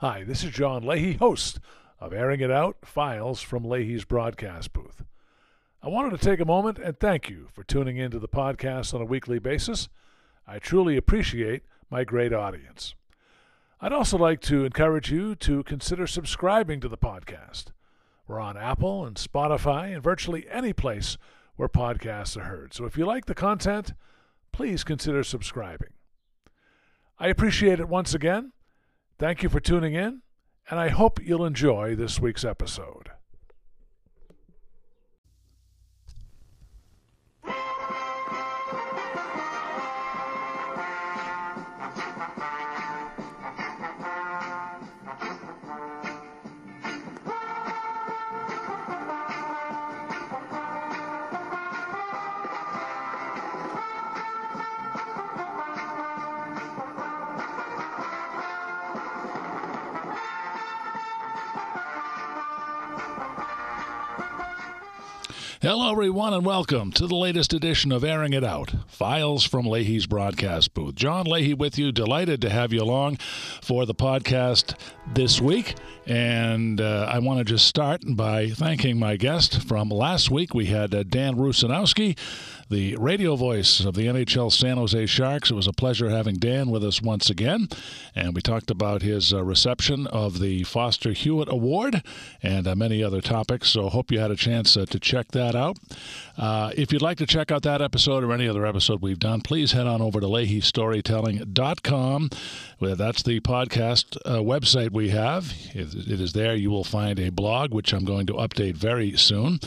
Hi, 0.00 0.24
this 0.24 0.42
is 0.42 0.52
John 0.52 0.82
Leahy, 0.82 1.18
host 1.18 1.60
of 1.98 2.14
Airing 2.14 2.40
It 2.40 2.50
Out 2.50 2.78
Files 2.86 3.42
from 3.42 3.66
Leahy's 3.66 4.06
broadcast 4.06 4.72
booth. 4.72 5.02
I 5.82 5.88
wanted 5.88 6.18
to 6.18 6.24
take 6.24 6.40
a 6.40 6.46
moment 6.46 6.78
and 6.78 6.98
thank 6.98 7.28
you 7.28 7.48
for 7.52 7.64
tuning 7.64 7.98
in 7.98 8.10
to 8.12 8.18
the 8.18 8.26
podcast 8.26 8.94
on 8.94 9.02
a 9.02 9.04
weekly 9.04 9.38
basis. 9.38 9.90
I 10.46 10.58
truly 10.58 10.96
appreciate 10.96 11.64
my 11.90 12.04
great 12.04 12.32
audience. 12.32 12.94
I'd 13.78 13.92
also 13.92 14.16
like 14.16 14.40
to 14.44 14.64
encourage 14.64 15.12
you 15.12 15.34
to 15.34 15.62
consider 15.64 16.06
subscribing 16.06 16.80
to 16.80 16.88
the 16.88 16.96
podcast. 16.96 17.66
We're 18.26 18.40
on 18.40 18.56
Apple 18.56 19.04
and 19.04 19.16
Spotify 19.16 19.92
and 19.92 20.02
virtually 20.02 20.46
any 20.50 20.72
place 20.72 21.18
where 21.56 21.68
podcasts 21.68 22.38
are 22.38 22.44
heard. 22.44 22.72
So 22.72 22.86
if 22.86 22.96
you 22.96 23.04
like 23.04 23.26
the 23.26 23.34
content, 23.34 23.92
please 24.50 24.82
consider 24.82 25.22
subscribing. 25.22 25.90
I 27.18 27.28
appreciate 27.28 27.80
it 27.80 27.88
once 27.90 28.14
again. 28.14 28.52
Thank 29.20 29.42
you 29.42 29.50
for 29.50 29.60
tuning 29.60 29.92
in, 29.92 30.22
and 30.70 30.80
I 30.80 30.88
hope 30.88 31.20
you'll 31.22 31.44
enjoy 31.44 31.94
this 31.94 32.18
week's 32.18 32.42
episode. 32.42 33.10
Hello, 65.72 65.88
everyone, 65.92 66.34
and 66.34 66.44
welcome 66.44 66.90
to 66.90 67.06
the 67.06 67.14
latest 67.14 67.52
edition 67.52 67.92
of 67.92 68.02
Airing 68.02 68.32
It 68.32 68.42
Out 68.42 68.72
Files 68.88 69.44
from 69.44 69.66
Leahy's 69.66 70.04
broadcast 70.04 70.74
booth. 70.74 70.96
John 70.96 71.26
Leahy 71.26 71.54
with 71.54 71.78
you. 71.78 71.92
Delighted 71.92 72.40
to 72.40 72.50
have 72.50 72.72
you 72.72 72.82
along 72.82 73.18
for 73.62 73.86
the 73.86 73.94
podcast 73.94 74.74
this 75.14 75.40
week. 75.40 75.76
And 76.08 76.80
uh, 76.80 77.08
I 77.08 77.20
want 77.20 77.38
to 77.38 77.44
just 77.44 77.68
start 77.68 78.02
by 78.04 78.48
thanking 78.48 78.98
my 78.98 79.14
guest 79.14 79.62
from 79.62 79.90
last 79.90 80.28
week. 80.28 80.54
We 80.54 80.66
had 80.66 80.92
uh, 80.92 81.04
Dan 81.04 81.36
Rusanowsky 81.36 82.18
the 82.70 82.96
radio 82.96 83.34
voice 83.34 83.80
of 83.80 83.94
the 83.94 84.06
NHL 84.06 84.52
San 84.52 84.76
Jose 84.76 85.06
Sharks. 85.06 85.50
It 85.50 85.54
was 85.54 85.66
a 85.66 85.72
pleasure 85.72 86.08
having 86.08 86.36
Dan 86.36 86.70
with 86.70 86.84
us 86.84 87.02
once 87.02 87.28
again. 87.28 87.68
And 88.14 88.32
we 88.32 88.40
talked 88.40 88.70
about 88.70 89.02
his 89.02 89.34
uh, 89.34 89.42
reception 89.42 90.06
of 90.06 90.38
the 90.38 90.62
Foster 90.62 91.12
Hewitt 91.12 91.50
Award 91.50 92.04
and 92.42 92.68
uh, 92.68 92.76
many 92.76 93.02
other 93.02 93.20
topics. 93.20 93.70
So 93.70 93.88
hope 93.88 94.12
you 94.12 94.20
had 94.20 94.30
a 94.30 94.36
chance 94.36 94.76
uh, 94.76 94.86
to 94.86 95.00
check 95.00 95.32
that 95.32 95.56
out. 95.56 95.78
Uh, 96.38 96.70
if 96.76 96.92
you'd 96.92 97.02
like 97.02 97.18
to 97.18 97.26
check 97.26 97.50
out 97.50 97.64
that 97.64 97.82
episode 97.82 98.22
or 98.22 98.32
any 98.32 98.48
other 98.48 98.64
episode 98.64 99.02
we've 99.02 99.18
done, 99.18 99.40
please 99.40 99.72
head 99.72 99.88
on 99.88 100.00
over 100.00 100.20
to 100.20 100.26
LeahyStorytelling.com. 100.26 102.30
That's 102.80 103.22
the 103.22 103.40
podcast 103.40 104.16
uh, 104.24 104.38
website 104.38 104.92
we 104.92 105.10
have. 105.10 105.52
It, 105.74 105.94
it 105.94 106.20
is 106.20 106.32
there. 106.32 106.54
You 106.54 106.70
will 106.70 106.84
find 106.84 107.18
a 107.18 107.30
blog, 107.30 107.74
which 107.74 107.92
I'm 107.92 108.04
going 108.04 108.26
to 108.28 108.34
update 108.34 108.74
very 108.74 109.16
soon. 109.16 109.58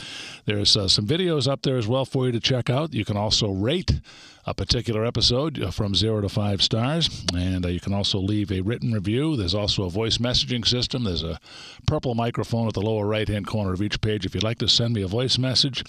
There's 0.46 0.76
uh, 0.76 0.88
some 0.88 1.06
videos 1.06 1.46
up 1.46 1.62
there 1.62 1.76
as 1.76 1.86
well 1.86 2.04
for 2.04 2.26
you 2.26 2.32
to 2.32 2.40
check 2.40 2.68
out. 2.68 2.92
You 2.94 3.04
can 3.04 3.16
also 3.16 3.50
rate 3.50 4.00
a 4.46 4.54
particular 4.54 5.04
episode 5.04 5.60
uh, 5.60 5.70
from 5.70 5.94
zero 5.94 6.20
to 6.20 6.28
five 6.28 6.62
stars, 6.62 7.24
and 7.34 7.64
uh, 7.64 7.68
you 7.68 7.80
can 7.80 7.92
also 7.92 8.18
leave 8.18 8.52
a 8.52 8.60
written 8.60 8.92
review. 8.92 9.36
There's 9.36 9.54
also 9.54 9.84
a 9.84 9.90
voice 9.90 10.18
messaging 10.18 10.66
system. 10.66 11.04
There's 11.04 11.22
a 11.22 11.40
purple 11.86 12.14
microphone 12.14 12.68
at 12.68 12.74
the 12.74 12.82
lower 12.82 13.06
right 13.06 13.26
hand 13.26 13.46
corner 13.46 13.72
of 13.72 13.82
each 13.82 14.00
page. 14.00 14.24
If 14.24 14.34
you'd 14.34 14.44
like 14.44 14.58
to 14.58 14.68
send 14.68 14.94
me 14.94 15.02
a 15.02 15.08
voice 15.08 15.38
message, 15.38 15.82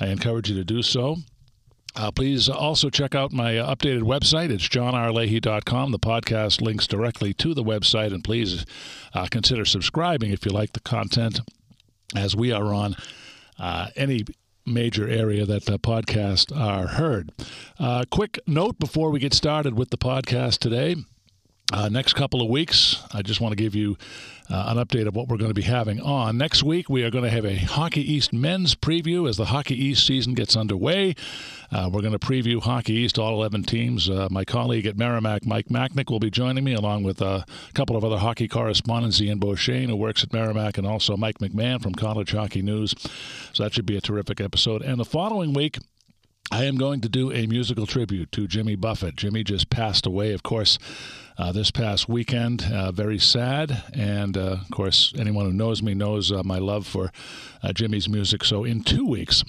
I 0.00 0.06
encourage 0.06 0.50
you 0.50 0.56
to 0.56 0.64
do 0.64 0.82
so. 0.82 1.18
Uh, 1.94 2.10
please 2.10 2.48
also 2.48 2.90
check 2.90 3.14
out 3.14 3.32
my 3.32 3.52
updated 3.54 4.02
website. 4.02 4.50
It's 4.50 4.68
johnrleahy.com. 4.68 5.90
The 5.92 5.98
podcast 5.98 6.60
links 6.60 6.86
directly 6.86 7.34
to 7.34 7.54
the 7.54 7.64
website, 7.64 8.12
and 8.12 8.22
please 8.24 8.64
uh, 9.14 9.26
consider 9.30 9.64
subscribing 9.64 10.32
if 10.32 10.44
you 10.44 10.52
like 10.52 10.72
the 10.72 10.80
content, 10.80 11.40
as 12.16 12.34
we 12.34 12.52
are 12.52 12.72
on 12.72 12.96
uh, 13.58 13.88
any 13.96 14.24
major 14.68 15.08
area 15.08 15.44
that 15.46 15.64
the 15.64 15.78
podcasts 15.78 16.56
are 16.56 16.86
heard. 16.86 17.32
Uh, 17.78 18.04
quick 18.10 18.38
note 18.46 18.78
before 18.78 19.10
we 19.10 19.18
get 19.18 19.34
started 19.34 19.76
with 19.76 19.90
the 19.90 19.98
podcast 19.98 20.58
today. 20.58 20.96
Uh, 21.72 21.88
next 21.88 22.14
couple 22.14 22.40
of 22.40 22.48
weeks, 22.48 23.02
I 23.12 23.20
just 23.22 23.40
want 23.40 23.52
to 23.52 23.56
give 23.56 23.74
you 23.74 23.98
uh, 24.50 24.64
an 24.68 24.76
update 24.76 25.06
of 25.06 25.14
what 25.14 25.28
we're 25.28 25.36
going 25.36 25.50
to 25.50 25.54
be 25.54 25.62
having 25.62 26.00
on. 26.00 26.38
Next 26.38 26.62
week, 26.62 26.88
we 26.88 27.02
are 27.02 27.10
going 27.10 27.24
to 27.24 27.30
have 27.30 27.44
a 27.44 27.56
Hockey 27.56 28.00
East 28.00 28.32
men's 28.32 28.74
preview 28.74 29.28
as 29.28 29.36
the 29.36 29.46
Hockey 29.46 29.74
East 29.74 30.06
season 30.06 30.34
gets 30.34 30.56
underway. 30.56 31.14
Uh, 31.70 31.90
we're 31.92 32.00
going 32.00 32.16
to 32.16 32.18
preview 32.18 32.60
Hockey 32.62 32.94
East, 32.94 33.18
all 33.18 33.34
11 33.34 33.64
teams. 33.64 34.08
Uh, 34.08 34.28
my 34.30 34.44
colleague 34.44 34.86
at 34.86 34.96
Merrimack, 34.96 35.44
Mike 35.44 35.66
Macknick, 35.66 36.10
will 36.10 36.18
be 36.18 36.30
joining 36.30 36.64
me, 36.64 36.72
along 36.72 37.02
with 37.02 37.20
a 37.20 37.44
couple 37.74 37.96
of 37.96 38.04
other 38.04 38.18
hockey 38.18 38.48
correspondents, 38.48 39.20
Ian 39.20 39.38
Beauchene, 39.38 39.88
who 39.88 39.96
works 39.96 40.22
at 40.22 40.32
Merrimack, 40.32 40.78
and 40.78 40.86
also 40.86 41.16
Mike 41.16 41.38
McMahon 41.38 41.82
from 41.82 41.94
College 41.94 42.32
Hockey 42.32 42.62
News. 42.62 42.94
So 43.52 43.62
that 43.62 43.74
should 43.74 43.86
be 43.86 43.96
a 43.96 44.00
terrific 44.00 44.40
episode. 44.40 44.82
And 44.82 44.98
the 44.98 45.04
following 45.04 45.52
week, 45.52 45.78
I 46.50 46.64
am 46.64 46.76
going 46.76 47.02
to 47.02 47.10
do 47.10 47.30
a 47.30 47.46
musical 47.46 47.86
tribute 47.86 48.32
to 48.32 48.48
Jimmy 48.48 48.74
Buffett. 48.74 49.16
Jimmy 49.16 49.44
just 49.44 49.68
passed 49.68 50.06
away, 50.06 50.32
of 50.32 50.42
course, 50.42 50.78
uh, 51.36 51.52
this 51.52 51.70
past 51.70 52.08
weekend. 52.08 52.64
Uh, 52.64 52.90
very 52.90 53.18
sad. 53.18 53.82
And, 53.92 54.34
uh, 54.36 54.56
of 54.62 54.70
course, 54.70 55.12
anyone 55.18 55.44
who 55.44 55.52
knows 55.52 55.82
me 55.82 55.92
knows 55.92 56.32
uh, 56.32 56.42
my 56.42 56.58
love 56.58 56.86
for 56.86 57.12
uh, 57.62 57.74
Jimmy's 57.74 58.08
music. 58.08 58.44
So, 58.44 58.64
in 58.64 58.82
two 58.82 59.06
weeks, 59.06 59.44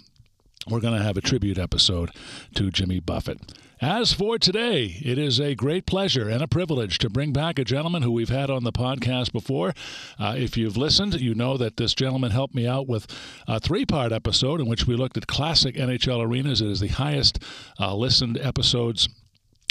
we're 0.68 0.82
going 0.82 0.98
to 0.98 1.04
have 1.04 1.16
a 1.16 1.22
tribute 1.22 1.58
episode 1.58 2.12
to 2.56 2.70
Jimmy 2.70 3.00
Buffett. 3.00 3.40
As 3.82 4.12
for 4.12 4.38
today, 4.38 5.00
it 5.06 5.18
is 5.18 5.40
a 5.40 5.56
great 5.56 5.86
pleasure 5.86 6.28
and 6.28 6.42
a 6.42 6.50
privilege 6.50 6.98
to 6.98 7.10
bring 7.10 7.32
back 7.32 7.58
a 7.58 7.64
gentleman 7.64 8.04
who 8.04 8.12
we've 8.12 8.28
had 8.28 8.50
on 8.50 8.66
the 8.66 8.74
podcast 8.74 9.32
before. 9.32 9.74
Uh, 10.20 10.36
if 10.38 10.58
you've 10.58 10.76
listened, 10.76 11.22
you 11.22 11.34
know 11.34 11.56
that 11.56 11.78
this 11.78 11.94
gentleman 11.94 12.32
helped 12.32 12.54
me 12.54 12.68
out 12.68 12.90
with 12.90 13.08
a 13.48 13.58
three 13.58 13.86
part 13.86 14.12
episode 14.12 14.60
in 14.60 14.68
which 14.68 14.86
we 14.86 14.98
looked 14.98 15.16
at 15.16 15.28
classic 15.28 15.76
NHL 15.76 16.22
arenas. 16.22 16.60
It 16.60 16.68
is 16.68 16.82
the 16.82 16.90
highest 16.90 17.42
uh, 17.80 17.96
listened 17.96 18.38
episodes 18.38 19.08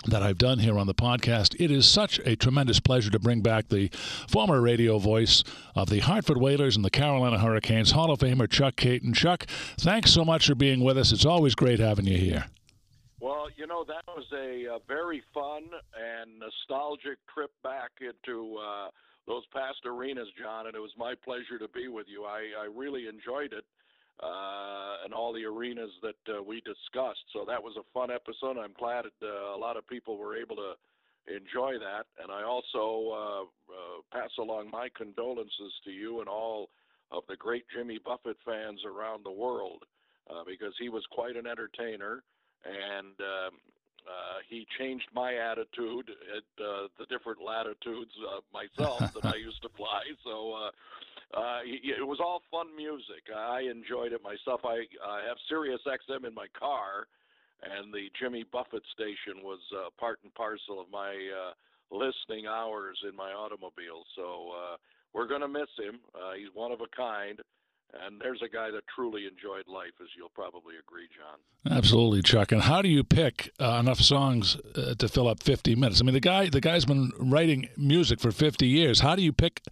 that 0.06 0.22
I've 0.22 0.38
done 0.38 0.60
here 0.60 0.78
on 0.78 0.86
the 0.86 0.94
podcast. 0.94 1.54
It 1.60 1.70
is 1.70 1.86
such 1.86 2.19
a 2.20 2.34
tremendous 2.34 2.80
pleasure 2.80 3.10
to 3.10 3.19
bring 3.19 3.42
back 3.42 3.69
the 3.69 3.90
former 4.26 4.62
radio 4.62 4.98
voice 4.98 5.44
of 5.75 5.90
the 5.90 5.98
Hartford 5.98 6.38
Whalers 6.38 6.76
and 6.76 6.84
the 6.84 6.90
Carolina 6.90 7.38
Hurricanes, 7.40 7.90
Hall 7.90 8.10
of 8.10 8.20
Famer 8.20 8.48
Chuck 8.48 8.76
Kaiton. 8.76 9.14
Chuck, 9.14 9.44
thanks 9.76 10.12
so 10.12 10.25
much 10.25 10.46
for 10.46 10.54
being 10.54 10.82
with 10.82 10.96
us. 10.96 11.12
It's 11.12 11.26
always 11.26 11.54
great 11.54 11.78
having 11.78 12.06
you 12.06 12.16
here. 12.16 12.46
Well, 13.21 13.49
you 13.56 13.67
know, 13.67 13.84
that 13.84 14.05
was 14.06 14.27
a, 14.33 14.77
a 14.77 14.79
very 14.87 15.23
fun 15.34 15.65
and 15.99 16.39
nostalgic 16.39 17.19
trip 17.34 17.51
back 17.65 17.91
into 18.01 18.56
uh, 18.56 18.91
those 19.27 19.43
past 19.53 19.79
arenas, 19.84 20.29
John, 20.41 20.67
and 20.67 20.77
it 20.77 20.81
was 20.81 20.93
my 20.97 21.15
pleasure 21.25 21.59
to 21.59 21.69
be 21.69 21.89
with 21.89 22.06
you. 22.09 22.25
I, 22.25 22.55
I 22.62 22.67
really 22.73 23.09
enjoyed 23.09 23.53
it 23.53 23.65
uh, 24.23 25.05
and 25.05 25.12
all 25.12 25.33
the 25.33 25.45
arenas 25.45 25.91
that 26.03 26.39
uh, 26.39 26.43
we 26.43 26.61
discussed. 26.61 27.27
So 27.33 27.45
that 27.47 27.62
was 27.62 27.75
a 27.77 27.87
fun 27.93 28.11
episode. 28.11 28.56
I'm 28.56 28.75
glad 28.79 29.06
it, 29.06 29.12
uh, 29.23 29.55
a 29.55 29.59
lot 29.59 29.77
of 29.77 29.87
people 29.87 30.17
were 30.17 30.37
able 30.37 30.56
to 30.56 30.75
enjoy 31.27 31.75
that. 31.79 32.06
And 32.23 32.31
I 32.31 32.45
also 32.45 33.11
uh, 33.11 33.43
uh, 33.43 34.00
pass 34.12 34.31
along 34.39 34.71
my 34.71 34.89
condolences 34.97 35.73
to 35.85 35.91
you 35.91 36.21
and 36.21 36.29
all 36.29 36.71
of 37.11 37.25
the 37.29 37.37
great 37.37 37.65
Jimmy 37.75 37.99
Buffett 38.05 38.37
fans 38.45 38.81
around 38.87 39.25
the 39.25 39.31
world 39.31 39.83
uh, 40.31 40.45
because 40.47 40.73
he 40.81 40.89
was 40.89 41.03
quite 41.11 41.37
an 41.37 41.47
entertainer 41.47 42.23
and 42.64 43.14
um, 43.20 43.52
uh, 44.08 44.41
he 44.48 44.66
changed 44.78 45.08
my 45.14 45.34
attitude 45.34 46.10
at 46.34 46.64
uh, 46.64 46.88
the 46.98 47.06
different 47.10 47.41
latitudes 47.44 48.12
uh, 48.24 48.41
myself 48.52 49.12
that 49.12 49.25
I 49.25 49.37
used 49.49 49.60
to 49.62 49.69
fly. 49.76 50.02
So 50.25 50.55
uh, 50.55 50.70
uh, 51.38 51.60
it 51.64 52.06
was 52.06 52.19
all 52.20 52.40
fun 52.50 52.75
music. 52.75 53.28
I 53.34 53.69
enjoyed 53.70 54.12
it 54.12 54.22
myself. 54.22 54.62
I, 54.64 54.88
I 55.05 55.20
have 55.28 55.37
Sirius 55.49 55.81
XM 55.87 56.26
in 56.26 56.34
my 56.34 56.46
car, 56.58 57.06
and 57.62 57.93
the 57.93 58.08
Jimmy 58.19 58.44
Buffett 58.50 58.82
station 58.94 59.44
was 59.44 59.61
uh, 59.76 59.90
part 60.00 60.20
and 60.22 60.32
parcel 60.34 60.81
of 60.81 60.87
my 60.90 61.12
uh, 61.12 61.52
listening 61.90 62.46
hours 62.46 62.99
in 63.08 63.14
my 63.14 63.32
automobile. 63.32 64.08
So 64.16 64.52
uh, 64.56 64.76
we're 65.12 65.28
going 65.28 65.43
to 65.43 65.49
miss 65.49 65.69
him. 65.76 66.00
Uh, 66.14 66.32
he's 66.38 66.54
one 66.54 66.72
of 66.72 66.81
a 66.81 66.88
kind. 66.96 67.40
And 68.05 68.20
there's 68.20 68.43
a 68.43 68.49
guy 68.49 68.70
that 68.70 68.82
truly 68.94 69.26
enjoyed 69.26 69.67
life, 69.67 69.93
as 70.00 70.08
you'll 70.17 70.29
probably 70.29 70.75
agree, 70.79 71.08
John. 71.17 71.76
Absolutely, 71.76 72.23
Chuck. 72.23 72.52
And 72.52 72.62
how 72.62 72.82
do 72.82 72.88
you 72.88 73.02
pick 73.02 73.50
uh, 73.58 73.79
enough 73.81 74.00
songs 74.00 74.56
uh, 74.76 74.94
to 74.99 75.08
fill 75.08 75.26
up 75.26 75.43
50 75.43 75.75
minutes? 75.75 76.00
I 76.00 76.05
mean, 76.05 76.14
the 76.14 76.20
guy 76.20 76.49
the 76.50 76.61
guy's 76.61 76.85
been 76.85 77.12
writing 77.19 77.69
music 77.76 78.20
for 78.20 78.31
50 78.31 78.67
years. 78.67 79.00
How 79.00 79.17
do 79.17 79.23
you 79.23 79.32
pick 79.32 79.62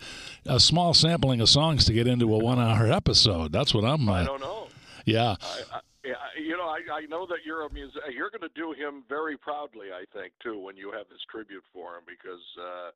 a 0.46 0.58
small 0.58 0.94
sampling 0.94 1.40
of 1.40 1.48
songs 1.48 1.84
to 1.86 1.92
get 1.92 2.06
into 2.06 2.34
a 2.34 2.38
one-hour 2.38 2.90
episode? 2.90 3.52
That's 3.52 3.74
what 3.74 3.84
I'm. 3.84 4.08
Uh, 4.08 4.12
I 4.12 4.24
don't 4.24 4.40
know. 4.40 4.68
Yeah. 5.04 5.36
I, 5.40 5.76
I, 5.76 5.80
you 6.38 6.56
know, 6.56 6.68
I, 6.68 6.80
I 6.92 7.06
know 7.06 7.26
that 7.26 7.38
you're 7.44 7.66
a 7.66 7.72
music. 7.72 8.00
You're 8.12 8.30
going 8.30 8.48
to 8.48 8.54
do 8.54 8.72
him 8.72 9.04
very 9.08 9.36
proudly, 9.36 9.88
I 9.92 10.04
think, 10.16 10.32
too, 10.42 10.58
when 10.58 10.76
you 10.76 10.92
have 10.92 11.08
this 11.08 11.20
tribute 11.30 11.64
for 11.72 11.96
him, 11.96 12.02
because 12.06 12.42
uh, 12.60 12.90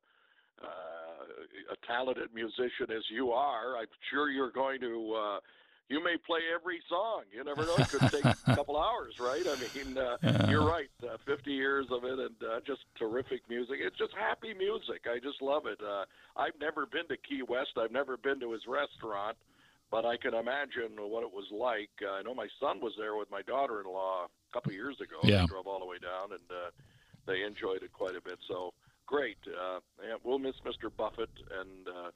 uh, 0.63 1.73
a 1.73 1.87
talented 1.87 2.29
musician 2.33 2.91
as 2.95 3.03
you 3.09 3.31
are, 3.31 3.77
I'm 3.77 3.87
sure 4.09 4.29
you're 4.29 4.51
going 4.51 4.79
to. 4.81 5.13
Uh, 5.13 5.39
you 5.91 6.01
may 6.01 6.15
play 6.25 6.39
every 6.55 6.81
song. 6.87 7.23
You 7.35 7.43
never 7.43 7.65
know. 7.65 7.75
It 7.75 7.89
could 7.89 8.09
take 8.09 8.23
a 8.47 8.55
couple 8.55 8.79
hours, 8.79 9.19
right? 9.19 9.43
I 9.45 9.55
mean, 9.59 9.97
uh, 9.97 10.17
yeah. 10.23 10.49
you're 10.49 10.65
right. 10.65 10.89
Uh, 11.03 11.17
50 11.25 11.51
years 11.51 11.85
of 11.91 12.05
it 12.05 12.17
and 12.17 12.35
uh, 12.41 12.61
just 12.65 12.79
terrific 12.97 13.41
music. 13.49 13.79
It's 13.81 13.97
just 13.97 14.13
happy 14.17 14.53
music. 14.53 15.03
I 15.05 15.19
just 15.19 15.41
love 15.41 15.65
it. 15.65 15.79
Uh, 15.83 16.05
I've 16.37 16.57
never 16.61 16.85
been 16.85 17.07
to 17.09 17.17
Key 17.17 17.43
West. 17.43 17.71
I've 17.77 17.91
never 17.91 18.15
been 18.15 18.39
to 18.39 18.53
his 18.53 18.61
restaurant, 18.67 19.35
but 19.91 20.05
I 20.05 20.15
can 20.15 20.33
imagine 20.33 20.95
what 20.95 21.23
it 21.23 21.31
was 21.33 21.51
like. 21.51 21.91
Uh, 22.01 22.13
I 22.13 22.21
know 22.21 22.33
my 22.33 22.47
son 22.57 22.79
was 22.79 22.93
there 22.97 23.17
with 23.17 23.29
my 23.29 23.41
daughter-in-law 23.41 24.27
a 24.31 24.53
couple 24.53 24.71
years 24.71 24.95
ago. 25.01 25.19
Yeah. 25.23 25.41
They 25.41 25.47
drove 25.47 25.67
all 25.67 25.79
the 25.79 25.85
way 25.85 25.99
down, 25.99 26.31
and 26.31 26.47
uh, 26.49 26.71
they 27.27 27.43
enjoyed 27.43 27.83
it 27.83 27.91
quite 27.91 28.15
a 28.15 28.21
bit. 28.21 28.39
So 28.47 28.71
great. 29.11 29.37
Uh, 29.45 29.79
yeah, 30.07 30.15
we'll 30.23 30.39
miss 30.39 30.55
Mr. 30.65 30.89
Buffett 30.95 31.29
and. 31.59 31.87
Uh, 31.87 32.11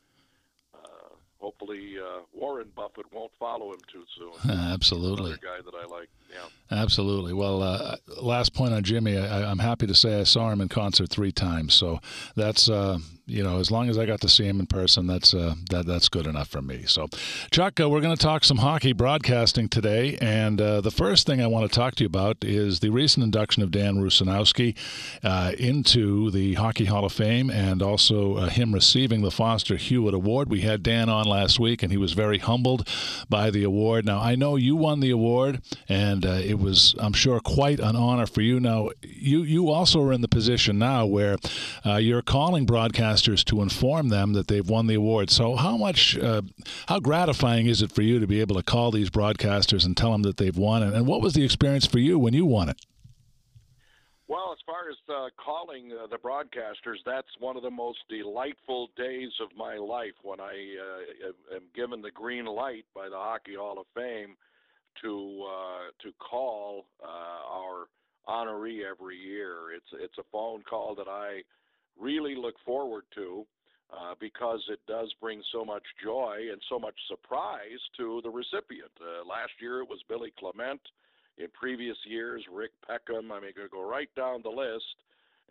uh, 0.73 1.15
hopefully 1.39 1.95
uh, 1.99 2.21
Warren 2.33 2.71
Buffett 2.75 3.05
won't 3.13 3.31
follow 3.39 3.71
him 3.71 3.79
too 3.91 4.03
soon. 4.17 4.51
Absolutely, 4.73 5.31
Another 5.31 5.41
guy 5.41 5.61
that 5.63 5.75
I 5.75 5.85
like. 5.85 6.09
Yeah. 6.31 6.77
Absolutely. 6.81 7.33
Well, 7.33 7.61
uh, 7.61 7.97
last 8.21 8.53
point 8.53 8.73
on 8.73 8.83
Jimmy, 8.83 9.17
I, 9.17 9.49
am 9.49 9.59
happy 9.59 9.87
to 9.87 9.95
say 9.95 10.19
I 10.19 10.23
saw 10.23 10.49
him 10.49 10.59
in 10.59 10.69
concert 10.69 11.09
three 11.09 11.31
times. 11.31 11.73
So 11.73 11.99
that's 12.35 12.69
uh, 12.69 12.97
you 13.27 13.43
know, 13.43 13.59
as 13.59 13.71
long 13.71 13.89
as 13.89 13.97
I 13.97 14.05
got 14.05 14.21
to 14.21 14.29
see 14.29 14.45
him 14.45 14.59
in 14.59 14.67
person, 14.67 15.07
that's 15.07 15.33
uh, 15.33 15.55
that 15.71 15.87
that's 15.87 16.09
good 16.09 16.27
enough 16.27 16.47
for 16.47 16.61
me. 16.61 16.83
So, 16.85 17.07
Chuck, 17.49 17.79
uh, 17.79 17.89
we're 17.89 18.01
going 18.01 18.15
to 18.15 18.21
talk 18.21 18.43
some 18.43 18.57
hockey 18.57 18.93
broadcasting 18.93 19.67
today, 19.67 20.15
and 20.21 20.61
uh, 20.61 20.81
the 20.81 20.91
first 20.91 21.25
thing 21.25 21.41
I 21.41 21.47
want 21.47 21.69
to 21.69 21.75
talk 21.75 21.95
to 21.95 22.03
you 22.03 22.07
about 22.07 22.43
is 22.43 22.81
the 22.81 22.89
recent 22.89 23.23
induction 23.23 23.63
of 23.63 23.71
Dan 23.71 23.95
Rusanowsky 23.95 24.75
uh, 25.23 25.53
into 25.57 26.29
the 26.29 26.53
Hockey 26.53 26.85
Hall 26.85 27.03
of 27.03 27.13
Fame, 27.13 27.49
and 27.49 27.81
also 27.81 28.35
uh, 28.35 28.49
him 28.49 28.73
receiving 28.73 29.23
the 29.23 29.31
Foster 29.31 29.75
Hewitt 29.75 30.13
Award. 30.13 30.49
We 30.49 30.61
had 30.61 30.83
Dan 30.83 31.09
on 31.09 31.25
last 31.25 31.59
week, 31.59 31.81
and 31.81 31.91
he 31.91 31.97
was 31.97 32.13
very 32.13 32.37
humbled 32.37 32.87
by 33.27 33.49
the 33.49 33.63
award. 33.63 34.05
Now, 34.05 34.19
I 34.19 34.35
know 34.35 34.55
you 34.55 34.75
won 34.75 34.99
the 34.99 35.09
award, 35.09 35.63
and 35.89 36.25
uh, 36.25 36.41
it 36.43 36.59
was, 36.59 36.93
I'm 36.99 37.13
sure, 37.13 37.39
quite 37.39 37.79
an 37.79 37.95
honor 37.95 38.27
for 38.27 38.41
you. 38.41 38.59
Now, 38.59 38.91
you 39.01 39.41
you 39.41 39.71
also 39.71 40.01
are 40.03 40.13
in 40.13 40.21
the 40.21 40.27
position 40.27 40.77
now 40.77 41.07
where 41.07 41.37
you're 41.97 42.21
calling 42.21 42.65
broadcast 42.65 43.14
to 43.21 43.61
inform 43.61 44.09
them 44.09 44.33
that 44.33 44.47
they've 44.47 44.67
won 44.67 44.87
the 44.87 44.95
award. 44.95 45.29
So, 45.29 45.55
how 45.55 45.77
much, 45.77 46.17
uh, 46.17 46.41
how 46.87 46.99
gratifying 46.99 47.67
is 47.67 47.81
it 47.81 47.91
for 47.91 48.01
you 48.01 48.19
to 48.19 48.27
be 48.27 48.41
able 48.41 48.55
to 48.55 48.63
call 48.63 48.91
these 48.91 49.09
broadcasters 49.09 49.85
and 49.85 49.95
tell 49.95 50.11
them 50.11 50.23
that 50.23 50.37
they've 50.37 50.57
won? 50.57 50.83
And, 50.83 50.93
and 50.93 51.07
what 51.07 51.21
was 51.21 51.33
the 51.33 51.43
experience 51.43 51.85
for 51.85 51.99
you 51.99 52.19
when 52.19 52.33
you 52.33 52.45
won 52.45 52.69
it? 52.69 52.77
Well, 54.27 54.51
as 54.51 54.57
far 54.65 54.89
as 54.89 54.97
uh, 55.07 55.29
calling 55.43 55.91
uh, 55.91 56.07
the 56.07 56.17
broadcasters, 56.17 56.97
that's 57.05 57.27
one 57.39 57.57
of 57.57 57.63
the 57.63 57.69
most 57.69 57.99
delightful 58.09 58.89
days 58.97 59.29
of 59.39 59.49
my 59.55 59.77
life 59.77 60.15
when 60.23 60.39
I 60.39 60.75
uh, 61.27 61.55
am 61.55 61.63
given 61.75 62.01
the 62.01 62.09
green 62.09 62.45
light 62.45 62.85
by 62.95 63.07
the 63.07 63.17
Hockey 63.17 63.53
Hall 63.53 63.79
of 63.79 63.85
Fame 63.93 64.35
to 65.03 65.45
uh, 65.45 66.03
to 66.03 66.11
call 66.17 66.85
uh, 67.03 67.07
our 67.07 67.85
honoree 68.27 68.81
every 68.89 69.17
year. 69.17 69.73
It's 69.75 69.91
it's 69.93 70.17
a 70.17 70.23
phone 70.31 70.63
call 70.67 70.95
that 70.95 71.07
I 71.07 71.41
really 71.99 72.35
look 72.35 72.55
forward 72.65 73.03
to 73.15 73.45
uh, 73.91 74.15
because 74.19 74.61
it 74.69 74.79
does 74.87 75.13
bring 75.21 75.41
so 75.51 75.63
much 75.63 75.83
joy 76.03 76.37
and 76.51 76.61
so 76.69 76.79
much 76.79 76.95
surprise 77.07 77.79
to 77.97 78.19
the 78.23 78.29
recipient. 78.29 78.91
Uh, 78.99 79.25
last 79.27 79.51
year 79.61 79.81
it 79.81 79.89
was 79.89 79.99
Billy 80.09 80.33
Clement. 80.39 80.81
In 81.37 81.47
previous 81.51 81.97
years, 82.05 82.43
Rick 82.49 82.71
Peckham. 82.87 83.29
I 83.29 83.41
mean, 83.41 83.51
I 83.61 83.67
go 83.67 83.85
right 83.85 84.09
down 84.15 84.41
the 84.41 84.49
list. 84.49 84.85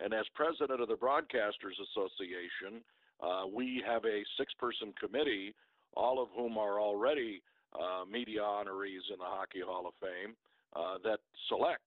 And 0.00 0.14
as 0.14 0.24
president 0.34 0.80
of 0.80 0.88
the 0.88 0.96
Broadcasters 0.96 1.76
Association, 1.76 2.82
uh, 3.22 3.44
we 3.52 3.82
have 3.86 4.04
a 4.04 4.24
six-person 4.38 4.94
committee, 4.98 5.54
all 5.94 6.22
of 6.22 6.28
whom 6.34 6.56
are 6.56 6.80
already 6.80 7.42
uh, 7.74 8.04
media 8.10 8.40
honorees 8.40 9.04
in 9.12 9.18
the 9.18 9.24
Hockey 9.24 9.60
Hall 9.60 9.86
of 9.86 9.92
Fame, 10.00 10.34
uh, 10.74 10.98
that 11.04 11.20
select. 11.48 11.82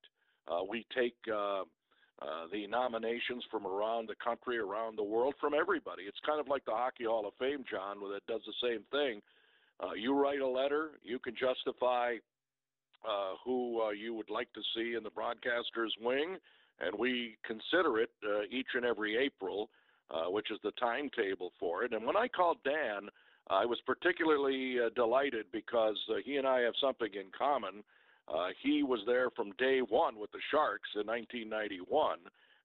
Uh, 0.47 0.63
we 0.69 0.85
take 0.95 1.15
uh, 2.21 2.47
the 2.51 2.65
nominations 2.67 3.43
from 3.51 3.67
around 3.67 4.09
the 4.09 4.15
country, 4.23 4.57
around 4.57 4.97
the 4.97 5.03
world, 5.03 5.35
from 5.39 5.53
everybody. 5.53 6.03
It's 6.03 6.17
kind 6.25 6.39
of 6.39 6.47
like 6.47 6.65
the 6.65 6.71
Hockey 6.71 7.03
Hall 7.05 7.27
of 7.27 7.33
Fame, 7.37 7.63
John, 7.69 7.97
that 8.11 8.25
does 8.27 8.41
the 8.45 8.67
same 8.67 8.83
thing. 8.91 9.21
Uh, 9.79 9.93
you 9.93 10.15
write 10.15 10.41
a 10.41 10.47
letter, 10.47 10.91
you 11.03 11.19
can 11.19 11.35
justify 11.35 12.15
uh, 13.07 13.35
who 13.45 13.81
uh, 13.81 13.91
you 13.91 14.15
would 14.15 14.29
like 14.29 14.51
to 14.53 14.61
see 14.75 14.95
in 14.95 15.03
the 15.03 15.11
broadcaster's 15.11 15.93
wing, 16.01 16.37
and 16.79 16.97
we 16.97 17.37
consider 17.45 17.99
it 17.99 18.09
uh, 18.25 18.41
each 18.49 18.67
and 18.73 18.83
every 18.83 19.15
April, 19.17 19.69
which 20.29 20.49
is 20.49 20.57
the 20.63 20.71
timetable 20.79 21.51
for 21.59 21.83
it. 21.83 21.93
And 21.93 22.05
when 22.05 22.17
I 22.17 22.27
called 22.27 22.57
Dan, 22.63 23.09
I 23.49 23.65
was 23.65 23.77
particularly 23.85 24.77
delighted 24.95 25.45
because 25.51 25.97
he 26.25 26.37
and 26.37 26.47
I 26.47 26.61
have 26.61 26.73
something 26.81 27.13
in 27.13 27.27
common. 27.37 27.83
Uh, 28.27 28.49
he 28.61 28.83
was 28.83 28.99
there 29.05 29.29
from 29.29 29.51
day 29.57 29.79
one 29.79 30.19
with 30.19 30.31
the 30.31 30.39
Sharks 30.51 30.89
in 30.95 31.07
1991, 31.07 32.19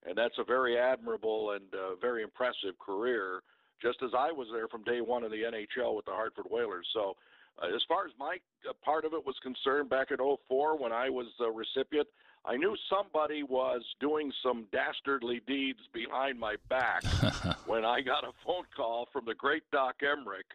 and 0.07 0.19
that's 0.19 0.39
a 0.39 0.45
very 0.45 0.77
admirable 0.77 1.53
and 1.53 1.63
uh, 1.75 1.95
very 2.01 2.23
impressive 2.23 2.79
career. 2.85 3.43
Just 3.81 4.03
as 4.03 4.11
I 4.17 4.33
was 4.33 4.49
there 4.53 4.69
from 4.69 4.85
day 4.85 5.01
one 5.01 5.25
in 5.25 5.31
the 5.31 5.43
NHL 5.43 5.97
with 5.97 6.05
the 6.05 6.13
Hartford 6.13 6.47
Whalers. 6.51 6.87
So, 6.93 7.17
uh, 7.63 7.75
as 7.75 7.83
far 7.87 8.07
as 8.07 8.13
my 8.19 8.39
uh, 8.69 8.73
part 8.85 9.05
of 9.05 9.13
it 9.13 9.25
was 9.25 9.37
concerned, 9.43 9.89
back 9.89 10.11
in 10.11 10.19
04 10.49 10.79
when 10.79 10.93
I 10.93 11.11
was 11.11 11.27
a 11.41 11.51
recipient, 11.51 12.09
I 12.45 12.57
knew 12.57 12.77
somebody 12.91 13.45
was 13.45 13.83
doing 14.01 14.33
some 14.43 14.67
dastardly 14.73 15.43
deeds 15.47 15.81
behind 15.93 16.41
my 16.41 16.57
back 16.69 17.05
when 17.67 17.85
I 17.85 18.01
got 18.01 18.25
a 18.25 18.33
phone 18.45 18.65
call 18.75 19.09
from 19.13 19.27
the 19.27 19.35
great 19.35 19.63
Doc 19.71 19.97
Emrick, 20.03 20.51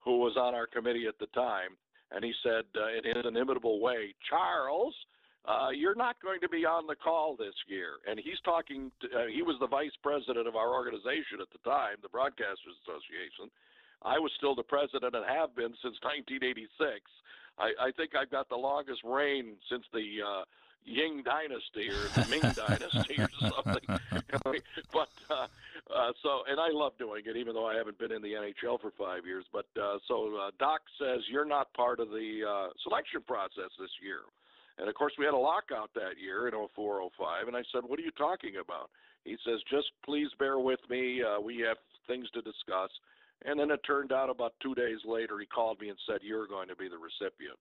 who 0.00 0.18
was 0.18 0.36
on 0.36 0.54
our 0.54 0.66
committee 0.66 1.06
at 1.08 1.18
the 1.18 1.26
time 1.26 1.76
and 2.14 2.24
he 2.24 2.32
said 2.42 2.64
uh, 2.78 2.94
in 2.94 3.16
an 3.18 3.26
inimitable 3.26 3.80
way, 3.80 4.14
Charles, 4.30 4.94
uh, 5.44 5.68
you're 5.74 5.94
not 5.94 6.16
going 6.22 6.40
to 6.40 6.48
be 6.48 6.64
on 6.64 6.86
the 6.86 6.94
call 6.94 7.36
this 7.36 7.54
year. 7.68 8.00
And 8.08 8.18
he's 8.18 8.40
talking, 8.44 8.90
to, 9.02 9.06
uh, 9.12 9.26
he 9.26 9.42
was 9.42 9.56
the 9.60 9.66
vice 9.66 9.92
president 10.02 10.48
of 10.48 10.56
our 10.56 10.72
organization 10.72 11.42
at 11.42 11.50
the 11.52 11.60
time, 11.68 12.00
the 12.00 12.08
Broadcasters 12.08 12.78
Association. 12.86 13.50
I 14.00 14.18
was 14.18 14.32
still 14.36 14.54
the 14.54 14.64
president 14.64 15.14
and 15.14 15.24
have 15.26 15.52
been 15.56 15.74
since 15.82 16.00
1986. 16.00 16.64
I, 17.58 17.72
I 17.76 17.90
think 17.92 18.16
I've 18.16 18.30
got 18.30 18.48
the 18.48 18.56
longest 18.56 19.02
reign 19.04 19.56
since 19.68 19.84
the 19.92 20.06
uh, 20.22 20.42
Ying 20.84 21.22
Dynasty 21.22 21.88
or 21.88 22.08
the 22.14 22.26
Ming 22.28 22.40
Dynasty 22.54 23.16
or 23.18 23.30
something. 23.40 23.84
but 24.92 25.08
uh, 25.30 25.46
uh, 25.94 26.12
so, 26.22 26.42
and 26.48 26.60
I 26.60 26.68
love 26.70 26.92
doing 26.98 27.22
it, 27.26 27.36
even 27.36 27.54
though 27.54 27.66
I 27.66 27.74
haven't 27.74 27.98
been 27.98 28.12
in 28.12 28.22
the 28.22 28.32
NHL 28.32 28.80
for 28.80 28.90
five 28.98 29.26
years. 29.26 29.44
But 29.52 29.66
uh, 29.80 29.98
so 30.06 30.36
uh, 30.36 30.50
Doc 30.58 30.80
says 30.98 31.20
you're 31.30 31.44
not 31.44 31.72
part 31.74 32.00
of 32.00 32.10
the 32.10 32.42
uh, 32.48 32.68
selection 32.82 33.22
process 33.26 33.72
this 33.78 33.90
year. 34.02 34.20
And 34.78 34.88
of 34.88 34.94
course, 34.94 35.12
we 35.18 35.24
had 35.24 35.34
a 35.34 35.38
lockout 35.38 35.90
that 35.94 36.18
year 36.20 36.48
in 36.48 36.54
04, 36.74 37.08
05. 37.16 37.48
And 37.48 37.56
I 37.56 37.62
said, 37.72 37.82
What 37.86 37.98
are 37.98 38.02
you 38.02 38.10
talking 38.12 38.56
about? 38.60 38.90
He 39.24 39.36
says, 39.44 39.60
Just 39.70 39.90
please 40.04 40.28
bear 40.38 40.58
with 40.58 40.80
me. 40.90 41.22
Uh, 41.22 41.40
we 41.40 41.58
have 41.60 41.78
things 42.06 42.28
to 42.34 42.42
discuss. 42.42 42.90
And 43.46 43.58
then 43.58 43.70
it 43.70 43.80
turned 43.86 44.12
out 44.12 44.30
about 44.30 44.54
two 44.62 44.74
days 44.74 44.98
later, 45.04 45.38
he 45.38 45.46
called 45.46 45.80
me 45.80 45.88
and 45.88 45.98
said, 46.06 46.20
You're 46.22 46.46
going 46.46 46.68
to 46.68 46.76
be 46.76 46.88
the 46.88 46.98
recipient 46.98 47.58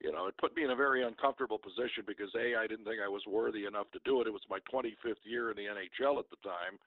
you 0.00 0.12
know, 0.12 0.26
it 0.26 0.34
put 0.38 0.56
me 0.56 0.64
in 0.64 0.70
a 0.70 0.76
very 0.76 1.04
uncomfortable 1.04 1.58
position 1.58 2.04
because 2.06 2.30
a 2.34 2.56
I 2.56 2.66
didn't 2.66 2.84
think 2.84 3.00
I 3.04 3.08
was 3.08 3.22
worthy 3.28 3.66
enough 3.66 3.90
to 3.92 4.00
do 4.04 4.20
it. 4.20 4.26
It 4.26 4.32
was 4.32 4.42
my 4.48 4.58
25th 4.72 5.24
year 5.24 5.50
in 5.50 5.56
the 5.56 5.68
NHL 5.68 6.18
at 6.18 6.30
the 6.30 6.40
time, 6.42 6.80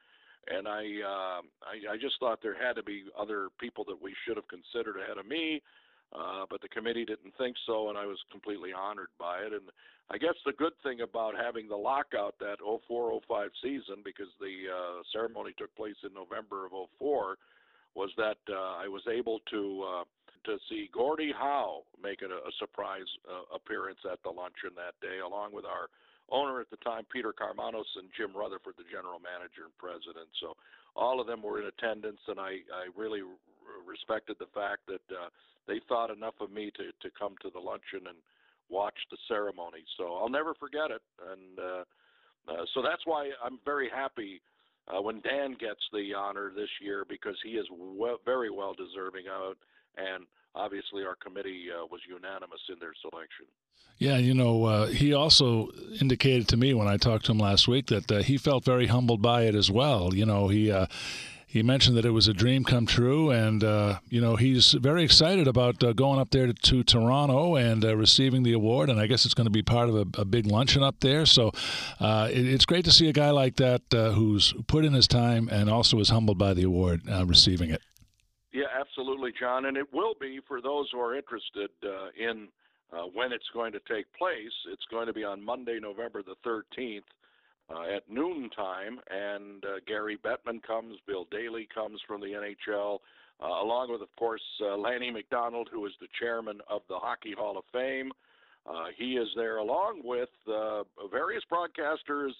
and 0.49 0.67
I 0.67 0.81
uh, 1.05 1.41
I, 1.61 1.93
I 1.93 1.97
just 2.01 2.15
thought 2.19 2.41
there 2.41 2.57
had 2.57 2.75
to 2.75 2.83
be 2.83 3.05
other 3.17 3.49
people 3.59 3.83
that 3.85 4.01
we 4.01 4.13
should 4.25 4.37
have 4.37 4.47
considered 4.47 4.97
ahead 4.99 5.17
of 5.17 5.27
me. 5.27 5.61
Uh, 6.13 6.45
but 6.47 6.61
the 6.61 6.67
committee 6.69 7.05
didn't 7.05 7.33
think 7.39 7.55
so, 7.65 7.89
and 7.89 7.97
I 7.97 8.05
was 8.05 8.19
completely 8.31 8.69
honored 8.71 9.09
by 9.17 9.39
it. 9.39 9.51
And 9.51 9.63
I 10.11 10.19
guess 10.19 10.35
the 10.45 10.53
good 10.53 10.73
thing 10.83 11.01
about 11.01 11.33
having 11.35 11.67
the 11.67 11.75
lockout 11.75 12.35
that 12.39 12.57
04-05 12.61 13.49
season, 13.63 14.05
because 14.05 14.27
the 14.39 14.69
uh, 14.69 15.01
ceremony 15.11 15.53
took 15.57 15.75
place 15.75 15.95
in 16.03 16.13
November 16.13 16.67
of 16.67 16.71
04, 16.99 17.37
was 17.95 18.11
that 18.17 18.37
uh, 18.47 18.77
I 18.77 18.87
was 18.87 19.01
able 19.11 19.39
to 19.49 19.83
uh, 19.83 20.03
to 20.45 20.57
see 20.69 20.89
Gordie 20.93 21.33
Howe 21.35 21.83
make 22.01 22.21
a, 22.21 22.27
a 22.27 22.53
surprise 22.59 23.07
uh, 23.27 23.55
appearance 23.55 23.99
at 24.09 24.21
the 24.23 24.29
luncheon 24.29 24.75
that 24.75 24.95
day, 25.01 25.19
along 25.19 25.53
with 25.53 25.65
our 25.65 25.87
owner 26.29 26.61
at 26.61 26.69
the 26.69 26.77
time, 26.77 27.03
Peter 27.11 27.33
Karmanos, 27.33 27.89
and 27.95 28.09
Jim 28.15 28.35
Rutherford, 28.35 28.75
the 28.77 28.87
general 28.89 29.19
manager 29.19 29.67
and 29.67 29.75
president. 29.77 30.27
So 30.39 30.55
all 30.95 31.19
of 31.19 31.27
them 31.27 31.41
were 31.41 31.59
in 31.61 31.67
attendance, 31.67 32.21
and 32.27 32.39
I, 32.39 32.63
I 32.71 32.87
really 32.95 33.21
respected 33.85 34.37
the 34.39 34.51
fact 34.53 34.87
that 34.87 35.03
uh, 35.11 35.29
they 35.67 35.81
thought 35.87 36.11
enough 36.11 36.35
of 36.39 36.51
me 36.51 36.71
to, 36.77 36.91
to 36.91 37.09
come 37.17 37.35
to 37.41 37.49
the 37.49 37.59
luncheon 37.59 38.07
and 38.07 38.17
watch 38.69 38.97
the 39.11 39.17
ceremony. 39.27 39.83
So 39.97 40.15
I'll 40.15 40.29
never 40.29 40.53
forget 40.53 40.91
it. 40.91 41.01
And 41.19 41.59
uh, 41.59 41.83
uh, 42.47 42.65
so 42.73 42.81
that's 42.81 43.05
why 43.05 43.31
I'm 43.43 43.59
very 43.65 43.89
happy 43.89 44.41
uh, 44.87 45.01
when 45.01 45.21
Dan 45.21 45.55
gets 45.59 45.79
the 45.91 46.13
honor 46.13 46.51
this 46.55 46.69
year 46.81 47.05
because 47.07 47.35
he 47.43 47.51
is 47.51 47.67
well, 47.71 48.19
very 48.25 48.49
well 48.49 48.73
deserving 48.73 49.25
of 49.31 49.51
it 49.51 49.57
and 49.97 50.25
obviously 50.55 51.03
our 51.03 51.15
committee 51.15 51.67
uh, 51.71 51.85
was 51.85 52.01
unanimous 52.07 52.61
in 52.69 52.79
their 52.79 52.93
selection. 53.01 53.45
Yeah, 53.97 54.17
you 54.17 54.33
know, 54.33 54.65
uh, 54.65 54.87
he 54.87 55.13
also 55.13 55.69
indicated 56.01 56.47
to 56.49 56.57
me 56.57 56.73
when 56.73 56.87
I 56.87 56.97
talked 56.97 57.25
to 57.25 57.31
him 57.31 57.37
last 57.37 57.67
week 57.67 57.87
that 57.87 58.11
uh, 58.11 58.21
he 58.21 58.37
felt 58.37 58.65
very 58.65 58.87
humbled 58.87 59.21
by 59.21 59.43
it 59.43 59.55
as 59.55 59.69
well. 59.69 60.13
You 60.13 60.25
know, 60.25 60.47
he 60.47 60.71
uh, 60.71 60.87
he 61.53 61.61
mentioned 61.61 61.95
that 61.97 62.05
it 62.05 62.09
was 62.09 62.27
a 62.27 62.33
dream 62.33 62.63
come 62.63 62.87
true, 62.87 63.29
and 63.29 63.63
uh, 63.63 63.99
you 64.09 64.19
know 64.19 64.35
he's 64.35 64.71
very 64.73 65.03
excited 65.03 65.47
about 65.47 65.83
uh, 65.83 65.93
going 65.93 66.19
up 66.19 66.31
there 66.31 66.47
to, 66.47 66.53
to 66.53 66.83
Toronto 66.83 67.55
and 67.55 67.85
uh, 67.85 67.95
receiving 67.95 68.41
the 68.41 68.53
award. 68.53 68.89
And 68.89 68.99
I 68.99 69.05
guess 69.05 69.23
it's 69.23 69.35
going 69.35 69.45
to 69.45 69.51
be 69.51 69.61
part 69.61 69.87
of 69.87 69.95
a, 69.95 70.21
a 70.21 70.25
big 70.25 70.47
luncheon 70.47 70.81
up 70.81 70.99
there. 71.01 71.27
So 71.27 71.51
uh, 71.99 72.27
it, 72.31 72.47
it's 72.47 72.65
great 72.65 72.85
to 72.85 72.91
see 72.91 73.07
a 73.07 73.13
guy 73.13 73.29
like 73.29 73.57
that 73.57 73.81
uh, 73.93 74.13
who's 74.13 74.55
put 74.65 74.83
in 74.83 74.93
his 74.93 75.07
time 75.07 75.47
and 75.47 75.69
also 75.69 75.99
is 75.99 76.09
humbled 76.09 76.39
by 76.39 76.55
the 76.55 76.63
award 76.63 77.03
receiving 77.27 77.69
it. 77.69 77.83
Absolutely, 78.95 79.33
John, 79.39 79.65
and 79.65 79.75
it 79.75 79.91
will 79.91 80.13
be 80.21 80.39
for 80.47 80.61
those 80.61 80.87
who 80.91 80.99
are 80.99 81.15
interested 81.15 81.71
in 82.15 82.47
when 83.15 83.31
it's 83.31 83.49
going 83.51 83.71
to 83.71 83.79
take 83.89 84.05
place. 84.15 84.53
It's 84.71 84.85
going 84.91 85.07
to 85.07 85.13
be 85.13 85.23
on 85.23 85.43
Monday, 85.43 85.79
November 85.81 86.21
the 86.21 86.35
13th 86.47 87.01
uh, 87.69 87.95
at 87.95 88.09
noontime, 88.09 88.99
and 89.09 89.63
uh, 89.63 89.79
Gary 89.87 90.17
Bettman 90.23 90.61
comes, 90.63 90.97
Bill 91.07 91.25
Daly 91.31 91.67
comes 91.73 91.99
from 92.07 92.21
the 92.21 92.27
NHL, 92.27 92.99
uh, 93.41 93.63
along 93.63 93.91
with, 93.91 94.01
of 94.01 94.13
course, 94.17 94.41
uh, 94.61 94.77
Lanny 94.77 95.11
McDonald, 95.11 95.69
who 95.71 95.85
is 95.85 95.93
the 95.99 96.07
chairman 96.19 96.59
of 96.69 96.81
the 96.89 96.97
Hockey 96.97 97.33
Hall 97.37 97.57
of 97.57 97.63
Fame. 97.71 98.11
Uh, 98.65 98.85
he 98.97 99.13
is 99.13 99.27
there 99.35 99.57
along 99.57 100.01
with 100.03 100.29
uh, 100.47 100.83
various 101.11 101.43
broadcasters 101.51 102.31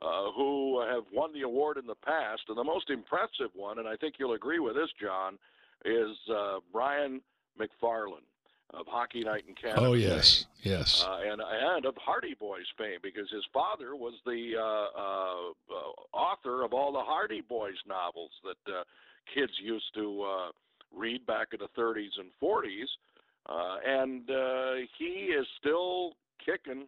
uh, 0.00 0.30
who 0.34 0.82
have 0.82 1.04
won 1.12 1.32
the 1.32 1.42
award 1.42 1.78
in 1.78 1.86
the 1.86 1.94
past. 1.94 2.42
And 2.48 2.58
the 2.58 2.64
most 2.64 2.90
impressive 2.90 3.50
one, 3.54 3.78
and 3.78 3.88
I 3.88 3.96
think 3.96 4.16
you'll 4.18 4.34
agree 4.34 4.58
with 4.58 4.74
this, 4.74 4.90
John, 5.00 5.38
is 5.84 6.16
uh, 6.30 6.58
Brian 6.72 7.20
McFarlane 7.60 8.26
of 8.74 8.86
Hockey 8.86 9.20
Night 9.20 9.44
in 9.46 9.54
Canada. 9.54 9.86
Oh 9.86 9.92
yes, 9.92 10.46
fame, 10.62 10.72
yes, 10.72 11.04
uh, 11.06 11.18
and 11.30 11.40
and 11.40 11.84
of 11.84 11.94
Hardy 11.96 12.34
Boys 12.38 12.64
fame 12.78 12.98
because 13.02 13.30
his 13.30 13.44
father 13.52 13.96
was 13.96 14.14
the 14.24 14.52
uh, 14.56 14.62
uh, 14.62 15.50
uh 15.74 16.16
author 16.16 16.64
of 16.64 16.72
all 16.72 16.92
the 16.92 17.00
Hardy 17.00 17.42
Boys 17.42 17.76
novels 17.86 18.30
that 18.44 18.72
uh, 18.72 18.82
kids 19.34 19.52
used 19.62 19.92
to 19.94 20.22
uh, 20.22 20.50
read 20.96 21.26
back 21.26 21.48
in 21.52 21.58
the 21.60 21.80
30s 21.80 22.18
and 22.18 22.30
40s, 22.42 22.88
and 23.84 24.28
he 24.98 25.32
is 25.32 25.46
still 25.58 26.12
kicking. 26.44 26.86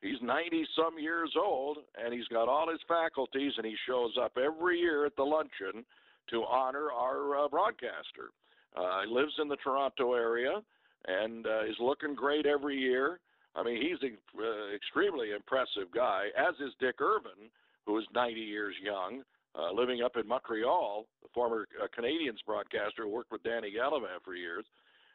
He's 0.00 0.20
90 0.20 0.66
some 0.74 0.98
years 0.98 1.32
old, 1.40 1.78
and 2.02 2.12
he's 2.12 2.26
got 2.26 2.48
all 2.48 2.68
his 2.68 2.80
faculties, 2.88 3.52
and 3.56 3.64
he 3.64 3.76
shows 3.86 4.16
up 4.20 4.36
every 4.36 4.80
year 4.80 5.06
at 5.06 5.14
the 5.14 5.22
luncheon 5.22 5.84
to 6.30 6.44
honor 6.44 6.90
our 6.92 7.48
broadcaster. 7.48 8.30
he 8.74 9.12
lives 9.12 9.32
in 9.40 9.48
the 9.48 9.56
Toronto 9.56 10.14
area 10.14 10.62
and 11.06 11.46
uh, 11.46 11.64
is 11.64 11.76
looking 11.80 12.14
great 12.14 12.46
every 12.46 12.76
year. 12.76 13.18
I 13.54 13.62
mean, 13.62 13.82
he's 13.82 13.98
an 14.02 14.16
uh, 14.38 14.74
extremely 14.74 15.32
impressive 15.32 15.90
guy, 15.94 16.28
as 16.36 16.54
is 16.54 16.72
Dick 16.80 17.00
Irvin, 17.00 17.50
who 17.86 17.98
is 17.98 18.04
90 18.14 18.40
years 18.40 18.74
young, 18.82 19.22
uh, 19.58 19.72
living 19.72 20.02
up 20.02 20.16
in 20.16 20.26
Montreal, 20.26 21.06
the 21.22 21.28
former 21.34 21.66
uh, 21.82 21.86
Canadiens 21.98 22.38
broadcaster 22.46 23.02
who 23.02 23.08
worked 23.08 23.32
with 23.32 23.42
Danny 23.42 23.72
Gallivan 23.72 24.22
for 24.24 24.34
years. 24.34 24.64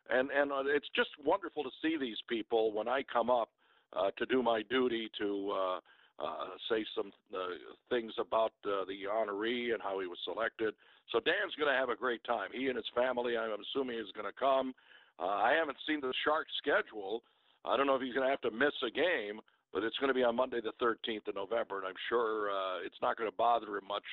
And 0.10 0.30
and 0.32 0.52
uh, 0.52 0.64
it's 0.66 0.88
just 0.96 1.10
wonderful 1.26 1.64
to 1.64 1.70
see 1.82 1.98
these 2.00 2.18
people 2.30 2.72
when 2.72 2.88
I 2.88 3.04
come 3.12 3.30
up 3.30 3.50
uh, 3.94 4.12
to 4.18 4.26
do 4.26 4.42
my 4.42 4.62
duty 4.70 5.10
to 5.20 5.52
uh, 5.52 5.80
uh, 6.20 6.58
say 6.70 6.86
some 6.96 7.12
uh, 7.34 7.56
things 7.90 8.14
about 8.18 8.54
uh, 8.66 8.86
the 8.86 9.06
honoree 9.06 9.74
and 9.74 9.82
how 9.82 10.00
he 10.00 10.08
was 10.08 10.18
selected. 10.26 10.74
So 11.12 11.20
Dan's 11.20 11.56
going 11.56 11.72
to 11.72 11.78
have 11.78 11.90
a 11.90 11.96
great 11.96 12.24
time. 12.24 12.50
He 12.52 12.68
and 12.68 12.76
his 12.76 12.90
family, 12.96 13.38
I'm 13.38 13.54
assuming, 13.54 14.00
is 14.00 14.12
going 14.14 14.28
to 14.28 14.38
come. 14.38 14.74
Uh, 15.20 15.46
I 15.46 15.54
haven't 15.58 15.78
seen 15.88 16.02
the 16.02 16.14
Sharks 16.26 16.52
schedule. 16.58 17.24
I 17.66 17.78
don't 17.78 17.88
know 17.88 17.96
if 17.96 18.02
he's 18.02 18.14
going 18.14 18.26
to 18.26 18.32
have 18.32 18.42
to 18.42 18.52
miss 18.52 18.76
a 18.86 18.92
game, 18.92 19.42
but 19.74 19.84
it's 19.84 19.98
going 19.98 20.10
to 20.10 20.18
be 20.18 20.24
on 20.24 20.36
Monday 20.36 20.60
the 20.62 20.74
13th 20.82 21.28
of 21.28 21.36
November, 21.36 21.80
and 21.80 21.88
I'm 21.88 22.02
sure 22.10 22.50
uh, 22.50 22.86
it's 22.86 22.98
not 23.02 23.18
going 23.18 23.30
to 23.30 23.36
bother 23.36 23.78
him 23.78 23.88
much. 23.88 24.06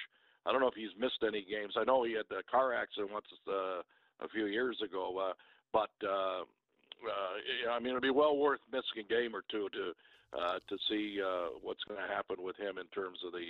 I 0.46 0.52
don't 0.52 0.60
know 0.60 0.68
if 0.68 0.76
he's 0.76 0.92
missed 0.98 1.24
any 1.26 1.40
games. 1.40 1.74
I 1.76 1.84
know 1.84 2.04
he 2.04 2.14
had 2.14 2.28
a 2.36 2.42
car 2.44 2.74
accident 2.74 3.12
once 3.12 3.26
uh, 3.48 3.80
a 4.20 4.28
few 4.32 4.46
years 4.46 4.76
ago, 4.84 5.30
uh, 5.30 5.32
but 5.72 5.92
uh, 6.04 6.44
uh, 6.44 7.72
I 7.72 7.78
mean, 7.78 7.88
it'll 7.88 8.00
be 8.00 8.10
well 8.10 8.36
worth 8.36 8.60
missing 8.72 9.04
a 9.04 9.08
game 9.08 9.34
or 9.34 9.42
two 9.50 9.68
to 9.72 9.92
uh, 10.34 10.58
to 10.68 10.76
see 10.88 11.20
uh, 11.22 11.58
what's 11.62 11.84
going 11.84 12.00
to 12.00 12.14
happen 12.14 12.36
with 12.42 12.56
him 12.56 12.78
in 12.78 12.86
terms 12.88 13.18
of 13.26 13.32
the 13.32 13.46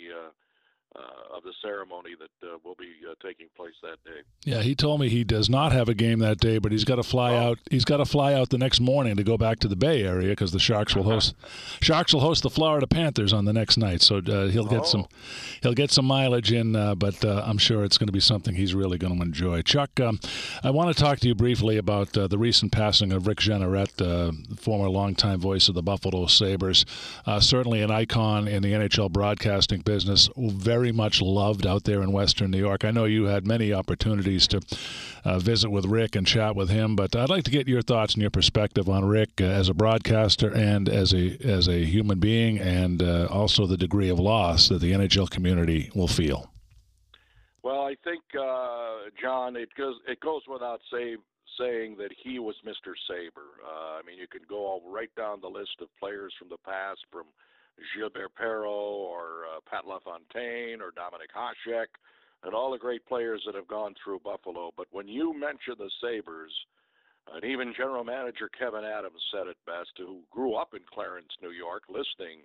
uh, 0.97 1.37
of 1.37 1.43
the 1.43 1.53
ceremony 1.61 2.11
that 2.19 2.49
uh, 2.49 2.57
will 2.65 2.77
be 2.77 2.93
uh, 3.11 3.15
taking 3.21 3.49
place 3.57 3.75
that 3.83 3.99
day. 4.05 4.21
Yeah, 4.45 4.63
he 4.63 4.77
told 4.77 5.01
me 5.01 5.09
he 5.09 5.25
does 5.25 5.51
not 5.51 5.73
have 5.73 5.89
a 5.89 5.95
game 5.95 6.21
that 6.21 6.39
day, 6.39 6.59
but 6.59 6.71
he's 6.71 6.85
got 6.85 6.97
to 6.97 7.03
fly 7.03 7.33
oh. 7.35 7.51
out. 7.51 7.59
He's 7.69 7.85
got 7.85 7.97
to 7.97 8.05
fly 8.05 8.33
out 8.35 8.51
the 8.51 8.59
next 8.59 8.81
morning 8.81 9.17
to 9.17 9.25
go 9.25 9.37
back 9.37 9.59
to 9.61 9.69
the 9.69 9.75
Bay 9.75 10.05
Area 10.05 10.29
because 10.31 10.53
the 10.53 10.61
Sharks 10.61 10.95
will 10.95 11.03
host 11.03 11.35
Sharks 11.81 12.15
will 12.15 12.21
host 12.21 12.45
the 12.45 12.51
Florida 12.51 12.87
Panthers 12.87 13.33
on 13.33 13.45
the 13.45 13.53
next 13.53 13.77
night. 13.77 14.03
So 14.03 14.19
uh, 14.19 14.47
he'll 14.47 14.67
get 14.67 14.83
oh. 14.83 14.85
some 14.85 15.07
he'll 15.63 15.75
get 15.75 15.91
some 15.91 16.05
mileage 16.05 16.53
in, 16.53 16.77
uh, 16.77 16.95
but 16.95 17.25
uh, 17.25 17.43
I'm 17.45 17.59
sure 17.59 17.85
it's 17.85 17.99
going 17.99 18.09
to 18.09 18.13
be 18.13 18.21
something 18.21 18.55
he's 18.55 18.75
really 18.75 18.99
going 18.99 19.17
to 19.17 19.23
enjoy. 19.23 19.63
Chuck, 19.63 19.99
um, 19.99 20.21
I 20.63 20.71
want 20.71 20.97
to 20.97 21.03
talk 21.03 21.19
to 21.21 21.29
you 21.29 21.35
briefly 21.35 21.77
about 21.77 22.13
the 22.13 22.39
recent 22.39 22.71
passing 22.71 23.13
of 23.13 23.27
Rick 23.27 23.39
Jeanneret, 23.39 23.97
the 23.97 24.57
former 24.57 24.89
longtime 24.89 25.41
voice 25.41 25.69
of 25.69 25.75
the 25.75 25.83
Buffalo 25.83 26.27
Sabres. 26.27 26.85
certainly 27.41 27.83
an 27.83 27.91
icon 27.91 28.47
in 28.47 28.63
the 28.63 28.73
NHL 28.73 29.11
broadcasting 29.11 29.81
business. 29.81 30.29
Very 30.37 30.84
very 30.85 30.93
much 30.93 31.23
loved 31.23 31.67
out 31.67 31.85
there 31.85 32.03
in 32.03 32.13
Western 32.13 32.51
New 32.51 32.59
York. 32.59 32.85
I 32.85 32.91
know 32.91 33.07
you 33.07 33.25
had 33.25 33.47
many 33.47 33.73
opportunities 33.73 34.47
to 34.49 34.61
uh, 35.25 35.39
visit 35.39 35.71
with 35.71 35.87
Rick 35.87 36.15
and 36.15 36.27
chat 36.27 36.55
with 36.55 36.69
him, 36.69 36.95
but 36.95 37.17
I'd 37.17 37.31
like 37.31 37.45
to 37.45 37.51
get 37.51 37.67
your 37.67 37.81
thoughts 37.81 38.13
and 38.13 38.21
your 38.21 38.31
perspective 38.31 38.87
on 38.87 39.07
Rick 39.07 39.41
uh, 39.41 39.45
as 39.45 39.71
a 39.71 39.73
broadcaster 39.73 40.55
and 40.55 40.87
as 40.91 41.15
a 41.15 41.39
as 41.43 41.69
a 41.69 41.87
human 41.87 42.21
being, 42.21 42.59
and 42.59 43.03
uh, 43.03 43.29
also 43.31 43.67
the 43.67 43.79
degree 43.79 44.11
of 44.11 44.21
loss 44.21 44.69
that 44.69 44.83
the 44.83 44.93
NHL 44.93 45.31
community 45.31 45.91
will 45.95 46.07
feel. 46.07 46.53
Well, 47.63 47.81
I 47.81 47.97
think 48.05 48.23
uh, 48.39 49.09
John, 49.19 49.57
it 49.57 49.71
goes 49.79 49.95
it 50.07 50.21
goes 50.21 50.43
without 50.47 50.83
say, 50.93 51.17
saying 51.59 51.97
that 51.97 52.11
he 52.23 52.39
was 52.39 52.57
Mr. 52.63 52.93
Sabre. 53.09 53.57
Uh, 53.67 54.01
I 54.01 54.03
mean, 54.07 54.19
you 54.19 54.27
can 54.27 54.43
go 54.47 54.67
all 54.67 54.83
right 54.87 55.09
down 55.17 55.41
the 55.41 55.49
list 55.49 55.81
of 55.81 55.89
players 55.99 56.35
from 56.39 56.51
the 56.51 56.59
past, 56.59 57.01
from 57.11 57.25
Gilbert 57.97 58.33
Perreault 58.41 59.11
or 59.11 59.45
uh, 59.47 59.61
Pat 59.69 59.87
LaFontaine 59.87 60.81
or 60.81 60.91
Dominik 60.93 61.33
Hasek 61.35 61.87
and 62.45 62.55
all 62.55 62.71
the 62.71 62.79
great 62.79 63.07
players 63.07 63.43
that 63.47 63.55
have 63.55 63.69
gone 63.69 63.95
through 64.03 64.21
Buffalo. 64.21 64.71
But 64.77 64.87
when 64.91 65.09
you 65.09 65.33
mention 65.33 65.75
the 65.79 65.91
Sabres, 66.01 66.53
and 67.33 67.45
even 67.45 67.73
general 67.77 68.05
manager 68.05 68.51
Kevyn 68.53 68.85
Adams 68.85 69.23
said 69.33 69.47
it 69.49 69.57
best, 69.67 69.91
who 69.97 70.21
grew 70.31 70.55
up 70.55 70.75
in 70.75 70.81
Clarence, 70.93 71.33
New 71.43 71.53
York, 71.53 71.85
listening 71.89 72.41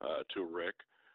uh, 0.00 0.22
to 0.34 0.44
Rick. 0.44 0.74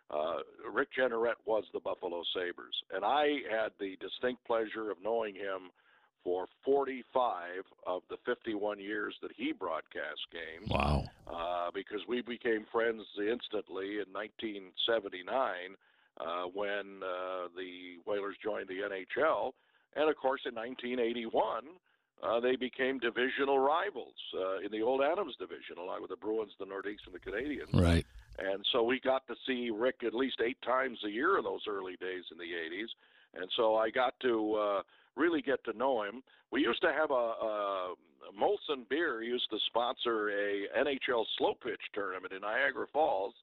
Uh, 0.09 0.37
Rick 0.71 0.89
Jeanneret 0.97 1.37
was 1.45 1.65
the 1.73 1.79
Buffalo 1.79 2.23
Sabres, 2.33 2.75
and 2.93 3.03
I 3.05 3.43
had 3.51 3.71
the 3.79 3.97
distinct 3.99 4.43
pleasure 4.45 4.89
of 4.89 4.97
knowing 5.03 5.35
him 5.35 5.69
for 6.23 6.47
45 6.65 7.63
of 7.87 8.01
the 8.09 8.17
51 8.25 8.79
years 8.79 9.15
that 9.21 9.31
he 9.35 9.51
broadcast 9.51 10.21
games. 10.31 10.69
Wow. 10.69 11.05
Uh, 11.27 11.71
because 11.73 12.01
we 12.07 12.21
became 12.21 12.65
friends 12.71 13.03
instantly 13.17 13.99
in 13.99 14.11
1979 14.11 15.33
uh, 16.19 16.43
when 16.53 17.01
uh, 17.03 17.47
the 17.55 17.99
Whalers 18.05 18.35
joined 18.43 18.67
the 18.67 18.81
NHL. 18.83 19.53
And 19.95 20.09
of 20.09 20.15
course, 20.17 20.41
in 20.45 20.55
1981, 20.55 21.63
uh, 22.21 22.39
they 22.39 22.55
became 22.55 22.99
divisional 22.99 23.59
rivals 23.59 24.15
uh, 24.35 24.59
in 24.59 24.71
the 24.71 24.81
old 24.81 25.01
Adams 25.01 25.35
division, 25.39 25.77
along 25.81 26.01
with 26.01 26.09
the 26.09 26.17
Bruins, 26.17 26.51
the 26.59 26.65
Nordiques, 26.65 27.05
and 27.07 27.15
the 27.15 27.19
Canadiens. 27.19 27.73
Right. 27.73 28.05
And 28.37 28.65
so 28.71 28.83
we 28.83 28.99
got 28.99 29.25
to 29.27 29.35
see 29.47 29.69
Rick 29.69 30.03
at 30.05 30.13
least 30.13 30.41
eight 30.43 30.61
times 30.61 30.99
a 31.05 31.09
year 31.09 31.37
in 31.37 31.43
those 31.43 31.61
early 31.67 31.95
days 31.99 32.23
in 32.31 32.37
the 32.37 32.43
80s. 32.43 32.87
And 33.35 33.49
so 33.55 33.75
I 33.75 33.89
got 33.89 34.13
to 34.21 34.53
uh, 34.55 34.81
really 35.19 35.41
get 35.41 35.63
to 35.65 35.77
know 35.77 36.03
him. 36.03 36.23
We 36.51 36.61
used 36.61 36.81
to 36.81 36.91
have 36.91 37.11
a, 37.11 37.13
a 37.13 37.93
Molson 38.39 38.87
Beer 38.89 39.21
used 39.21 39.49
to 39.51 39.57
sponsor 39.67 40.29
a 40.29 40.65
NHL 40.79 41.25
slow 41.37 41.53
pitch 41.61 41.81
tournament 41.93 42.33
in 42.33 42.41
Niagara 42.41 42.87
Falls, 42.91 43.33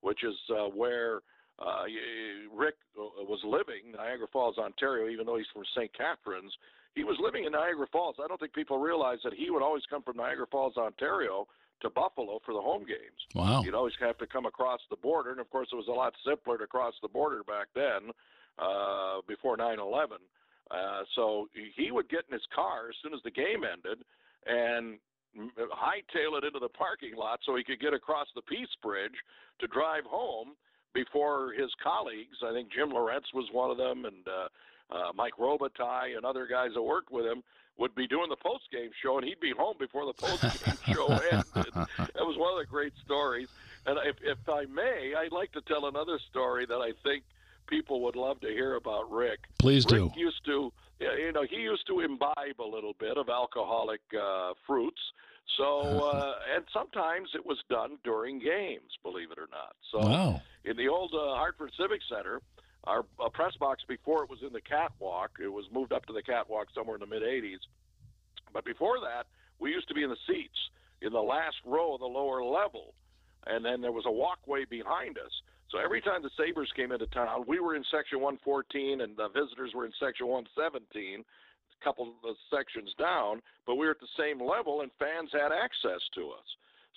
which 0.00 0.24
is 0.24 0.34
uh, 0.50 0.68
where 0.68 1.20
uh, 1.58 1.84
Rick 2.54 2.74
uh, 2.98 3.24
was 3.24 3.40
living, 3.44 3.92
Niagara 3.96 4.26
Falls, 4.32 4.58
Ontario, 4.58 5.08
even 5.08 5.26
though 5.26 5.36
he's 5.36 5.46
from 5.52 5.62
St. 5.76 5.90
Catharines. 5.96 6.52
He 6.94 7.04
was 7.04 7.16
living 7.22 7.44
in 7.44 7.52
Niagara 7.52 7.86
Falls. 7.92 8.16
I 8.22 8.26
don't 8.26 8.40
think 8.40 8.52
people 8.52 8.78
realize 8.78 9.18
that 9.24 9.34
he 9.34 9.50
would 9.50 9.62
always 9.62 9.84
come 9.88 10.02
from 10.02 10.16
Niagara 10.16 10.46
Falls, 10.50 10.76
Ontario, 10.76 11.46
to 11.82 11.90
Buffalo 11.90 12.40
for 12.44 12.52
the 12.52 12.60
home 12.60 12.84
games. 12.84 13.20
Wow. 13.34 13.62
You'd 13.62 13.74
always 13.74 13.94
have 14.00 14.18
to 14.18 14.26
come 14.26 14.46
across 14.46 14.80
the 14.90 14.96
border. 14.96 15.30
And 15.30 15.40
of 15.40 15.48
course, 15.50 15.68
it 15.72 15.76
was 15.76 15.88
a 15.88 15.92
lot 15.92 16.12
simpler 16.26 16.58
to 16.58 16.66
cross 16.66 16.94
the 17.00 17.08
border 17.08 17.42
back 17.44 17.68
then 17.74 18.10
uh, 18.58 19.20
before 19.28 19.56
9 19.56 19.78
11. 19.78 20.18
Uh, 20.70 21.02
so 21.14 21.48
he 21.76 21.90
would 21.90 22.08
get 22.08 22.24
in 22.28 22.32
his 22.32 22.46
car 22.54 22.88
as 22.88 22.94
soon 23.02 23.12
as 23.12 23.20
the 23.24 23.30
game 23.30 23.64
ended 23.64 24.04
and 24.46 24.98
hightail 25.58 26.38
it 26.38 26.44
into 26.44 26.58
the 26.58 26.68
parking 26.68 27.16
lot 27.16 27.40
so 27.44 27.56
he 27.56 27.64
could 27.64 27.80
get 27.80 27.94
across 27.94 28.26
the 28.34 28.42
Peace 28.42 28.74
Bridge 28.82 29.18
to 29.60 29.66
drive 29.66 30.04
home 30.04 30.54
before 30.94 31.52
his 31.52 31.70
colleagues. 31.82 32.38
I 32.44 32.52
think 32.52 32.72
Jim 32.72 32.90
Lorentz 32.90 33.32
was 33.34 33.46
one 33.52 33.70
of 33.70 33.76
them, 33.76 34.04
and 34.04 34.26
uh, 34.26 34.94
uh, 34.94 35.12
Mike 35.14 35.34
Robitaille 35.38 36.16
and 36.16 36.24
other 36.24 36.46
guys 36.46 36.70
that 36.74 36.82
worked 36.82 37.12
with 37.12 37.24
him 37.26 37.42
would 37.78 37.94
be 37.94 38.06
doing 38.06 38.28
the 38.28 38.36
post 38.36 38.64
game 38.72 38.90
show, 39.02 39.18
and 39.18 39.26
he'd 39.26 39.40
be 39.40 39.52
home 39.56 39.76
before 39.78 40.04
the 40.06 40.12
post 40.12 40.42
game 40.64 40.76
show 40.94 41.06
ended. 41.06 41.72
That 41.74 42.26
was 42.26 42.36
one 42.36 42.52
of 42.52 42.58
the 42.58 42.66
great 42.68 42.92
stories. 43.04 43.48
And 43.86 43.98
if, 44.04 44.16
if 44.22 44.38
I 44.48 44.66
may, 44.66 45.14
I'd 45.16 45.32
like 45.32 45.52
to 45.52 45.62
tell 45.62 45.86
another 45.86 46.18
story 46.30 46.66
that 46.66 46.76
I 46.76 46.92
think 47.02 47.24
people 47.70 48.02
would 48.02 48.16
love 48.16 48.40
to 48.40 48.48
hear 48.48 48.74
about 48.74 49.10
Rick. 49.10 49.38
Please 49.58 49.86
Rick 49.86 50.12
do. 50.14 50.20
used 50.20 50.44
to, 50.46 50.72
you 50.98 51.32
know, 51.32 51.44
he 51.48 51.56
used 51.56 51.86
to 51.86 52.00
imbibe 52.00 52.60
a 52.60 52.64
little 52.68 52.94
bit 52.98 53.16
of 53.16 53.28
alcoholic 53.28 54.00
uh, 54.20 54.52
fruits. 54.66 55.00
So, 55.56 56.00
uh, 56.12 56.34
and 56.54 56.64
sometimes 56.72 57.28
it 57.34 57.46
was 57.46 57.58
done 57.70 57.96
during 58.04 58.40
games, 58.40 58.90
believe 59.02 59.30
it 59.30 59.38
or 59.38 59.48
not. 59.50 59.76
So, 59.90 59.98
Wow. 60.06 60.42
in 60.64 60.76
the 60.76 60.88
old 60.88 61.14
uh, 61.14 61.36
Hartford 61.36 61.70
Civic 61.80 62.00
Center, 62.08 62.42
our 62.84 63.04
press 63.32 63.54
box 63.56 63.82
before 63.86 64.24
it 64.24 64.30
was 64.30 64.40
in 64.42 64.52
the 64.52 64.60
catwalk. 64.60 65.30
It 65.42 65.48
was 65.48 65.66
moved 65.72 65.92
up 65.92 66.06
to 66.06 66.12
the 66.12 66.22
catwalk 66.22 66.68
somewhere 66.74 66.96
in 66.96 67.00
the 67.00 67.06
mid 67.06 67.22
80s. 67.22 67.60
But 68.52 68.64
before 68.64 68.98
that, 69.00 69.26
we 69.58 69.70
used 69.70 69.86
to 69.88 69.94
be 69.94 70.02
in 70.02 70.10
the 70.10 70.16
seats 70.26 70.58
in 71.02 71.12
the 71.12 71.20
last 71.20 71.56
row 71.64 71.94
of 71.94 72.00
the 72.00 72.06
lower 72.06 72.42
level. 72.42 72.94
And 73.46 73.64
then 73.64 73.80
there 73.80 73.92
was 73.92 74.04
a 74.06 74.10
walkway 74.10 74.64
behind 74.64 75.18
us. 75.18 75.30
So 75.70 75.78
every 75.78 76.00
time 76.00 76.22
the 76.22 76.30
Sabres 76.36 76.70
came 76.74 76.90
into 76.92 77.06
town, 77.06 77.44
we 77.46 77.60
were 77.60 77.76
in 77.76 77.84
section 77.90 78.20
114 78.20 79.00
and 79.02 79.16
the 79.16 79.28
visitors 79.28 79.72
were 79.74 79.86
in 79.86 79.92
section 80.00 80.26
117, 80.26 81.20
a 81.24 81.84
couple 81.84 82.12
of 82.24 82.36
sections 82.52 82.92
down, 82.98 83.40
but 83.66 83.76
we 83.76 83.86
were 83.86 83.92
at 83.92 84.00
the 84.00 84.10
same 84.18 84.40
level 84.42 84.80
and 84.80 84.90
fans 84.98 85.30
had 85.32 85.52
access 85.52 86.00
to 86.14 86.30
us. 86.30 86.46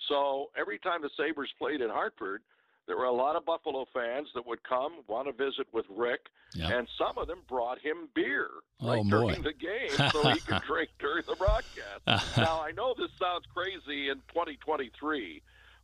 So 0.08 0.50
every 0.58 0.78
time 0.78 1.02
the 1.02 1.10
Sabres 1.16 1.50
played 1.58 1.80
in 1.80 1.88
Hartford, 1.88 2.42
there 2.86 2.96
were 2.98 3.04
a 3.04 3.12
lot 3.12 3.36
of 3.36 3.46
Buffalo 3.46 3.86
fans 3.94 4.28
that 4.34 4.44
would 4.46 4.62
come, 4.64 4.98
want 5.06 5.26
to 5.28 5.32
visit 5.32 5.66
with 5.72 5.86
Rick, 5.88 6.26
Yeah. 6.54 6.76
and 6.76 6.86
some 6.98 7.16
of 7.16 7.28
them 7.28 7.38
brought 7.48 7.78
him 7.78 8.08
beer 8.14 8.50
Oh, 8.80 8.88
right 8.88 9.02
boy. 9.04 9.08
during 9.08 9.42
the 9.42 9.54
game 9.54 10.10
so 10.10 10.28
he 10.30 10.40
could 10.40 10.60
drink 10.66 10.90
during 10.98 11.22
the 11.26 11.36
broadcast. 11.36 12.02
now, 12.36 12.60
I 12.60 12.72
know 12.72 12.92
this 12.98 13.10
sounds 13.18 13.46
crazy 13.54 14.10
in 14.10 14.16
2023, 14.34 15.40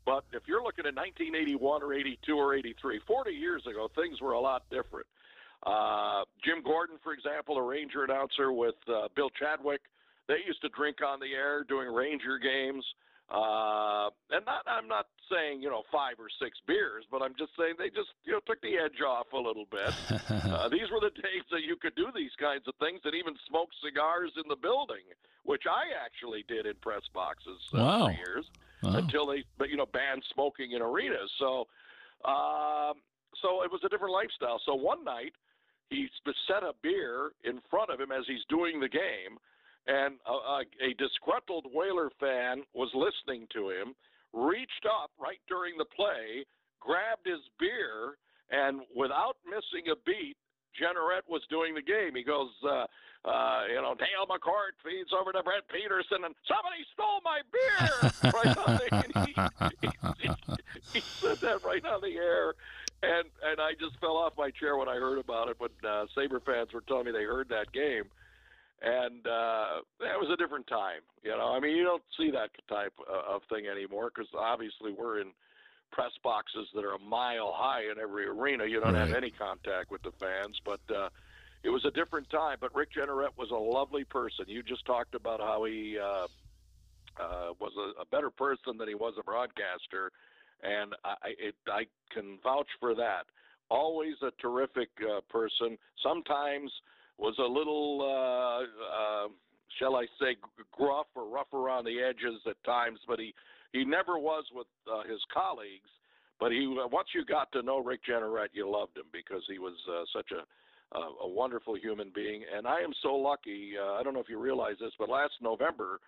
but 0.07 0.25
if 0.33 0.43
you're 0.47 0.63
looking 0.63 0.87
at 0.87 0.95
1981 0.95 1.83
or 1.83 1.93
82 1.95 2.33
or 2.35 2.55
83, 2.55 3.01
40 3.07 3.31
years 3.33 3.67
ago, 3.67 3.89
things 3.95 4.21
were 4.21 4.33
a 4.33 4.41
lot 4.41 4.63
different. 4.71 5.07
Uh, 5.63 6.25
Jim 6.45 6.63
Gordon, 6.65 6.97
for 7.03 7.13
example, 7.13 7.57
a 7.59 7.63
Ranger 7.63 8.05
announcer 8.05 8.53
with 8.53 8.77
uh, 8.89 9.09
Bill 9.15 9.31
Chadwick, 9.31 9.81
they 10.27 10.39
used 10.47 10.63
to 10.63 10.69
drink 10.71 10.99
on 11.07 11.21
the 11.21 11.33
air 11.35 11.65
doing 11.65 11.89
Ranger 11.89 12.39
games. 12.39 12.85
Uh, 13.31 14.11
and 14.35 14.45
not, 14.45 14.67
I'm 14.67 14.89
not 14.89 15.07
saying, 15.31 15.63
you 15.63 15.71
know, 15.71 15.83
five 15.93 16.19
or 16.19 16.27
six 16.43 16.59
beers, 16.67 17.05
but 17.13 17.23
I'm 17.23 17.35
just 17.39 17.53
saying 17.57 17.75
they 17.79 17.87
just, 17.91 18.11
you 18.25 18.33
know, 18.33 18.41
took 18.45 18.61
the 18.61 18.75
edge 18.77 19.01
off 19.07 19.27
a 19.33 19.39
little 19.39 19.67
bit. 19.71 19.95
Uh, 20.51 20.69
these 20.69 20.91
were 20.91 20.99
the 21.01 21.11
days 21.15 21.45
that 21.51 21.63
you 21.63 21.77
could 21.77 21.95
do 21.95 22.07
these 22.15 22.33
kinds 22.41 22.67
of 22.67 22.75
things 22.81 23.01
and 23.05 23.15
even 23.15 23.35
smoke 23.49 23.69
cigars 23.85 24.33
in 24.37 24.43
the 24.49 24.57
building, 24.57 25.05
which 25.45 25.63
I 25.71 25.95
actually 26.05 26.45
did 26.49 26.67
in 26.67 26.75
press 26.83 27.03
boxes 27.15 27.61
uh, 27.73 27.79
Wow. 27.79 28.07
for 28.07 28.13
years 28.13 28.47
Wow. 28.83 28.97
until 28.97 29.27
they, 29.27 29.45
you 29.69 29.77
know, 29.77 29.87
banned 29.93 30.23
smoking 30.33 30.73
in 30.73 30.83
arenas. 30.83 31.31
So, 31.39 31.67
um, 32.25 32.95
so 33.43 33.63
it 33.63 33.71
was 33.71 33.81
a 33.85 33.89
different 33.89 34.15
lifestyle. 34.15 34.61
So 34.65 34.75
one 34.75 35.05
night 35.05 35.33
he 35.91 36.09
set 36.47 36.63
a 36.63 36.73
beer 36.83 37.33
in 37.45 37.61
front 37.69 37.91
of 37.91 38.01
him 38.01 38.13
as 38.13 38.25
he's 38.27 38.45
doing 38.49 38.81
the 38.81 38.89
game, 38.89 39.37
and 39.87 40.19
a, 40.27 40.33
a, 40.33 40.63
a 40.81 40.95
disgruntled 40.95 41.67
Whaler 41.73 42.11
fan 42.21 42.63
was 42.75 42.91
listening 42.95 43.47
to 43.53 43.71
him, 43.71 43.95
reached 44.33 44.87
up 44.87 45.11
right 45.21 45.41
during 45.49 45.77
the 45.77 45.85
play, 45.97 46.45
grabbed 46.81 47.27
his 47.27 47.41
beer, 47.59 48.17
and 48.51 48.83
without 48.95 49.37
missing 49.45 49.91
a 49.91 49.97
beat, 50.07 50.37
Jeanneret 50.79 51.29
was 51.29 51.43
doing 51.51 51.75
the 51.75 51.83
game. 51.83 52.15
He 52.15 52.23
goes, 52.23 52.51
uh, 52.65 52.87
uh, 53.25 53.63
you 53.69 53.81
know, 53.81 53.95
Dale 53.95 54.27
McCourt 54.29 54.77
feeds 54.85 55.11
over 55.13 55.33
to 55.33 55.43
Brent 55.43 55.65
Peterson, 55.69 56.25
and 56.25 56.35
somebody 56.49 56.85
stole 56.95 57.21
my 57.25 57.41
beer. 57.53 58.33
right 58.33 58.57
on 58.57 58.81
the, 58.81 59.15
he, 60.21 60.29
he, 60.29 60.31
he 60.95 61.01
said 61.01 61.39
that 61.39 61.65
right 61.65 61.85
on 61.85 62.01
the 62.01 62.17
air, 62.17 62.55
and 63.03 63.29
and 63.45 63.61
I 63.61 63.73
just 63.79 63.99
fell 64.01 64.17
off 64.17 64.33
my 64.39 64.51
chair 64.51 64.77
when 64.77 64.89
I 64.89 64.95
heard 64.95 65.19
about 65.19 65.49
it. 65.49 65.57
When 65.59 65.71
uh, 65.85 66.07
Saber 66.15 66.41
fans 66.41 66.73
were 66.73 66.83
telling 66.83 67.07
me 67.07 67.13
they 67.13 67.25
heard 67.25 67.49
that 67.51 67.73
game, 67.73 68.05
and 68.81 69.27
uh, 69.27 69.85
that 70.01 70.17
was 70.19 70.31
a 70.33 70.37
different 70.37 70.67
time. 70.67 71.01
You 71.23 71.37
know, 71.37 71.53
I 71.53 71.61
mean, 71.61 71.77
you 71.77 71.85
don't 71.85 72.03
see 72.17 72.31
that 72.31 72.51
type 72.69 72.95
of 73.07 73.43
thing 73.51 73.67
anymore 73.67 74.11
because 74.15 74.31
obviously 74.35 74.95
we're 74.97 75.21
in 75.21 75.33
press 75.91 76.13
boxes 76.23 76.69
that 76.75 76.85
are 76.85 76.95
a 76.95 76.99
mile 76.99 77.53
high 77.55 77.83
in 77.91 77.99
every 78.01 78.27
arena. 78.27 78.65
You 78.67 78.81
don't 78.81 78.95
have 78.95 79.13
any 79.17 79.31
contact 79.31 79.91
with 79.91 80.03
the 80.03 80.13
fans, 80.19 80.59
but. 80.65 80.81
Uh, 80.95 81.09
it 81.63 81.69
was 81.69 81.85
a 81.85 81.91
different 81.91 82.31
time, 82.31 82.57
but 82.59 82.75
Rick 82.75 82.89
Jeanneret 82.97 83.37
was 83.37 83.51
a 83.51 83.55
lovely 83.55 84.03
person. 84.05 84.47
You 84.49 84.63
just 84.63 84.87
talked 84.87 85.15
about 85.15 85.41
how 85.41 85.65
he 85.65 85.99
uh, 86.03 86.27
uh, 87.23 87.53
was 87.61 87.73
a, 87.77 88.01
a 88.01 88.07
better 88.07 88.31
person 88.31 88.79
than 88.79 88.89
he 88.89 88.95
was 88.95 89.15
a 89.19 89.23
broadcaster, 89.23 90.11
and 90.63 90.95
I, 91.05 91.15
I- 91.23 91.35
it, 91.39 91.55
I 91.69 91.85
can 92.13 92.39
vouch 92.43 92.69
for 92.79 92.95
that. 92.95 93.25
Always 93.71 94.15
a 94.23 94.31
terrific 94.41 94.89
uh, 95.05 95.21
person. 95.29 95.77
Sometimes 96.03 96.73
was 97.19 97.35
a 97.39 97.43
little, 97.43 98.01
uh, 98.03 99.25
uh, 99.25 99.29
shall 99.79 99.97
I 99.97 100.07
say, 100.19 100.37
gruff 100.73 101.07
or 101.15 101.29
rough 101.29 101.53
around 101.53 101.85
the 101.85 102.01
edges 102.01 102.41
at 102.49 102.57
times, 102.65 102.99
but 103.07 103.19
he 103.21 103.35
he 103.73 103.85
never 103.85 104.19
was 104.19 104.45
with 104.55 104.67
uh, 104.91 105.03
his 105.09 105.21
colleagues. 105.33 105.89
But 106.39 106.53
he 106.53 106.67
once 106.91 107.09
you 107.15 107.25
got 107.25 107.53
to 107.53 107.63
know 107.63 107.79
Rick 107.79 108.01
Jeanneret, 108.09 108.49
you 108.53 108.71
loved 108.71 108.97
him 108.97 109.05
because 109.13 109.43
he 109.47 109.59
was 109.59 109.75
uh, 109.89 110.05
such 110.13 110.31
a 110.33 110.43
uh, 110.97 111.25
a 111.25 111.29
wonderful 111.29 111.77
human 111.77 112.11
being. 112.15 112.43
And 112.57 112.67
I 112.67 112.81
am 112.81 112.93
so 113.03 113.15
lucky. 113.15 113.75
Uh, 113.81 113.93
I 113.93 114.03
don't 114.03 114.15
know 114.15 114.21
if 114.21 114.29
you 114.29 114.41
realize 114.41 114.75
this, 114.81 114.93
but 114.99 115.09
last 115.09 115.35
November, 115.41 116.01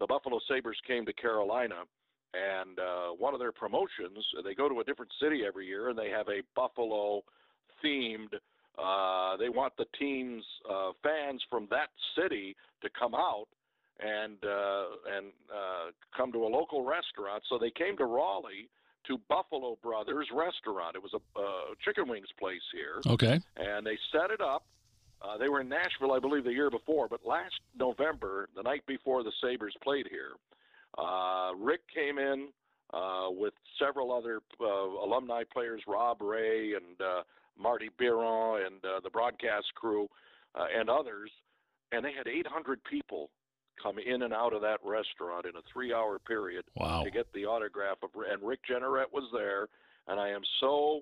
the 0.00 0.06
Buffalo 0.06 0.38
Sabres 0.48 0.78
came 0.86 1.04
to 1.06 1.12
Carolina, 1.12 1.82
and 2.32 2.78
uh, 2.78 3.08
one 3.18 3.34
of 3.34 3.40
their 3.40 3.52
promotions, 3.52 4.24
they 4.42 4.54
go 4.54 4.68
to 4.68 4.80
a 4.80 4.84
different 4.84 5.12
city 5.20 5.42
every 5.46 5.66
year, 5.66 5.90
and 5.90 5.98
they 5.98 6.08
have 6.08 6.28
a 6.28 6.40
Buffalo 6.56 7.22
themed. 7.84 8.32
Uh, 8.78 9.36
they 9.36 9.50
want 9.50 9.74
the 9.76 9.84
team's 9.98 10.44
uh, 10.70 10.92
fans 11.02 11.42
from 11.50 11.68
that 11.70 11.88
city 12.16 12.56
to 12.80 12.88
come 12.98 13.14
out 13.14 13.46
and 14.02 14.36
uh, 14.44 14.84
and 15.16 15.26
uh, 15.50 15.90
come 16.16 16.32
to 16.32 16.44
a 16.44 16.50
local 16.50 16.84
restaurant. 16.84 17.42
So 17.48 17.58
they 17.58 17.70
came 17.70 17.96
to 17.98 18.04
Raleigh 18.04 18.68
to 19.06 19.18
Buffalo 19.28 19.78
Brothers 19.82 20.28
Restaurant. 20.32 20.96
It 20.96 21.02
was 21.02 21.12
a 21.14 21.38
uh, 21.38 21.74
chicken 21.84 22.08
wings 22.08 22.28
place 22.38 22.62
here 22.72 23.00
okay. 23.12 23.40
and 23.56 23.86
they 23.86 23.98
set 24.12 24.30
it 24.30 24.40
up. 24.40 24.64
Uh, 25.20 25.38
they 25.38 25.48
were 25.48 25.60
in 25.60 25.68
Nashville, 25.68 26.12
I 26.12 26.18
believe, 26.18 26.44
the 26.44 26.52
year 26.52 26.70
before, 26.70 27.06
but 27.08 27.20
last 27.24 27.54
November, 27.78 28.48
the 28.56 28.62
night 28.62 28.84
before 28.86 29.22
the 29.22 29.30
Sabres 29.40 29.74
played 29.80 30.08
here, 30.10 30.32
uh, 30.98 31.52
Rick 31.56 31.82
came 31.94 32.18
in 32.18 32.48
uh, 32.92 33.28
with 33.30 33.54
several 33.78 34.12
other 34.12 34.40
uh, 34.60 34.66
alumni 34.66 35.44
players, 35.52 35.80
Rob 35.86 36.20
Ray 36.20 36.74
and 36.74 37.00
uh, 37.00 37.22
Marty 37.58 37.90
Biron 37.98 38.66
and 38.66 38.84
uh, 38.84 39.00
the 39.02 39.10
broadcast 39.10 39.66
crew 39.74 40.08
uh, 40.54 40.66
and 40.76 40.90
others, 40.90 41.30
and 41.92 42.04
they 42.04 42.12
had 42.12 42.26
800 42.26 42.82
people 42.84 43.30
come 43.82 43.98
in 43.98 44.22
and 44.22 44.32
out 44.32 44.52
of 44.52 44.60
that 44.62 44.78
restaurant 44.84 45.46
in 45.46 45.56
a 45.56 45.62
three-hour 45.72 46.18
period 46.20 46.64
Wow. 46.76 47.02
to 47.04 47.10
get 47.10 47.26
the 47.32 47.46
autograph 47.46 47.98
of 48.02 48.10
and 48.30 48.42
Rick 48.42 48.60
Jeanneret 48.70 49.12
was 49.12 49.28
there 49.32 49.68
and 50.08 50.20
I 50.20 50.28
am 50.28 50.42
so 50.60 51.00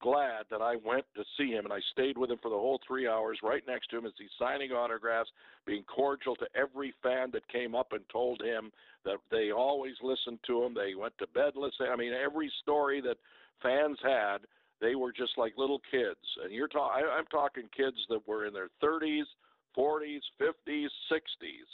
glad 0.00 0.44
that 0.50 0.60
I 0.60 0.76
went 0.84 1.04
to 1.14 1.22
see 1.36 1.52
him 1.52 1.64
and 1.64 1.72
I 1.72 1.78
stayed 1.92 2.18
with 2.18 2.30
him 2.30 2.38
for 2.42 2.48
the 2.48 2.56
whole 2.56 2.80
3 2.86 3.06
hours 3.06 3.38
right 3.42 3.62
next 3.68 3.88
to 3.90 3.98
him 3.98 4.06
as 4.06 4.12
he's 4.18 4.30
signing 4.38 4.72
autographs 4.72 5.30
being 5.64 5.84
cordial 5.84 6.34
to 6.36 6.46
every 6.56 6.92
fan 7.02 7.30
that 7.32 7.46
came 7.48 7.74
up 7.74 7.92
and 7.92 8.02
told 8.10 8.42
him 8.42 8.72
that 9.04 9.18
they 9.30 9.52
always 9.52 9.94
listened 10.02 10.38
to 10.46 10.62
him 10.64 10.74
they 10.74 10.94
went 10.94 11.16
to 11.18 11.26
bed 11.28 11.52
listening 11.56 11.90
I 11.92 11.96
mean 11.96 12.12
every 12.12 12.50
story 12.62 13.00
that 13.02 13.16
fans 13.62 13.98
had 14.02 14.38
they 14.80 14.96
were 14.96 15.12
just 15.12 15.38
like 15.38 15.52
little 15.56 15.80
kids 15.90 16.18
and 16.42 16.52
you're 16.52 16.68
talking 16.68 17.04
I'm 17.08 17.26
talking 17.26 17.68
kids 17.76 17.96
that 18.08 18.26
were 18.26 18.46
in 18.46 18.52
their 18.52 18.70
30s 18.82 19.22
40s 19.78 20.20
50s 20.40 20.88
60s 21.10 21.68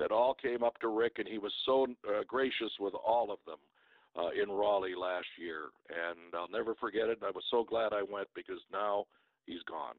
that 0.00 0.10
all 0.10 0.34
came 0.34 0.64
up 0.64 0.78
to 0.80 0.88
Rick, 0.88 1.18
and 1.18 1.28
he 1.28 1.38
was 1.38 1.52
so 1.64 1.86
uh, 2.08 2.22
gracious 2.26 2.72
with 2.80 2.94
all 2.94 3.30
of 3.30 3.38
them 3.46 3.58
uh, 4.18 4.30
in 4.30 4.50
Raleigh 4.50 4.96
last 5.00 5.28
year. 5.38 5.66
And 5.88 6.34
I'll 6.34 6.50
never 6.50 6.74
forget 6.74 7.08
it. 7.08 7.18
I 7.22 7.30
was 7.30 7.44
so 7.50 7.62
glad 7.62 7.92
I 7.92 8.02
went 8.02 8.28
because 8.34 8.58
now 8.72 9.04
he's 9.46 9.62
gone. 9.68 9.94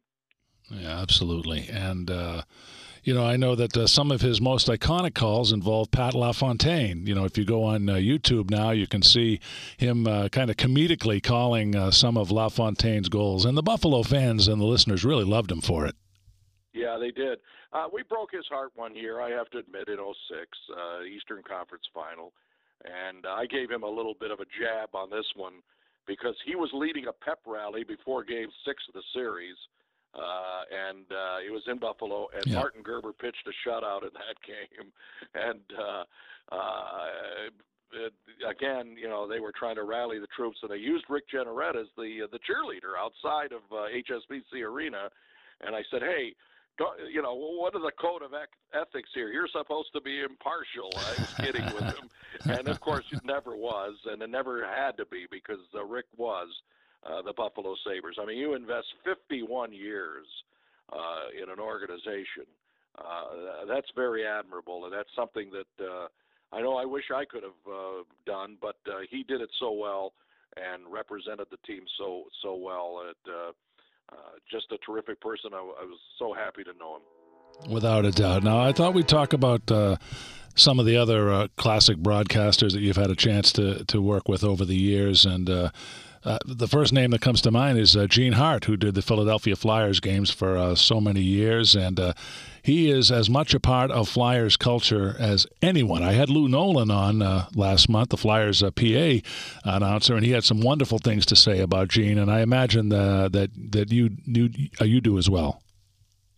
Yeah, 0.69 1.01
absolutely. 1.01 1.67
And, 1.69 2.09
uh, 2.09 2.43
you 3.03 3.13
know, 3.13 3.25
I 3.25 3.35
know 3.35 3.55
that 3.55 3.75
uh, 3.75 3.87
some 3.87 4.11
of 4.11 4.21
his 4.21 4.39
most 4.39 4.67
iconic 4.67 5.15
calls 5.15 5.51
involve 5.51 5.91
Pat 5.91 6.13
LaFontaine. 6.13 7.07
You 7.07 7.15
know, 7.15 7.25
if 7.25 7.37
you 7.37 7.45
go 7.45 7.63
on 7.63 7.89
uh, 7.89 7.95
YouTube 7.95 8.49
now, 8.49 8.71
you 8.71 8.87
can 8.87 9.01
see 9.01 9.39
him 9.77 10.07
uh, 10.07 10.29
kind 10.29 10.49
of 10.49 10.57
comedically 10.57 11.21
calling 11.21 11.75
uh, 11.75 11.91
some 11.91 12.17
of 12.17 12.31
LaFontaine's 12.31 13.09
goals. 13.09 13.43
And 13.43 13.57
the 13.57 13.63
Buffalo 13.63 14.03
fans 14.03 14.47
and 14.47 14.61
the 14.61 14.65
listeners 14.65 15.03
really 15.03 15.25
loved 15.25 15.51
him 15.51 15.61
for 15.61 15.85
it. 15.85 15.95
Yeah, 16.73 16.97
they 16.99 17.11
did. 17.11 17.39
Uh, 17.73 17.87
we 17.91 18.03
broke 18.03 18.31
his 18.31 18.45
heart 18.47 18.71
one 18.75 18.95
year, 18.95 19.19
I 19.19 19.29
have 19.31 19.49
to 19.51 19.57
admit, 19.57 19.87
in 19.89 19.97
06, 19.97 20.07
uh, 20.71 21.03
Eastern 21.03 21.43
Conference 21.43 21.83
Final. 21.93 22.31
And 22.85 23.25
I 23.27 23.45
gave 23.45 23.69
him 23.69 23.83
a 23.83 23.89
little 23.89 24.15
bit 24.19 24.31
of 24.31 24.39
a 24.39 24.45
jab 24.45 24.95
on 24.95 25.09
this 25.09 25.25
one 25.35 25.61
because 26.07 26.35
he 26.45 26.55
was 26.55 26.69
leading 26.73 27.07
a 27.07 27.13
pep 27.13 27.39
rally 27.45 27.83
before 27.83 28.23
game 28.23 28.47
six 28.65 28.81
of 28.87 28.93
the 28.95 29.03
series. 29.13 29.55
Uh, 30.15 30.63
and 30.71 31.05
uh, 31.11 31.37
it 31.45 31.51
was 31.51 31.63
in 31.67 31.77
Buffalo, 31.77 32.27
and 32.33 32.45
Yeah. 32.47 32.59
Martin 32.59 32.81
Gerber 32.83 33.13
pitched 33.13 33.47
a 33.47 33.69
shutout 33.69 34.03
in 34.03 34.09
that 34.13 34.35
game. 34.47 34.91
And 35.35 35.61
uh, 35.77 36.03
uh, 36.53 38.49
again, 38.49 38.95
you 38.97 39.07
know, 39.07 39.27
they 39.27 39.39
were 39.39 39.53
trying 39.57 39.75
to 39.75 39.83
rally 39.83 40.19
the 40.19 40.27
troops, 40.35 40.57
and 40.63 40.71
they 40.71 40.77
used 40.77 41.05
Rick 41.09 41.25
Jeanneret 41.33 41.75
as 41.75 41.87
the 41.97 42.23
uh, 42.23 42.27
the 42.31 42.39
cheerleader 42.39 42.97
outside 42.99 43.51
of 43.53 43.61
uh, 43.71 43.87
HSBC 43.91 44.63
Arena. 44.65 45.09
And 45.61 45.75
I 45.75 45.81
said, 45.91 46.01
hey, 46.01 46.33
you 47.11 47.21
know, 47.21 47.35
what 47.35 47.75
are 47.75 47.81
the 47.81 47.91
code 47.99 48.21
of 48.21 48.31
ethics 48.73 49.09
here? 49.13 49.29
You're 49.29 49.47
supposed 49.47 49.89
to 49.93 50.01
be 50.01 50.21
impartial. 50.21 50.89
I 50.95 51.21
was 51.21 51.33
kidding 51.39 51.65
with 51.65 51.83
him, 51.83 52.09
and 52.45 52.67
of 52.67 52.79
course, 52.79 53.05
it 53.11 53.23
never 53.23 53.55
was, 53.55 53.95
and 54.05 54.21
it 54.21 54.29
never 54.29 54.65
had 54.65 54.97
to 54.97 55.05
be 55.05 55.25
because 55.29 55.59
uh, 55.75 55.83
Rick 55.83 56.05
was 56.17 56.47
uh, 57.03 57.21
the 57.21 57.33
Buffalo 57.33 57.75
Sabres. 57.85 58.17
I 58.21 58.25
mean, 58.25 58.37
you 58.37 58.53
invest 58.53 58.87
51 59.03 59.73
years 59.73 60.25
uh, 60.91 61.41
in 61.41 61.49
an 61.49 61.59
organization. 61.59 62.45
Uh, 62.97 63.65
that's 63.67 63.87
very 63.95 64.25
admirable, 64.25 64.85
and 64.85 64.93
that's 64.93 65.09
something 65.15 65.49
that 65.51 65.85
uh, 65.85 66.07
I 66.51 66.61
know 66.61 66.75
I 66.75 66.85
wish 66.85 67.05
I 67.13 67.25
could 67.25 67.43
have 67.43 67.71
uh, 67.71 68.03
done, 68.25 68.57
but 68.61 68.75
uh, 68.87 68.99
he 69.09 69.23
did 69.23 69.41
it 69.41 69.49
so 69.59 69.71
well 69.71 70.13
and 70.57 70.83
represented 70.91 71.47
the 71.49 71.57
team 71.65 71.83
so 71.97 72.23
so 72.41 72.55
well. 72.55 73.03
It, 73.09 73.31
uh, 73.31 73.51
uh, 74.11 74.15
just 74.49 74.71
a 74.71 74.77
terrific 74.85 75.19
person. 75.21 75.51
I, 75.53 75.57
I, 75.57 75.85
was 75.85 75.99
so 76.19 76.33
happy 76.33 76.63
to 76.63 76.73
know 76.79 76.97
him. 76.97 77.71
Without 77.71 78.05
a 78.05 78.11
doubt. 78.11 78.43
Now, 78.43 78.59
I 78.59 78.71
thought 78.71 78.93
we'd 78.93 79.07
talk 79.07 79.33
about 79.33 79.69
uh, 79.71 79.97
some 80.55 80.79
of 80.79 80.85
the 80.85 80.97
other 80.97 81.31
uh, 81.31 81.47
classic 81.57 81.97
broadcasters 81.97 82.73
that 82.73 82.81
you've 82.81 82.97
had 82.97 83.11
a 83.11 83.15
chance 83.15 83.51
to, 83.53 83.85
to 83.85 84.01
work 84.01 84.27
with 84.27 84.43
over 84.43 84.65
the 84.65 84.75
years, 84.75 85.25
and 85.25 85.49
uh, 85.49 85.69
the 86.45 86.67
first 86.67 86.93
name 86.93 87.11
that 87.11 87.21
comes 87.21 87.41
to 87.41 87.51
mind 87.51 87.77
is 87.77 87.97
Gene 88.07 88.33
Hart, 88.33 88.65
who 88.65 88.77
did 88.77 88.95
the 88.95 89.01
Philadelphia 89.01 89.55
Flyers 89.55 89.99
games 89.99 90.29
for 90.29 90.75
so 90.75 91.01
many 91.01 91.21
years, 91.21 91.75
and 91.75 91.99
he 92.63 92.89
is 92.89 93.11
as 93.11 93.29
much 93.29 93.53
a 93.53 93.59
part 93.59 93.91
of 93.91 94.07
Flyers 94.07 94.57
culture 94.57 95.15
as 95.19 95.47
anyone. 95.61 96.03
I 96.03 96.13
had 96.13 96.29
Lou 96.29 96.47
Nolan 96.47 96.91
on 96.91 97.21
uh, 97.21 97.47
last 97.55 97.89
month, 97.89 98.09
the 98.09 98.17
Flyers 98.17 98.61
PA 98.61 99.19
announcer, 99.63 100.15
and 100.15 100.25
he 100.25 100.31
had 100.31 100.43
some 100.43 100.61
wonderful 100.61 100.99
things 100.99 101.25
to 101.27 101.35
say 101.35 101.59
about 101.59 101.89
Gene, 101.89 102.17
and 102.17 102.31
I 102.31 102.41
imagine 102.41 102.89
that 102.89 103.49
that 103.71 103.91
you 103.91 104.11
you, 104.25 104.49
you 104.79 105.01
do 105.01 105.17
as 105.17 105.29
well. 105.29 105.61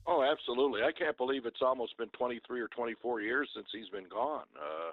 Oh, 0.06 0.24
absolutely! 0.24 0.82
I 0.82 0.92
can't 0.92 1.18
believe 1.18 1.46
it's 1.46 1.62
almost 1.62 1.98
been 1.98 2.10
23 2.10 2.62
or 2.62 2.68
24 2.68 3.22
years 3.22 3.50
since 3.56 3.68
he's 3.72 3.90
been 3.90 4.08
gone. 4.10 4.46
Uh, 4.58 4.92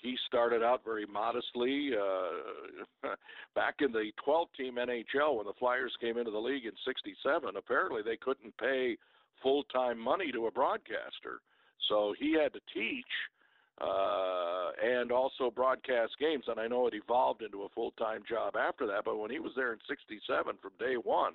he 0.00 0.16
started 0.26 0.62
out 0.62 0.82
very 0.84 1.04
modestly 1.06 1.90
uh, 1.92 3.08
back 3.54 3.76
in 3.80 3.92
the 3.92 4.10
12 4.24 4.48
team 4.56 4.76
NHL 4.76 5.36
when 5.36 5.46
the 5.46 5.52
Flyers 5.58 5.92
came 6.00 6.16
into 6.16 6.30
the 6.30 6.38
league 6.38 6.64
in 6.64 6.72
67. 6.86 7.50
Apparently, 7.56 8.02
they 8.02 8.16
couldn't 8.16 8.56
pay 8.56 8.96
full 9.42 9.64
time 9.64 9.98
money 9.98 10.32
to 10.32 10.46
a 10.46 10.50
broadcaster. 10.50 11.40
So 11.88 12.14
he 12.18 12.34
had 12.34 12.52
to 12.52 12.60
teach 12.74 13.06
uh, 13.80 14.70
and 14.82 15.12
also 15.12 15.50
broadcast 15.50 16.12
games. 16.18 16.44
And 16.48 16.58
I 16.58 16.66
know 16.66 16.86
it 16.86 16.94
evolved 16.94 17.42
into 17.42 17.62
a 17.62 17.68
full 17.74 17.92
time 17.92 18.22
job 18.28 18.54
after 18.56 18.86
that. 18.86 19.04
But 19.04 19.18
when 19.18 19.30
he 19.30 19.38
was 19.38 19.52
there 19.56 19.72
in 19.72 19.78
67 19.88 20.56
from 20.60 20.72
day 20.78 20.96
one 20.96 21.34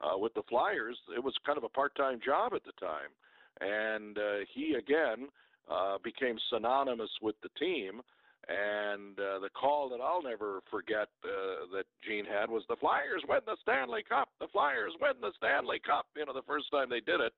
uh, 0.00 0.18
with 0.18 0.34
the 0.34 0.42
Flyers, 0.48 0.96
it 1.14 1.22
was 1.22 1.34
kind 1.44 1.58
of 1.58 1.64
a 1.64 1.68
part 1.68 1.94
time 1.94 2.20
job 2.24 2.52
at 2.54 2.64
the 2.64 2.72
time. 2.80 3.12
And 3.60 4.18
uh, 4.18 4.44
he, 4.52 4.74
again, 4.74 5.28
uh, 5.70 5.98
became 6.02 6.36
synonymous 6.50 7.10
with 7.22 7.36
the 7.42 7.50
team. 7.58 8.00
And 8.48 9.18
uh, 9.18 9.38
the 9.40 9.48
call 9.48 9.88
that 9.88 10.00
I'll 10.00 10.22
never 10.22 10.60
forget 10.70 11.08
uh, 11.24 11.64
that 11.72 11.84
Gene 12.06 12.26
had 12.26 12.50
was 12.50 12.62
the 12.68 12.76
Flyers 12.76 13.22
win 13.28 13.40
the 13.46 13.56
Stanley 13.62 14.04
Cup. 14.06 14.28
The 14.38 14.48
Flyers 14.48 14.92
win 15.00 15.14
the 15.20 15.32
Stanley 15.36 15.80
Cup. 15.80 16.06
You 16.16 16.26
know, 16.26 16.34
the 16.34 16.46
first 16.46 16.70
time 16.70 16.90
they 16.90 17.00
did 17.00 17.20
it 17.20 17.32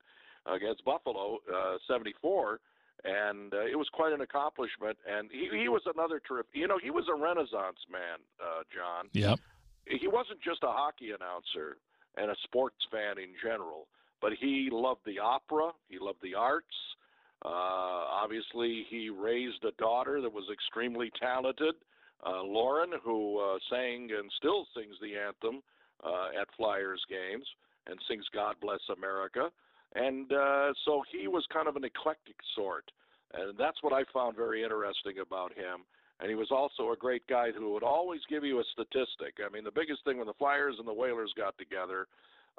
against 0.45 0.83
Buffalo, 0.83 1.39
uh, 1.47 1.77
74. 1.87 2.59
And 3.05 3.53
uh, 3.53 3.65
it 3.65 3.77
was 3.77 3.87
quite 3.93 4.11
an 4.11 4.21
accomplishment. 4.21 4.97
And 5.07 5.29
he, 5.31 5.47
he 5.63 5.69
was 5.69 5.81
another 5.85 6.19
terrific, 6.19 6.51
you 6.53 6.67
know, 6.67 6.79
he 6.81 6.91
was 6.91 7.05
a 7.07 7.15
renaissance 7.15 7.79
man, 7.91 8.19
uh, 8.41 8.63
John. 8.73 9.07
Yep. 9.13 9.39
He 9.85 10.07
wasn't 10.07 10.41
just 10.41 10.63
a 10.63 10.71
hockey 10.71 11.15
announcer 11.15 11.77
and 12.17 12.31
a 12.31 12.35
sports 12.43 12.83
fan 12.91 13.17
in 13.17 13.31
general, 13.41 13.87
but 14.19 14.33
he 14.33 14.69
loved 14.71 15.01
the 15.05 15.19
opera, 15.19 15.71
he 15.87 15.99
loved 15.99 16.19
the 16.21 16.35
arts. 16.35 16.75
Uh, 17.45 17.49
obviously, 18.23 18.85
he 18.89 19.09
raised 19.09 19.63
a 19.63 19.71
daughter 19.79 20.21
that 20.21 20.31
was 20.31 20.45
extremely 20.51 21.11
talented, 21.19 21.75
uh, 22.25 22.41
Lauren, 22.41 22.91
who 23.03 23.39
uh, 23.39 23.57
sang 23.69 24.09
and 24.17 24.31
still 24.37 24.65
sings 24.75 24.95
the 25.01 25.15
anthem 25.15 25.61
uh, 26.03 26.29
at 26.39 26.47
Flyers 26.57 27.01
games 27.09 27.45
and 27.87 27.99
sings 28.07 28.25
God 28.33 28.55
Bless 28.61 28.81
America. 28.95 29.49
And 29.95 30.31
uh, 30.31 30.73
so 30.83 31.03
he 31.11 31.27
was 31.27 31.45
kind 31.53 31.67
of 31.67 31.75
an 31.75 31.83
eclectic 31.83 32.35
sort. 32.55 32.91
And 33.33 33.57
that's 33.57 33.81
what 33.81 33.93
I 33.93 34.03
found 34.13 34.35
very 34.35 34.63
interesting 34.63 35.19
about 35.21 35.53
him. 35.53 35.85
And 36.19 36.29
he 36.29 36.35
was 36.35 36.49
also 36.49 36.91
a 36.91 36.97
great 36.97 37.25
guy 37.27 37.51
who 37.55 37.71
would 37.73 37.83
always 37.83 38.21
give 38.29 38.43
you 38.43 38.59
a 38.59 38.63
statistic. 38.73 39.37
I 39.45 39.53
mean, 39.53 39.63
the 39.63 39.71
biggest 39.71 40.03
thing 40.03 40.17
when 40.17 40.27
the 40.27 40.33
Flyers 40.33 40.75
and 40.79 40.87
the 40.87 40.93
Whalers 40.93 41.31
got 41.37 41.57
together, 41.57 42.07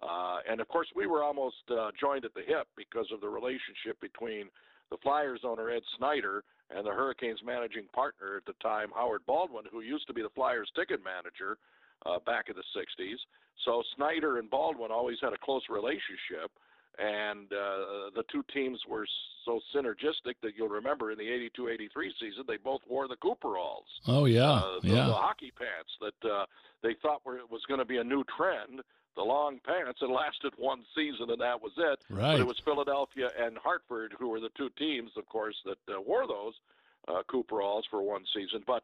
uh, 0.02 0.38
and 0.48 0.60
of 0.60 0.68
course, 0.68 0.88
we 0.94 1.06
were 1.06 1.22
almost 1.22 1.56
uh, 1.70 1.90
joined 1.98 2.24
at 2.24 2.34
the 2.34 2.42
hip 2.46 2.68
because 2.76 3.06
of 3.12 3.20
the 3.20 3.28
relationship 3.28 4.00
between 4.00 4.46
the 4.90 4.96
Flyers 5.02 5.40
owner 5.44 5.70
Ed 5.70 5.82
Snider 5.96 6.44
and 6.70 6.86
the 6.86 6.90
Hurricanes 6.90 7.40
managing 7.44 7.86
partner 7.92 8.36
at 8.36 8.44
the 8.46 8.54
time 8.62 8.88
Howard 8.94 9.22
Baldwin, 9.26 9.64
who 9.70 9.80
used 9.80 10.06
to 10.06 10.14
be 10.14 10.22
the 10.22 10.30
Flyers 10.34 10.70
ticket 10.76 11.00
manager 11.02 11.58
uh, 12.06 12.18
back 12.24 12.46
in 12.48 12.54
the 12.54 12.64
'60s. 12.78 13.16
So 13.64 13.82
Snider 13.96 14.38
and 14.38 14.48
Baldwin 14.48 14.92
always 14.92 15.18
had 15.20 15.32
a 15.32 15.38
close 15.42 15.62
relationship, 15.68 16.52
and 16.98 17.52
uh, 17.52 18.14
the 18.14 18.22
two 18.30 18.44
teams 18.54 18.78
were 18.88 19.06
so 19.44 19.58
synergistic 19.74 20.38
that 20.42 20.52
you'll 20.56 20.68
remember 20.68 21.10
in 21.10 21.18
the 21.18 21.24
'82-'83 21.58 21.88
season 22.20 22.44
they 22.46 22.56
both 22.56 22.82
wore 22.88 23.08
the 23.08 23.16
Cooperalls. 23.16 23.88
Oh 24.06 24.26
yeah, 24.26 24.52
uh, 24.52 24.80
the, 24.80 24.88
yeah. 24.88 25.06
The 25.06 25.14
hockey 25.14 25.52
pants 25.58 25.90
that 26.00 26.30
uh, 26.30 26.46
they 26.84 26.94
thought 27.02 27.26
were 27.26 27.40
was 27.50 27.62
going 27.66 27.80
to 27.80 27.86
be 27.86 27.98
a 27.98 28.04
new 28.04 28.22
trend 28.36 28.80
the 29.18 29.24
long 29.24 29.60
pants. 29.66 29.98
It 30.00 30.10
lasted 30.22 30.54
one 30.56 30.84
season, 30.94 31.30
and 31.30 31.40
that 31.40 31.60
was 31.60 31.72
it. 31.76 31.98
Right. 32.08 32.32
But 32.32 32.40
it 32.40 32.46
was 32.46 32.60
Philadelphia 32.64 33.28
and 33.38 33.58
Hartford 33.58 34.14
who 34.18 34.28
were 34.28 34.40
the 34.40 34.50
two 34.56 34.70
teams, 34.78 35.10
of 35.16 35.26
course, 35.26 35.56
that 35.66 35.94
uh, 35.94 36.00
wore 36.00 36.26
those 36.26 36.54
uh, 37.08 37.22
Cooperalls 37.30 37.84
for 37.90 38.02
one 38.02 38.24
season. 38.34 38.62
But 38.66 38.82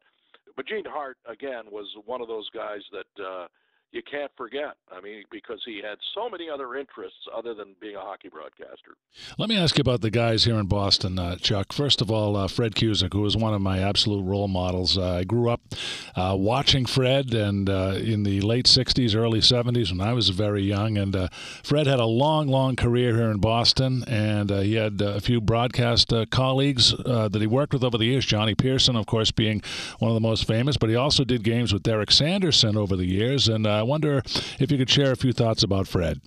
but 0.56 0.66
Gene 0.66 0.84
Hart 0.86 1.16
again 1.26 1.64
was 1.70 1.86
one 2.04 2.20
of 2.20 2.28
those 2.28 2.48
guys 2.50 2.80
that. 2.92 3.24
Uh, 3.24 3.46
you 3.94 4.02
can't 4.02 4.30
forget. 4.36 4.74
I 4.90 5.00
mean, 5.00 5.22
because 5.30 5.62
he 5.64 5.76
had 5.76 5.98
so 6.14 6.28
many 6.28 6.50
other 6.50 6.74
interests 6.74 7.18
other 7.34 7.54
than 7.54 7.76
being 7.80 7.94
a 7.94 8.00
hockey 8.00 8.28
broadcaster. 8.28 8.96
Let 9.38 9.48
me 9.48 9.56
ask 9.56 9.78
you 9.78 9.82
about 9.82 10.00
the 10.00 10.10
guys 10.10 10.44
here 10.44 10.56
in 10.56 10.66
Boston, 10.66 11.18
uh, 11.18 11.36
Chuck. 11.36 11.72
First 11.72 12.00
of 12.00 12.10
all, 12.10 12.36
uh, 12.36 12.48
Fred 12.48 12.74
Cusick, 12.74 13.12
who 13.12 13.20
was 13.20 13.36
one 13.36 13.54
of 13.54 13.60
my 13.60 13.78
absolute 13.78 14.24
role 14.24 14.48
models. 14.48 14.98
Uh, 14.98 15.18
I 15.18 15.24
grew 15.24 15.48
up 15.48 15.60
uh, 16.16 16.34
watching 16.36 16.86
Fred, 16.86 17.32
and 17.32 17.70
uh, 17.70 17.94
in 17.96 18.24
the 18.24 18.40
late 18.40 18.66
'60s, 18.66 19.14
early 19.14 19.40
'70s, 19.40 19.92
when 19.92 20.00
I 20.00 20.12
was 20.12 20.30
very 20.30 20.62
young, 20.62 20.98
and 20.98 21.14
uh, 21.14 21.28
Fred 21.62 21.86
had 21.86 22.00
a 22.00 22.06
long, 22.06 22.48
long 22.48 22.74
career 22.74 23.14
here 23.16 23.30
in 23.30 23.38
Boston, 23.38 24.04
and 24.08 24.50
he 24.50 24.74
had 24.74 25.00
a 25.00 25.20
few 25.20 25.40
broadcast 25.40 26.12
colleagues 26.30 26.94
that 27.04 27.40
he 27.40 27.46
worked 27.46 27.72
with 27.72 27.84
over 27.84 27.96
the 27.96 28.06
years. 28.06 28.26
Johnny 28.26 28.56
Peirson, 28.56 28.98
of 28.98 29.06
course, 29.06 29.30
being 29.30 29.62
one 30.00 30.10
of 30.10 30.14
the 30.14 30.20
most 30.20 30.46
famous, 30.48 30.76
but 30.76 30.90
he 30.90 30.96
also 30.96 31.22
did 31.22 31.44
games 31.44 31.72
with 31.72 31.84
Derek 31.84 32.10
Sanderson 32.10 32.76
over 32.76 32.96
the 32.96 33.06
years, 33.06 33.46
and 33.46 33.64
wonder 33.84 34.22
if 34.58 34.70
you 34.70 34.78
could 34.78 34.90
share 34.90 35.12
a 35.12 35.16
few 35.16 35.32
thoughts 35.32 35.62
about 35.62 35.86
Fred. 35.86 36.20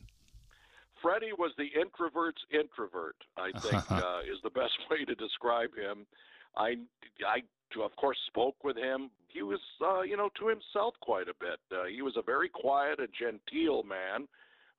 Freddie 1.02 1.34
was 1.38 1.52
the 1.58 1.70
introvert's 1.80 2.42
introvert. 2.52 3.16
I 3.38 3.58
think 3.60 3.92
uh, 3.92 4.20
is 4.30 4.40
the 4.44 4.50
best 4.50 4.78
way 4.90 5.06
to 5.06 5.16
describe 5.16 5.70
him. 5.76 6.06
I, 6.56 6.76
I 7.26 7.42
of 7.84 7.96
course 7.96 8.18
spoke 8.28 8.56
with 8.64 8.78
him. 8.78 9.10
He 9.28 9.44
was, 9.44 9.60
uh, 9.82 10.02
you 10.02 10.18
know, 10.18 10.30
to 10.40 10.48
himself 10.48 10.96
quite 11.02 11.28
a 11.28 11.34
bit. 11.40 11.60
Uh, 11.72 11.86
he 11.86 12.02
was 12.02 12.16
a 12.18 12.22
very 12.24 12.50
quiet 12.50 13.00
and 13.00 13.10
genteel 13.18 13.84
man, 13.84 14.28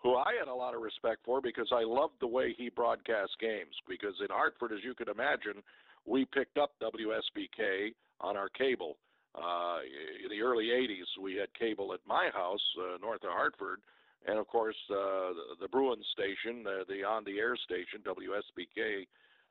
who 0.03 0.17
I 0.17 0.33
had 0.39 0.49
a 0.49 0.55
lot 0.55 0.75
of 0.75 0.81
respect 0.81 1.21
for 1.25 1.41
because 1.41 1.69
I 1.73 1.85
loved 1.85 2.15
the 2.21 2.27
way 2.27 2.55
he 2.57 2.69
broadcast 2.69 3.33
games. 3.41 3.75
Because 3.89 4.15
in 4.21 4.29
Hartford, 4.31 4.73
as 4.73 4.83
you 4.83 4.95
can 4.95 5.09
imagine, 5.09 5.63
we 6.07 6.25
picked 6.25 6.59
up 6.59 6.73
WSBK 6.83 7.95
on 8.21 8.37
our 8.37 8.49
cable 8.49 8.97
uh, 9.35 9.79
in 10.25 10.31
the 10.31 10.43
early 10.43 10.67
80s, 10.67 11.21
we 11.21 11.35
had 11.35 11.53
cable 11.59 11.93
at 11.93 12.01
my 12.07 12.31
house, 12.33 12.63
uh, 12.79 12.99
north 13.01 13.23
of 13.25 13.31
Hartford, 13.31 13.81
and 14.27 14.39
of 14.39 14.47
course 14.49 14.77
uh, 14.91 14.95
the, 14.95 15.57
the 15.63 15.69
Bruins 15.69 16.07
station, 16.13 16.65
uh, 16.67 16.85
the 16.89 17.05
on-the-air 17.05 17.57
station, 17.57 18.01
WSBK 18.05 19.07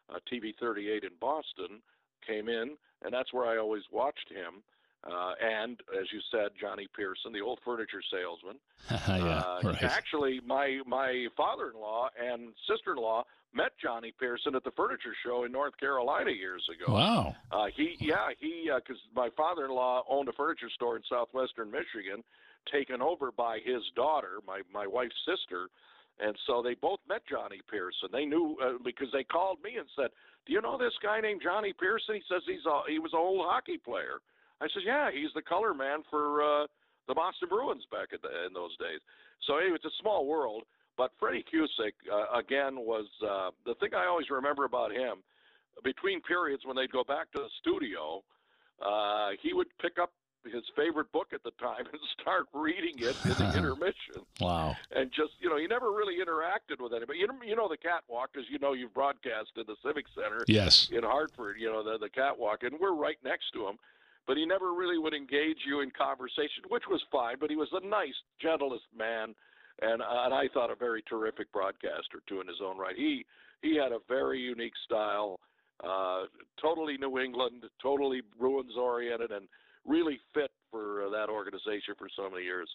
uh, 0.10 0.20
TV 0.32 0.54
38 0.60 1.04
in 1.04 1.10
Boston, 1.20 1.82
came 2.26 2.50
in, 2.50 2.76
and 3.04 3.14
that's 3.14 3.34
where 3.34 3.46
I 3.46 3.58
always 3.58 3.84
watched 3.92 4.30
him. 4.30 4.64
Uh, 5.04 5.34
and 5.42 5.80
as 6.00 6.08
you 6.12 6.20
said, 6.32 6.50
Johnny 6.60 6.88
Peirson, 6.98 7.32
the 7.32 7.40
old 7.40 7.60
furniture 7.64 8.02
salesman. 8.12 8.58
yeah, 9.08 9.40
uh, 9.40 9.60
right. 9.64 9.84
Actually, 9.84 10.42
my 10.46 10.82
my 10.86 11.28
father-in-law 11.38 12.10
and 12.20 12.50
sister-in-law 12.68 13.24
met 13.54 13.72
Johnny 13.82 14.14
Peirson 14.22 14.56
at 14.56 14.64
the 14.64 14.72
furniture 14.72 15.14
show 15.26 15.46
in 15.46 15.52
North 15.52 15.78
Carolina 15.78 16.32
years 16.32 16.64
ago. 16.70 16.94
Wow. 16.94 17.36
Uh, 17.52 17.66
he, 17.76 17.96
yeah, 18.00 18.30
he, 18.40 18.70
because 18.76 19.02
uh, 19.16 19.20
my 19.20 19.30
father-in-law 19.36 20.04
owned 20.10 20.30
a 20.30 20.34
furniture 20.34 20.70
store 20.76 20.96
in 20.96 21.04
southwestern 21.10 21.72
Michigan, 21.72 22.24
taken 22.72 23.02
over 23.02 23.32
by 23.32 23.60
his 23.64 23.82
daughter, 23.96 24.40
my 24.46 24.62
my 24.74 24.86
wife's 24.86 25.16
sister, 25.26 25.70
And 26.20 26.36
so 26.48 26.62
they 26.64 26.74
both 26.74 27.00
met 27.08 27.22
Johnny 27.30 27.62
Peirson. 27.72 28.12
They 28.12 28.26
knew 28.26 28.58
uh, 28.64 28.82
because 28.84 29.08
they 29.14 29.24
called 29.24 29.60
me 29.64 29.78
and 29.78 29.88
said, 29.96 30.10
"Do 30.46 30.54
you 30.54 30.62
know 30.62 30.78
this 30.78 30.94
guy 31.02 31.22
named 31.22 31.42
Johnny 31.44 31.74
Peirson?" 31.74 32.16
He 32.16 32.24
says 32.30 32.42
he's 32.48 32.66
a, 32.66 32.82
he 32.90 33.00
was 33.00 33.14
an 33.14 33.20
old 33.20 33.46
hockey 33.46 33.78
player. 33.78 34.18
I 34.60 34.68
said, 34.74 34.84
"Yeah, 34.86 35.10
he's 35.14 35.30
the 35.36 35.44
color 35.44 35.74
man 35.74 36.02
for 36.10 36.42
uh, 36.42 36.68
the 37.08 37.14
Boston 37.14 37.50
Bruins 37.50 37.86
back 37.92 38.10
the, 38.10 38.46
in 38.48 38.54
those 38.54 38.76
days." 38.78 39.00
So 39.46 39.58
anyway, 39.58 39.76
it's 39.76 39.86
a 39.86 40.02
small 40.02 40.26
world. 40.26 40.64
But 40.98 41.12
Freddie 41.20 41.46
Cusick 41.46 41.94
uh, 42.12 42.38
again 42.38 42.78
was 42.78 43.06
uh, 43.24 43.52
the 43.66 43.76
thing 43.76 43.90
I 43.96 44.08
always 44.08 44.30
remember 44.30 44.66
about 44.66 44.92
him. 44.92 45.18
Between 45.84 46.22
periods 46.22 46.64
when 46.66 46.76
they'd 46.76 46.92
go 46.92 47.04
back 47.04 47.32
to 47.34 47.40
the 47.40 47.50
studio, 47.62 48.24
uh, 48.84 49.30
he 49.42 49.54
would 49.54 49.68
pick 49.80 50.00
up 50.02 50.12
his 50.44 50.64
favorite 50.76 51.12
book 51.12 51.28
at 51.34 51.44
the 51.44 51.52
time 51.60 51.86
and 51.92 52.02
start 52.20 52.48
reading 52.54 52.96
it 52.98 53.16
in 53.26 53.32
the 53.32 53.54
intermission. 53.58 54.26
Wow. 54.42 54.76
And 54.92 55.12
just, 55.12 55.34
you 55.40 55.50
know, 55.50 55.58
he 55.58 55.68
never 55.68 55.92
really 55.92 56.16
interacted 56.16 56.82
with 56.82 56.94
anybody. 56.94 57.20
You 57.20 57.28
know, 57.28 57.36
you 57.46 57.56
know 57.56 57.68
the 57.70 57.78
catwalk, 57.78 58.30
as 58.38 58.46
you 58.50 58.58
know, 58.58 58.74
you've 58.74 58.94
broadcast 58.94 59.52
in 59.56 59.64
the 59.68 59.76
Civic 59.86 60.06
Center 60.16 60.44
Yes. 60.48 60.90
in 60.92 61.04
Hartford, 61.04 61.58
you 61.60 61.70
know, 61.70 61.84
the, 61.84 62.00
the 62.00 62.10
catwalk, 62.10 62.64
and 62.64 62.76
we're 62.80 62.96
right 62.96 63.18
next 63.24 63.52
to 63.54 63.68
him. 63.68 63.78
But 64.26 64.36
he 64.36 64.46
never 64.46 64.74
really 64.74 64.98
would 64.98 65.14
engage 65.14 65.60
you 65.66 65.80
in 65.80 65.92
conversation, 65.92 66.64
which 66.68 66.84
was 66.90 67.02
fine, 67.12 67.36
but 67.40 67.50
he 67.50 67.56
was 67.56 67.70
a 67.72 67.86
nice, 67.88 68.16
gentlest 68.42 68.84
man. 68.98 69.36
And, 69.82 70.02
uh, 70.02 70.26
and 70.26 70.34
I 70.34 70.48
thought 70.54 70.72
a 70.72 70.76
very 70.76 71.04
terrific 71.04 71.52
broadcaster, 71.52 72.22
too, 72.28 72.42
in 72.42 72.48
his 72.48 72.58
own 72.64 72.78
right. 72.78 72.96
He, 72.96 73.26
he 73.62 73.76
had 73.76 73.92
a 73.92 74.00
very 74.08 74.40
unique 74.40 74.74
style, 74.86 75.40
uh, 75.84 76.24
totally 76.62 76.98
New 76.98 77.20
England, 77.20 77.64
totally 77.82 78.22
Bruins 78.40 78.74
oriented, 78.78 79.32
and 79.32 79.48
really 79.86 80.20
fit 80.34 80.52
for 80.72 81.06
uh, 81.06 81.10
that 81.12 81.30
organization 81.30 81.94
for 81.98 82.08
so 82.16 82.30
many 82.30 82.44
years. 82.44 82.70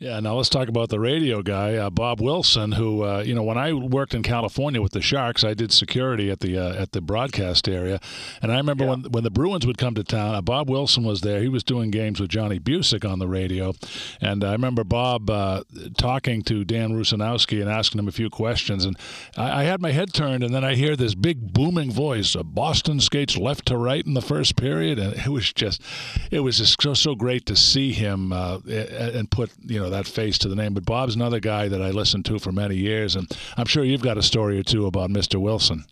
Yeah, 0.00 0.20
now 0.20 0.34
let's 0.36 0.48
talk 0.48 0.68
about 0.68 0.90
the 0.90 1.00
radio 1.00 1.42
guy, 1.42 1.74
uh, 1.74 1.90
Bob 1.90 2.20
Wilson, 2.20 2.70
who 2.70 3.02
uh, 3.02 3.24
you 3.26 3.34
know 3.34 3.42
when 3.42 3.58
I 3.58 3.72
worked 3.72 4.14
in 4.14 4.22
California 4.22 4.80
with 4.80 4.92
the 4.92 5.00
Sharks, 5.02 5.42
I 5.42 5.54
did 5.54 5.72
security 5.72 6.30
at 6.30 6.38
the 6.38 6.56
uh, 6.56 6.80
at 6.80 6.92
the 6.92 7.00
broadcast 7.00 7.68
area, 7.68 7.98
and 8.40 8.52
I 8.52 8.58
remember 8.58 8.84
Yeah. 8.84 8.90
when 8.90 9.00
when 9.10 9.24
the 9.24 9.30
Bruins 9.32 9.66
would 9.66 9.76
come 9.76 9.96
to 9.96 10.04
town, 10.04 10.36
uh, 10.36 10.40
Bob 10.40 10.70
Wilson 10.70 11.02
was 11.02 11.22
there. 11.22 11.40
He 11.42 11.48
was 11.48 11.64
doing 11.64 11.90
games 11.90 12.20
with 12.20 12.30
Johnny 12.30 12.60
Bucyk 12.60 13.04
on 13.04 13.18
the 13.18 13.26
radio, 13.26 13.72
and 14.20 14.44
I 14.44 14.52
remember 14.52 14.84
Bob 14.84 15.28
uh, 15.30 15.64
talking 15.96 16.42
to 16.42 16.64
Dan 16.64 16.92
Rusanowsky 16.92 17.60
and 17.60 17.68
asking 17.68 17.98
him 17.98 18.06
a 18.06 18.12
few 18.12 18.30
questions, 18.30 18.84
and 18.84 18.96
I, 19.36 19.62
I 19.62 19.64
had 19.64 19.80
my 19.82 19.90
head 19.90 20.14
turned, 20.14 20.44
and 20.44 20.54
then 20.54 20.62
I 20.62 20.76
hear 20.76 20.94
this 20.94 21.16
big 21.16 21.52
booming 21.52 21.90
voice: 21.90 22.36
uh, 22.36 22.44
"Boston 22.44 23.00
skates 23.00 23.36
left 23.36 23.66
to 23.66 23.76
right 23.76 24.06
in 24.06 24.14
the 24.14 24.22
first 24.22 24.54
period," 24.54 25.00
and 25.00 25.14
it 25.14 25.28
was 25.28 25.52
just 25.52 25.82
it 26.30 26.38
was 26.40 26.58
just 26.58 26.80
so 26.80 26.94
so 26.94 27.16
great 27.16 27.46
to 27.46 27.56
see 27.56 27.90
him 27.90 28.32
uh, 28.32 28.58
and 28.68 29.28
put 29.32 29.50
you 29.66 29.80
know 29.80 29.87
that 29.90 30.06
face 30.06 30.38
to 30.38 30.48
the 30.48 30.56
name. 30.56 30.74
But 30.74 30.84
Bob's 30.86 31.14
another 31.16 31.40
guy 31.40 31.68
that 31.68 31.80
I 31.82 31.90
listened 31.90 32.24
to 32.26 32.38
for 32.38 32.52
many 32.52 32.76
years, 32.76 33.16
and 33.16 33.26
I'm 33.56 33.66
sure 33.66 33.84
you've 33.84 34.02
got 34.02 34.18
a 34.18 34.22
story 34.22 34.58
or 34.58 34.62
two 34.62 34.86
about 34.86 35.10
Mr. 35.10 35.40
Wilson. 35.40 35.84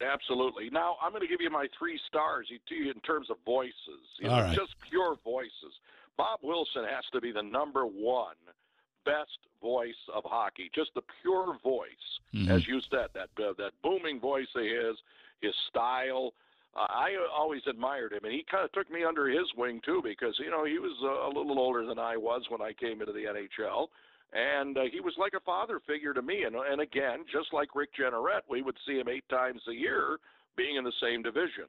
Absolutely. 0.00 0.68
Now 0.70 0.96
I'm 1.02 1.10
going 1.12 1.22
to 1.22 1.28
give 1.28 1.40
you 1.40 1.50
my 1.50 1.66
three 1.78 1.98
stars 2.08 2.48
you- 2.50 2.58
to 2.68 2.74
you 2.74 2.90
in 2.90 3.00
terms 3.00 3.30
of 3.30 3.36
voices. 3.44 3.74
You 4.18 4.28
All 4.28 4.36
know, 4.38 4.42
right. 4.44 4.56
Just 4.56 4.74
pure 4.90 5.16
voices. 5.24 5.72
Bob 6.16 6.40
Wilson 6.42 6.84
has 6.84 7.04
to 7.12 7.20
be 7.20 7.30
the 7.32 7.42
number 7.42 7.86
one 7.86 8.34
best 9.04 9.38
voice 9.60 9.98
of 10.14 10.24
hockey. 10.24 10.70
Just 10.74 10.90
the 10.94 11.02
pure 11.22 11.56
voice, 11.62 12.20
Mhm. 12.34 12.48
as 12.50 12.66
you 12.66 12.80
said, 12.90 13.08
that 13.14 13.30
uh, 13.42 13.52
that 13.58 13.72
booming 13.82 14.20
voice 14.20 14.48
of 14.54 14.62
his, 14.64 14.96
his 15.40 15.54
style. 15.68 16.34
I 16.74 17.10
always 17.34 17.60
admired 17.68 18.12
him, 18.12 18.24
and 18.24 18.32
he 18.32 18.44
kind 18.50 18.64
of 18.64 18.72
took 18.72 18.90
me 18.90 19.04
under 19.04 19.28
his 19.28 19.46
wing 19.56 19.80
too, 19.84 20.00
because 20.02 20.34
you 20.38 20.50
know 20.50 20.64
he 20.64 20.78
was 20.78 20.96
uh, 21.02 21.28
a 21.28 21.30
little 21.36 21.58
older 21.58 21.84
than 21.84 21.98
I 21.98 22.16
was 22.16 22.42
when 22.48 22.62
I 22.62 22.72
came 22.72 23.00
into 23.00 23.12
the 23.12 23.24
NHL, 23.24 23.88
and 24.32 24.78
uh, 24.78 24.82
he 24.90 25.00
was 25.00 25.14
like 25.18 25.34
a 25.34 25.40
father 25.40 25.80
figure 25.86 26.14
to 26.14 26.22
me. 26.22 26.44
And 26.44 26.56
and 26.56 26.80
again, 26.80 27.24
just 27.30 27.52
like 27.52 27.74
Rick 27.74 27.90
Jeanneret, 27.98 28.42
we 28.48 28.62
would 28.62 28.76
see 28.86 28.98
him 28.98 29.08
eight 29.08 29.28
times 29.28 29.60
a 29.68 29.74
year, 29.74 30.18
being 30.56 30.76
in 30.76 30.84
the 30.84 30.92
same 31.02 31.22
division. 31.22 31.68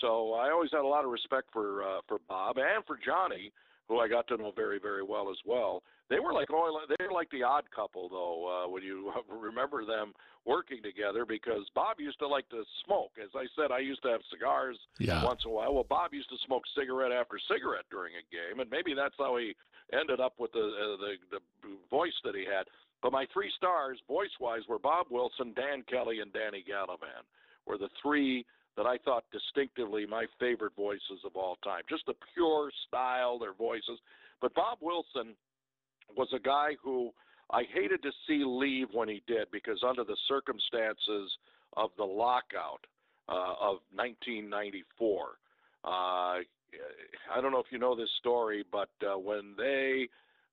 So 0.00 0.34
I 0.34 0.50
always 0.50 0.70
had 0.72 0.80
a 0.80 0.86
lot 0.86 1.04
of 1.04 1.10
respect 1.10 1.48
for 1.52 1.82
uh, 1.82 2.00
for 2.06 2.18
Bob 2.28 2.58
and 2.58 2.84
for 2.86 2.98
Johnny, 3.02 3.52
who 3.92 3.98
I 4.00 4.08
got 4.08 4.26
to 4.28 4.36
know 4.36 4.52
very 4.56 4.78
very 4.80 5.02
well 5.02 5.28
as 5.30 5.36
well. 5.44 5.82
They 6.08 6.18
were 6.18 6.32
like 6.32 6.50
only 6.50 6.72
they 6.88 7.04
were 7.04 7.12
like 7.12 7.30
the 7.30 7.42
odd 7.42 7.64
couple 7.74 8.08
though 8.08 8.64
uh, 8.64 8.68
when 8.70 8.82
you 8.82 9.12
remember 9.30 9.84
them 9.84 10.12
working 10.44 10.82
together 10.82 11.24
because 11.24 11.62
Bob 11.74 12.00
used 12.00 12.18
to 12.18 12.26
like 12.26 12.48
to 12.48 12.64
smoke. 12.84 13.12
As 13.22 13.30
I 13.36 13.44
said, 13.54 13.70
I 13.70 13.78
used 13.78 14.02
to 14.02 14.08
have 14.08 14.20
cigars 14.30 14.76
Yeah. 14.98 15.22
once 15.24 15.42
in 15.44 15.50
a 15.50 15.54
while. 15.54 15.72
Well, 15.74 15.86
Bob 15.88 16.12
used 16.14 16.28
to 16.30 16.36
smoke 16.46 16.64
cigarette 16.76 17.12
after 17.12 17.38
cigarette 17.52 17.84
during 17.90 18.14
a 18.16 18.24
game, 18.34 18.60
and 18.60 18.68
maybe 18.70 18.92
that's 18.94 19.14
how 19.18 19.36
he 19.36 19.54
ended 19.92 20.18
up 20.20 20.34
with 20.38 20.52
the 20.52 20.64
uh, 20.64 20.96
the, 20.98 21.38
the 21.38 21.40
voice 21.90 22.16
that 22.24 22.34
he 22.34 22.44
had. 22.44 22.64
But 23.02 23.12
my 23.12 23.26
three 23.32 23.50
stars, 23.56 23.98
voice-wise, 24.06 24.62
were 24.68 24.78
Bob 24.78 25.06
Wilson, 25.10 25.52
Dan 25.54 25.82
Kelly, 25.90 26.20
and 26.20 26.32
Danny 26.32 26.62
Gallivan. 26.68 27.26
Were 27.66 27.76
the 27.78 27.88
three 28.00 28.44
that 28.76 28.86
I 28.86 28.96
thought 29.04 29.24
distinctively 29.32 30.06
my 30.06 30.26
favorite 30.40 30.74
voices 30.76 31.20
of 31.24 31.36
all 31.36 31.56
time. 31.64 31.82
Just 31.88 32.06
the 32.06 32.14
pure 32.34 32.70
style, 32.88 33.38
their 33.38 33.54
voices. 33.54 33.98
But 34.40 34.54
Bob 34.54 34.78
Wilson 34.80 35.34
was 36.16 36.28
a 36.34 36.38
guy 36.38 36.76
who 36.82 37.10
I 37.50 37.62
hated 37.72 38.02
to 38.02 38.10
see 38.26 38.44
leave 38.46 38.88
when 38.92 39.08
he 39.08 39.22
did 39.26 39.48
because 39.52 39.82
under 39.86 40.04
the 40.04 40.16
circumstances 40.26 41.30
of 41.76 41.90
the 41.96 42.04
lockout 42.04 42.84
uh, 43.28 43.54
of 43.60 43.78
1994. 43.94 45.26
Uh, 45.84 45.88
I 45.88 47.40
don't 47.40 47.52
know 47.52 47.58
if 47.60 47.66
you 47.70 47.78
know 47.78 47.94
this 47.94 48.08
story, 48.18 48.64
but 48.70 48.90
uh, 49.02 49.18
when 49.18 49.54
they 49.56 50.08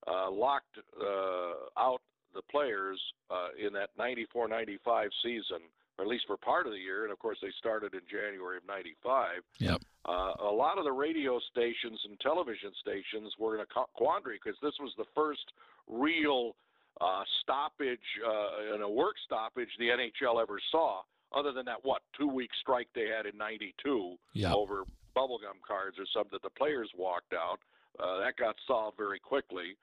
uh, 0.07 0.29
locked 0.29 0.77
uh, 0.99 1.79
out 1.79 2.01
the 2.33 2.41
players 2.51 2.99
uh, 3.31 3.49
in 3.65 3.73
that 3.73 3.89
94-95 3.97 5.09
season, 5.23 5.61
or 5.99 6.03
at 6.03 6.07
least 6.07 6.25
for 6.27 6.37
part 6.37 6.65
of 6.65 6.71
the 6.71 6.79
year, 6.79 7.03
and 7.03 7.11
of 7.11 7.19
course 7.19 7.37
they 7.41 7.51
started 7.59 7.93
in 7.93 7.99
January 8.09 8.55
of 8.57 8.65
95, 8.65 9.43
Yep. 9.59 9.81
uh, 10.07 10.31
a 10.39 10.51
lot 10.51 10.77
of 10.77 10.85
the 10.85 10.91
radio 10.91 11.39
stations 11.51 11.99
and 12.07 12.17
television 12.21 12.71
stations 12.79 13.33
were 13.37 13.55
in 13.55 13.61
a 13.61 13.65
quandary 13.93 14.39
because 14.41 14.57
this 14.61 14.73
was 14.79 14.93
the 14.97 15.03
first 15.13 15.51
real 15.87 16.55
uh, 17.01 17.23
stoppage 17.41 17.99
uh, 18.25 18.73
and 18.73 18.81
a 18.81 18.89
work 18.89 19.15
stoppage 19.25 19.69
the 19.77 19.89
NHL 19.89 20.41
ever 20.41 20.59
saw, 20.71 21.01
other 21.35 21.51
than 21.51 21.65
that 21.65 21.83
what 21.83 22.01
two 22.17 22.27
week 22.27 22.49
strike 22.61 22.87
they 22.95 23.07
had 23.07 23.25
in 23.25 23.37
'92 23.37 24.15
Yeah. 24.33 24.53
over 24.53 24.83
bubblegum 25.15 25.59
cards 25.67 25.97
or 25.99 26.05
something 26.13 26.31
that 26.33 26.43
the 26.43 26.49
players 26.57 26.89
walked 26.97 27.33
out. 27.33 27.59
Uh, 27.99 28.19
that 28.19 28.37
got 28.37 28.55
solved 28.67 28.95
very 28.97 29.19
quickly, 29.19 29.75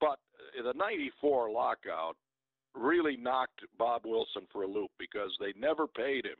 but 0.00 0.18
uh, 0.58 0.62
the 0.62 0.74
'94 0.74 1.50
lockout 1.50 2.16
really 2.74 3.16
knocked 3.16 3.60
Bob 3.78 4.02
Wilson 4.04 4.42
for 4.52 4.62
a 4.62 4.66
loop 4.66 4.90
because 4.98 5.30
they 5.40 5.52
never 5.58 5.86
paid 5.86 6.24
him. 6.26 6.36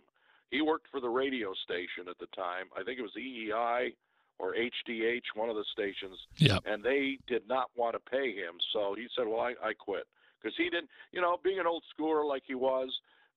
He 0.50 0.60
worked 0.60 0.86
for 0.90 1.00
the 1.00 1.08
radio 1.08 1.52
station 1.64 2.08
at 2.08 2.18
the 2.18 2.26
time. 2.36 2.66
I 2.78 2.82
think 2.84 2.98
it 2.98 3.02
was 3.02 3.12
EEI 3.18 3.94
or 4.38 4.54
HDH, 4.54 5.22
one 5.34 5.48
of 5.48 5.56
the 5.56 5.64
stations, 5.72 6.18
Yep. 6.38 6.62
and 6.66 6.82
they 6.82 7.18
did 7.26 7.46
not 7.48 7.70
want 7.76 7.94
to 7.94 8.10
pay 8.10 8.32
him. 8.34 8.54
So 8.72 8.94
he 8.96 9.06
said, 9.16 9.26
"Well, 9.26 9.40
I, 9.40 9.54
I 9.62 9.72
quit." 9.74 10.06
Because 10.40 10.56
he 10.56 10.64
didn't, 10.64 10.90
you 11.12 11.20
know, 11.20 11.38
being 11.42 11.58
an 11.58 11.66
old 11.66 11.84
schooler 11.96 12.26
like 12.28 12.42
he 12.46 12.54
was, 12.54 12.90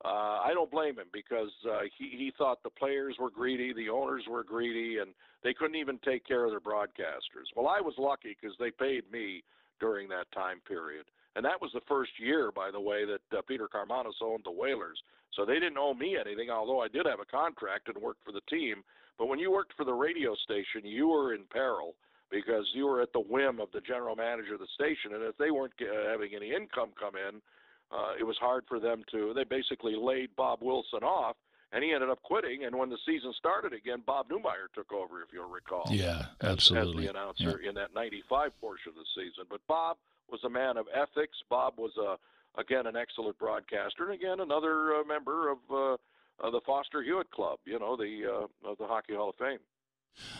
uh, 0.03 0.09
I 0.43 0.51
don't 0.53 0.69
blame 0.69 0.97
him 0.99 1.07
because 1.13 1.51
uh, 1.69 1.81
he 1.97 2.09
he 2.09 2.33
thought 2.37 2.61
the 2.63 2.69
players 2.69 3.15
were 3.19 3.29
greedy, 3.29 3.73
the 3.73 3.89
owners 3.89 4.23
were 4.29 4.43
greedy, 4.43 4.97
and 4.97 5.11
they 5.43 5.53
couldn't 5.53 5.75
even 5.77 5.99
take 5.99 6.25
care 6.27 6.43
of 6.45 6.51
their 6.51 6.59
broadcasters. 6.59 7.47
Well, 7.55 7.67
I 7.67 7.79
was 7.79 7.93
lucky 7.97 8.35
because 8.39 8.55
they 8.59 8.71
paid 8.71 9.09
me 9.11 9.43
during 9.79 10.07
that 10.09 10.25
time 10.33 10.59
period, 10.67 11.05
and 11.37 11.45
that 11.45 11.61
was 11.61 11.71
the 11.73 11.81
first 11.87 12.11
year, 12.19 12.51
by 12.51 12.71
the 12.71 12.81
way, 12.81 13.05
that 13.05 13.37
uh, 13.37 13.41
Peter 13.47 13.69
Karmanos 13.73 14.19
owned 14.21 14.41
the 14.43 14.51
Whalers. 14.51 14.99
So 15.33 15.45
they 15.45 15.53
didn't 15.59 15.77
owe 15.77 15.93
me 15.93 16.17
anything, 16.19 16.49
although 16.49 16.81
I 16.81 16.87
did 16.87 17.05
have 17.05 17.19
a 17.19 17.25
contract 17.25 17.87
and 17.87 17.97
worked 18.01 18.25
for 18.25 18.31
the 18.31 18.41
team. 18.49 18.83
But 19.19 19.27
when 19.27 19.37
you 19.37 19.51
worked 19.51 19.73
for 19.77 19.85
the 19.85 19.93
radio 19.93 20.33
station, 20.35 20.81
you 20.83 21.07
were 21.09 21.35
in 21.35 21.43
peril 21.51 21.93
because 22.31 22.65
you 22.73 22.87
were 22.87 23.01
at 23.01 23.13
the 23.13 23.19
whim 23.19 23.59
of 23.59 23.69
the 23.71 23.81
general 23.81 24.15
manager 24.15 24.55
of 24.55 24.59
the 24.59 24.67
station, 24.73 25.13
and 25.13 25.23
if 25.23 25.37
they 25.37 25.51
weren't 25.51 25.73
uh, 25.79 26.09
having 26.09 26.31
any 26.35 26.51
income 26.51 26.89
come 26.99 27.13
in, 27.15 27.39
uh, 27.91 28.13
it 28.19 28.23
was 28.25 28.35
hard 28.39 28.63
for 28.67 28.79
them 28.79 29.03
to. 29.11 29.33
They 29.33 29.43
basically 29.45 29.95
laid 29.95 30.35
Bob 30.35 30.59
Wilson 30.61 31.03
off, 31.03 31.37
and 31.71 31.83
he 31.83 31.93
ended 31.93 32.09
up 32.09 32.21
quitting. 32.23 32.65
And 32.65 32.75
when 32.75 32.89
the 32.89 32.97
season 33.05 33.31
started 33.37 33.73
again, 33.73 34.01
Bob 34.05 34.27
Neumeier 34.29 34.67
took 34.73 34.91
over, 34.91 35.21
if 35.21 35.29
you'll 35.31 35.47
recall 35.49 35.85
Yeah. 35.89 36.25
Absolutely. 36.41 37.07
as 37.07 37.13
the 37.13 37.19
announcer 37.19 37.59
in 37.59 37.75
that 37.75 37.93
95 37.93 38.59
portion 38.59 38.89
of 38.89 38.95
the 38.95 39.05
season. 39.15 39.45
But 39.49 39.61
Bob 39.67 39.97
was 40.29 40.43
a 40.43 40.49
man 40.49 40.77
of 40.77 40.85
ethics. 40.93 41.37
Bob 41.49 41.73
was 41.77 41.91
a 41.97 42.17
again 42.59 42.87
an 42.87 42.95
excellent 42.95 43.37
broadcaster, 43.37 44.05
and 44.05 44.13
again 44.13 44.39
another 44.39 44.95
uh, 44.95 45.03
member 45.03 45.51
of, 45.51 45.57
uh, 45.69 45.97
the 46.49 46.61
Foster 46.65 47.03
Hewitt 47.03 47.29
Club. 47.31 47.59
You 47.65 47.79
know 47.79 47.95
the 47.95 48.21
uh, 48.25 48.69
of 48.69 48.77
the 48.77 48.87
Hockey 48.87 49.13
Hall 49.13 49.29
of 49.29 49.35
Fame. 49.35 49.59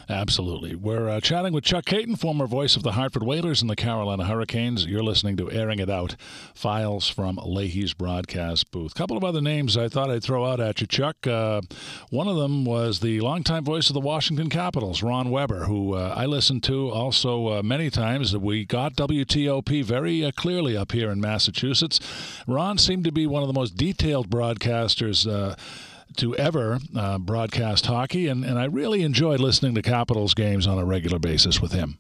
Absolutely. 0.10 0.74
We're 0.74 1.10
uh, 1.10 1.20
chatting 1.20 1.52
with 1.52 1.66
Chuck 1.66 1.86
Kaiton, 1.86 2.18
former 2.18 2.48
voice 2.48 2.78
of 2.78 2.84
the 2.84 2.94
Hartford 2.94 3.24
Whalers 3.24 3.62
and 3.62 3.70
the 3.70 3.76
Carolina 3.76 4.24
Hurricanes. 4.24 4.86
You're 4.86 5.04
listening 5.04 5.36
to 5.36 5.52
Airing 5.52 5.80
It 5.80 5.90
Out, 5.90 6.16
files 6.54 7.10
from 7.10 7.38
Leahy's 7.44 7.94
broadcast 7.94 8.72
booth. 8.72 8.94
A 8.94 8.96
couple 8.96 9.18
of 9.18 9.26
other 9.26 9.42
names 9.42 9.76
I 9.76 9.90
thought 9.90 10.10
I'd 10.10 10.24
throw 10.24 10.46
out 10.46 10.62
at 10.62 10.80
you, 10.80 10.88
Chuck. 10.88 11.28
Uh, 11.28 11.62
one 12.10 12.30
of 12.30 12.38
them 12.38 12.64
was 12.64 13.02
the 13.02 13.20
longtime 13.20 13.66
voice 13.66 13.90
of 13.90 13.96
the 13.96 14.00
Washington 14.00 14.50
Capitals, 14.50 15.04
Ron 15.04 15.30
Weber, 15.30 15.66
who 15.66 15.94
uh, 15.94 16.14
I 16.16 16.26
listened 16.26 16.64
to 16.64 16.90
also 16.90 17.60
uh, 17.60 17.62
many 17.62 17.90
times. 17.90 18.36
We 18.36 18.64
got 18.66 18.96
WTOP 18.96 19.84
very 19.84 20.24
uh, 20.24 20.32
clearly 20.32 20.78
up 20.78 20.94
here 20.94 21.12
in 21.12 21.20
Massachusetts. 21.20 22.00
Ron 22.48 22.78
seemed 22.78 23.04
to 23.04 23.12
be 23.12 23.28
one 23.28 23.44
of 23.44 23.48
the 23.48 23.54
most 23.54 23.76
detailed 23.76 24.30
broadcasters 24.30 25.30
uh, 25.30 25.56
to 26.18 26.36
ever 26.36 26.80
uh, 26.96 27.18
broadcast 27.18 27.86
hockey, 27.86 28.28
and, 28.28 28.44
and 28.44 28.60
I 28.60 28.66
really 28.66 29.04
enjoyed 29.04 29.40
listening 29.40 29.76
to 29.76 29.82
Capitals 29.82 30.34
games 30.34 30.68
on 30.68 30.78
a 30.78 30.86
regular 30.86 31.20
basis 31.20 31.62
with 31.62 31.72
him. 31.72 31.98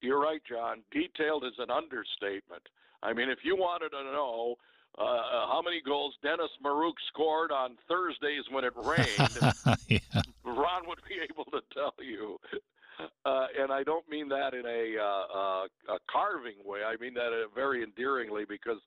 You're 0.00 0.20
right, 0.20 0.42
John. 0.48 0.82
Detailed 0.90 1.44
is 1.44 1.52
an 1.58 1.70
understatement. 1.70 2.62
I 3.02 3.12
mean, 3.12 3.28
if 3.28 3.38
you 3.44 3.56
wanted 3.56 3.90
to 3.90 4.02
know 4.04 4.56
uh, 4.98 5.02
uh 5.02 5.46
how 5.46 5.62
many 5.64 5.80
goals 5.80 6.14
Dennis 6.22 6.50
Maruk 6.62 6.94
scored 7.08 7.50
on 7.50 7.76
Thursdays 7.88 8.44
when 8.50 8.64
it 8.64 8.72
rained, 8.76 9.78
yeah. 9.88 10.22
Ron 10.44 10.86
would 10.86 11.00
be 11.08 11.16
able 11.30 11.44
to 11.46 11.60
tell 11.72 11.94
you. 12.04 12.38
Uh, 13.24 13.46
and 13.58 13.72
I 13.72 13.82
don't 13.82 14.08
mean 14.08 14.28
that 14.28 14.54
in 14.54 14.66
a, 14.66 14.96
uh, 15.00 15.38
uh, 15.38 15.94
a 15.94 15.98
carving 16.10 16.56
way. 16.64 16.80
I 16.84 16.96
mean 17.00 17.14
that 17.14 17.30
very 17.54 17.82
endearingly 17.82 18.44
because 18.48 18.78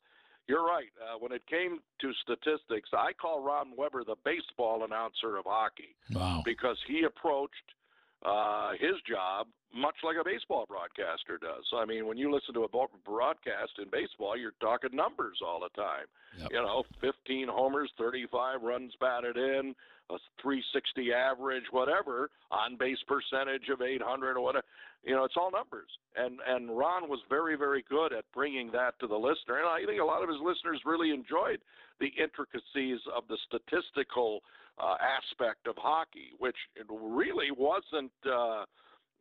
you're 0.48 0.66
right. 0.66 0.92
Uh, 1.02 1.18
when 1.20 1.32
it 1.32 1.46
came 1.48 1.80
to 2.02 2.12
statistics, 2.22 2.90
I 2.94 3.14
call 3.14 3.44
Ron 3.44 3.72
Weber 3.78 4.04
the 4.04 4.16
baseball 4.24 4.84
announcer 4.84 5.38
of 5.38 5.46
hockey. 5.46 5.96
Wow. 6.14 6.42
Because 6.46 6.78
he 6.88 7.04
approached 7.04 7.54
uh, 8.26 8.72
his 8.80 8.96
job 9.08 9.48
much 9.76 9.96
like 10.04 10.16
a 10.20 10.24
baseball 10.24 10.66
broadcaster 10.68 11.38
does. 11.38 11.66
I 11.76 11.86
mean, 11.86 12.08
when 12.08 12.18
you 12.18 12.34
listen 12.34 12.54
to 12.56 12.64
a 12.64 12.70
broadcast 12.70 13.74
in 13.78 13.90
baseball, 13.92 14.38
you're 14.38 14.56
talking 14.62 14.96
numbers 14.96 15.40
all 15.46 15.60
the 15.60 15.70
time. 15.76 16.08
Yep. 16.40 16.50
You 16.52 16.62
know, 16.64 16.84
15 17.02 17.48
homers, 17.50 17.92
35 17.98 18.64
runs 18.64 18.94
batted 19.00 19.36
in, 19.36 19.76
a 20.10 20.18
360 20.42 21.12
average, 21.12 21.66
whatever, 21.72 22.30
on 22.52 22.78
base 22.78 23.00
percentage 23.08 23.68
of 23.70 23.82
800 23.82 24.38
or 24.38 24.42
whatever. 24.42 24.66
You 25.04 25.14
know, 25.14 25.26
it's 25.26 25.36
all 25.38 25.52
numbers. 25.52 25.90
And 26.16 26.40
and 26.48 26.76
Ron 26.76 27.10
was 27.10 27.20
very 27.30 27.56
very 27.56 27.84
good 27.88 28.14
at 28.14 28.26
bringing 28.34 28.72
that 28.72 28.98
to 29.00 29.08
the 29.08 29.16
listener, 29.16 29.60
and 29.60 29.68
I 29.68 29.86
think 29.86 30.02
a 30.02 30.06
lot 30.06 30.24
of 30.24 30.30
his 30.30 30.40
listeners 30.42 30.82
really 30.86 31.12
enjoyed 31.12 31.60
the 32.00 32.12
intricacies 32.22 33.00
of 33.16 33.24
the 33.28 33.38
statistical 33.46 34.42
uh, 34.80 34.96
aspect 35.00 35.68
of 35.68 35.76
hockey, 35.78 36.32
which 36.40 36.58
really 36.90 37.52
wasn't. 37.52 38.12
Uh, 38.26 38.66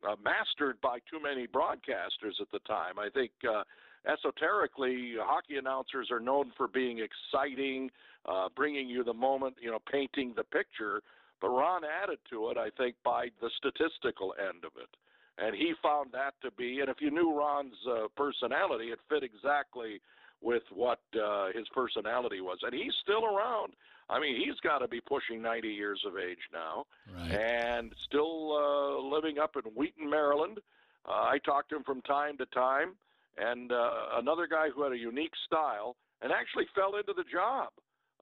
uh, 0.07 0.15
mastered 0.23 0.79
by 0.81 0.99
too 1.09 1.21
many 1.21 1.47
broadcasters 1.47 2.39
at 2.41 2.51
the 2.51 2.59
time. 2.67 2.99
I 2.99 3.09
think 3.09 3.31
uh, 3.47 3.63
esoterically, 4.07 5.15
hockey 5.19 5.57
announcers 5.57 6.09
are 6.11 6.19
known 6.19 6.51
for 6.57 6.67
being 6.67 6.99
exciting, 6.99 7.89
uh, 8.25 8.49
bringing 8.55 8.87
you 8.89 9.03
the 9.03 9.13
moment, 9.13 9.55
you 9.61 9.71
know, 9.71 9.79
painting 9.91 10.33
the 10.35 10.43
picture. 10.43 11.01
But 11.41 11.49
Ron 11.49 11.83
added 11.83 12.19
to 12.29 12.49
it, 12.49 12.57
I 12.57 12.69
think, 12.77 12.95
by 13.03 13.27
the 13.41 13.49
statistical 13.57 14.33
end 14.39 14.63
of 14.63 14.71
it. 14.77 14.89
And 15.37 15.53
he 15.55 15.73
found 15.83 16.11
that 16.13 16.33
to 16.43 16.51
be, 16.51 16.79
and 16.79 16.89
if 16.89 16.97
you 17.01 17.11
knew 17.11 17.37
Ron's 17.37 17.75
uh, 17.89 18.07
personality, 18.15 18.85
it 18.85 18.99
fit 19.09 19.21
exactly 19.21 19.99
with 20.41 20.63
what 20.73 20.99
uh, 21.13 21.47
his 21.53 21.67
personality 21.73 22.39
was. 22.39 22.59
And 22.63 22.73
he's 22.73 22.93
still 23.01 23.25
around. 23.25 23.73
I 24.09 24.19
mean, 24.19 24.35
he's 24.35 24.59
got 24.61 24.79
to 24.79 24.87
be 24.87 25.01
pushing 25.01 25.41
90 25.41 25.67
years 25.67 26.03
of 26.05 26.13
age 26.17 26.37
now, 26.53 26.85
right. 27.15 27.31
and 27.31 27.91
still 28.05 28.53
uh, 28.55 29.01
living 29.01 29.39
up 29.39 29.55
in 29.55 29.63
Wheaton, 29.71 30.09
Maryland. 30.09 30.59
Uh, 31.07 31.11
I 31.11 31.39
talked 31.43 31.69
to 31.69 31.77
him 31.77 31.83
from 31.83 32.01
time 32.01 32.37
to 32.37 32.45
time, 32.47 32.93
and 33.37 33.71
uh, 33.71 33.89
another 34.17 34.47
guy 34.47 34.69
who 34.73 34.83
had 34.83 34.91
a 34.91 34.97
unique 34.97 35.33
style 35.45 35.95
and 36.21 36.31
actually 36.31 36.65
fell 36.75 36.97
into 36.97 37.13
the 37.13 37.25
job. 37.31 37.69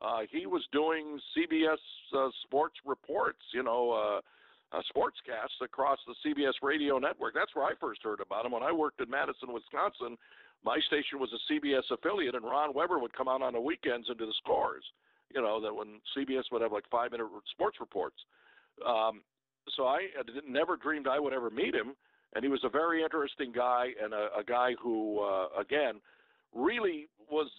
Uh, 0.02 0.22
he 0.32 0.46
was 0.46 0.64
doing 0.72 1.20
CBS 1.36 1.78
uh, 2.18 2.30
sports 2.44 2.76
reports, 2.86 3.40
you 3.54 3.64
know, 3.64 3.92
uh, 3.92 4.76
uh, 4.76 4.82
sportscasts 4.96 5.64
across 5.64 6.00
the 6.08 6.16
CBS 6.26 6.54
radio 6.62 6.98
network. 6.98 7.34
That's 7.34 7.56
where 7.56 7.66
I 7.66 7.74
first 7.80 8.02
heard 8.04 8.20
about 8.20 8.46
him. 8.46 8.52
When 8.52 8.64
I 8.64 8.72
worked 8.72 9.02
in 9.02 9.10
Madison, 9.10 9.54
Wisconsin, 9.54 10.18
my 10.66 10.80
station 10.88 11.20
was 11.20 11.30
a 11.32 11.54
CBS 11.54 11.84
affiliate, 11.92 12.36
and 12.36 12.44
Ron 12.44 12.74
Weber 12.74 13.00
would 13.00 13.14
come 13.14 13.28
out 13.28 13.42
on 13.42 13.54
the 13.54 13.62
weekends 13.62 14.10
and 14.10 14.18
do 14.18 14.26
the 14.26 14.34
scores 14.40 14.84
you 15.34 15.42
know, 15.42 15.62
that 15.62 15.74
when 15.74 16.00
CBS 16.16 16.44
would 16.52 16.62
have 16.62 16.72
like 16.72 16.86
five 16.92 17.12
minute 17.12 17.28
sports 17.52 17.78
reports. 17.80 18.18
Um, 18.88 19.22
so 19.76 19.86
I 19.86 20.08
never 20.48 20.76
dreamed 20.76 21.08
I 21.08 21.20
would 21.20 21.34
ever 21.34 21.50
meet 21.50 21.74
him, 21.74 21.94
and 22.36 22.44
he 22.44 22.50
was 22.50 22.62
a 22.64 22.70
very 22.70 23.04
interesting 23.04 23.52
guy 23.52 23.88
and 24.02 24.14
a, 24.14 24.28
a 24.38 24.44
guy 24.46 24.72
who, 24.82 25.20
uh, 25.20 25.48
again, 25.60 26.02
really 26.54 27.08
was 27.30 27.50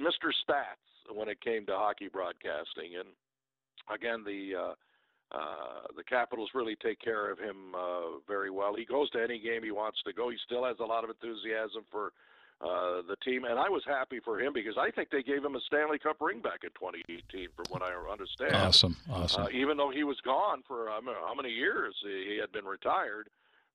Mr. 0.00 0.30
Stats 0.44 1.14
when 1.14 1.28
it 1.28 1.40
came 1.40 1.64
to 1.66 1.72
hockey 1.72 2.08
broadcasting. 2.12 2.98
And 2.98 3.08
again, 3.92 4.22
the 4.24 4.52
uh, 4.58 4.74
uh, 5.32 5.86
the 5.96 6.04
Capitals 6.04 6.50
really 6.54 6.76
take 6.76 7.00
care 7.00 7.30
of 7.30 7.38
him 7.38 7.74
uh, 7.74 8.18
very 8.28 8.50
well. 8.50 8.74
He 8.76 8.84
goes 8.84 9.10
to 9.10 9.22
any 9.22 9.40
game 9.40 9.64
he 9.64 9.72
wants 9.72 9.98
to 10.06 10.12
go. 10.12 10.30
He 10.30 10.36
still 10.44 10.64
has 10.64 10.76
a 10.80 10.84
lot 10.84 11.02
of 11.02 11.10
enthusiasm 11.10 11.82
for 11.90 12.12
uh, 12.60 13.02
the 13.06 13.16
team, 13.22 13.44
and 13.44 13.58
I 13.58 13.68
was 13.68 13.82
happy 13.86 14.18
for 14.24 14.40
him 14.40 14.52
because 14.52 14.76
I 14.78 14.90
think 14.90 15.10
they 15.10 15.22
gave 15.22 15.44
him 15.44 15.56
a 15.56 15.60
Stanley 15.66 15.98
Cup 15.98 16.16
ring 16.20 16.40
back 16.40 16.64
in 16.64 16.70
2018, 16.70 17.48
from 17.54 17.66
what 17.68 17.82
I 17.82 17.92
understand. 18.10 18.54
Awesome, 18.54 18.96
awesome. 19.10 19.42
Uh, 19.44 19.48
even 19.52 19.76
though 19.76 19.90
he 19.90 20.04
was 20.04 20.16
gone 20.24 20.62
for 20.66 20.90
um, 20.90 21.04
how 21.06 21.34
many 21.34 21.50
years 21.50 21.94
he 22.02 22.38
had 22.40 22.50
been 22.52 22.64
retired, 22.64 23.28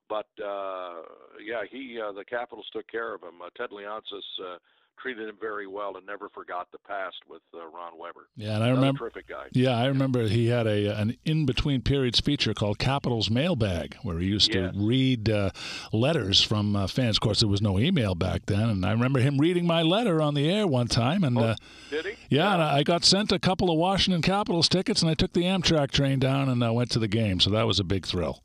but 0.10 0.28
uh, 0.44 1.04
yeah, 1.44 1.62
he 1.70 2.00
uh, 2.02 2.12
the 2.12 2.26
Capitals 2.26 2.66
took 2.74 2.88
care 2.92 3.14
of 3.14 3.22
him. 3.22 3.42
Uh, 3.42 3.50
Ted 3.56 3.70
Leonsis 3.70 4.26
uh, 4.44 4.58
treated 5.00 5.28
him 5.28 5.36
very 5.40 5.68
well 5.68 5.98
and 5.98 6.06
never 6.06 6.30
forgot 6.30 6.68
the 6.72 6.78
past 6.80 7.18
with 7.28 7.42
uh, 7.54 7.60
Ron 7.68 7.98
Weber. 7.98 8.28
Yeah, 8.36 8.56
and 8.56 8.64
I 8.64 8.70
remember 8.70 9.00
terrific 9.00 9.28
guy. 9.28 9.48
Yeah, 9.52 9.78
I 9.78 9.88
remember 9.88 10.28
he 10.28 10.48
had 10.48 10.68
a 10.68 11.00
an 11.00 11.18
in 11.26 11.46
between 11.46 11.82
periods 11.82 12.20
feature 12.20 12.54
called 12.54 12.80
Capitals 12.80 13.30
Mailbag, 13.30 13.96
where 14.04 14.20
he 14.20 14.28
used 14.28 14.54
yes. 14.54 14.74
to 14.74 14.80
read 14.80 15.30
uh, 15.30 15.52
letters 15.92 16.42
from 16.42 16.76
uh, 16.76 16.88
fans. 16.88 17.18
Of 17.18 17.22
course, 17.22 17.40
there 17.40 17.50
was 17.50 17.62
no 17.62 17.80
email 17.80 18.16
back 18.16 18.46
then, 18.46 18.70
and 18.70 18.86
I 18.86 18.92
remember 18.92 19.20
him 19.20 19.38
reading 19.38 19.66
my 19.66 19.82
letter 19.82 20.22
on 20.22 20.34
the 20.34 20.50
air 20.50 20.68
one 20.68 20.88
time. 20.88 21.24
And 21.24 21.38
oh, 21.38 21.42
uh, 21.42 21.56
did 21.90 22.06
he? 22.06 22.12
Yeah, 22.30 22.44
yeah. 22.44 22.54
And 22.54 22.64
I 22.64 22.84
got 22.84 23.04
sent 23.04 23.32
a 23.32 23.40
couple 23.40 23.72
of 23.72 23.78
Washington 23.78 24.22
Capitals 24.22 24.70
tickets, 24.70 25.02
and 25.02 25.10
I 25.10 25.14
took 25.14 25.34
the 25.34 25.44
Amtrak 25.44 25.92
train 25.92 26.20
down 26.20 26.50
and 26.50 26.64
uh, 26.64 26.74
went 26.74 26.92
to 26.92 27.00
the 27.00 27.08
game. 27.08 27.40
So 27.40 27.50
that 27.52 27.68
was 27.68 27.80
a 27.80 27.84
big 27.84 28.06
thrill. 28.06 28.44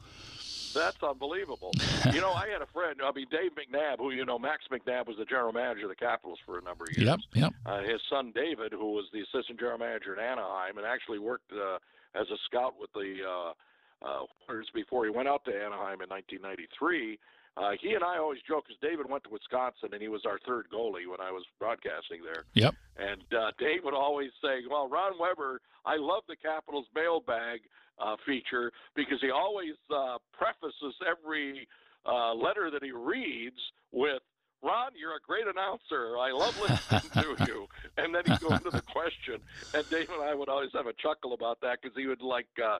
That's 0.76 1.02
unbelievable. 1.02 1.72
you 2.12 2.20
know, 2.20 2.32
I 2.32 2.48
had 2.48 2.62
a 2.62 2.66
friend, 2.66 3.00
I 3.02 3.10
mean, 3.12 3.26
Dave 3.30 3.52
McNab, 3.56 3.98
who, 3.98 4.10
you 4.10 4.24
know, 4.24 4.38
Max 4.38 4.64
McNab 4.70 5.06
was 5.06 5.16
the 5.16 5.24
general 5.24 5.52
manager 5.52 5.84
of 5.84 5.90
the 5.90 5.96
Capitals 5.96 6.38
for 6.44 6.58
a 6.58 6.62
number 6.62 6.84
of 6.84 6.96
years. 6.96 7.08
Yep, 7.08 7.20
yep. 7.34 7.52
Uh, 7.64 7.80
his 7.80 8.00
son, 8.10 8.32
David, 8.34 8.72
who 8.72 8.92
was 8.92 9.06
the 9.12 9.20
assistant 9.20 9.58
general 9.58 9.78
manager 9.78 10.14
in 10.14 10.20
Anaheim 10.20 10.78
and 10.78 10.86
actually 10.86 11.18
worked 11.18 11.50
uh, 11.52 11.78
as 12.14 12.26
a 12.30 12.36
scout 12.46 12.74
with 12.78 12.92
the 12.92 13.16
uh, 13.26 13.52
uh, 14.04 14.24
before 14.74 15.04
he 15.04 15.10
went 15.10 15.28
out 15.28 15.44
to 15.46 15.50
Anaheim 15.50 16.00
in 16.02 16.08
1993. 16.12 17.18
Uh, 17.56 17.70
he 17.80 17.94
and 17.94 18.04
I 18.04 18.18
always 18.18 18.40
joke 18.46 18.64
because 18.68 18.80
David 18.82 19.08
went 19.08 19.24
to 19.24 19.30
Wisconsin 19.30 19.88
and 19.92 20.02
he 20.02 20.08
was 20.08 20.26
our 20.26 20.38
third 20.44 20.66
goalie 20.68 21.08
when 21.08 21.20
I 21.20 21.32
was 21.32 21.42
broadcasting 21.58 22.20
there. 22.22 22.44
Yep. 22.52 22.74
And 22.98 23.24
uh, 23.32 23.52
Dave 23.58 23.80
would 23.84 23.94
always 23.94 24.30
say, 24.42 24.60
"Well, 24.68 24.88
Ron 24.88 25.18
Weber, 25.18 25.62
I 25.86 25.96
love 25.96 26.24
the 26.28 26.36
Capitals 26.36 26.84
mailbag 26.94 27.60
uh, 27.98 28.16
feature 28.24 28.72
because 28.94 29.18
he 29.20 29.30
always 29.30 29.74
uh, 29.90 30.18
prefaces 30.32 30.94
every 31.06 31.66
uh, 32.04 32.34
letter 32.34 32.70
that 32.70 32.82
he 32.82 32.92
reads 32.92 33.60
with." 33.92 34.22
Ron, 34.62 34.92
you're 34.98 35.14
a 35.14 35.20
great 35.20 35.44
announcer. 35.46 36.18
I 36.18 36.32
love 36.32 36.56
listening 36.58 37.12
to 37.12 37.44
you. 37.46 37.66
And 37.98 38.14
then 38.14 38.22
he'd 38.24 38.40
go 38.40 38.54
into 38.54 38.70
the 38.70 38.82
question, 38.82 39.38
and 39.74 39.84
Dave 39.90 40.08
and 40.08 40.24
I 40.24 40.34
would 40.34 40.48
always 40.48 40.70
have 40.72 40.86
a 40.86 40.94
chuckle 40.94 41.34
about 41.34 41.60
that 41.60 41.78
because 41.80 41.94
he 41.94 42.06
would 42.06 42.22
like 42.22 42.48
uh, 42.58 42.78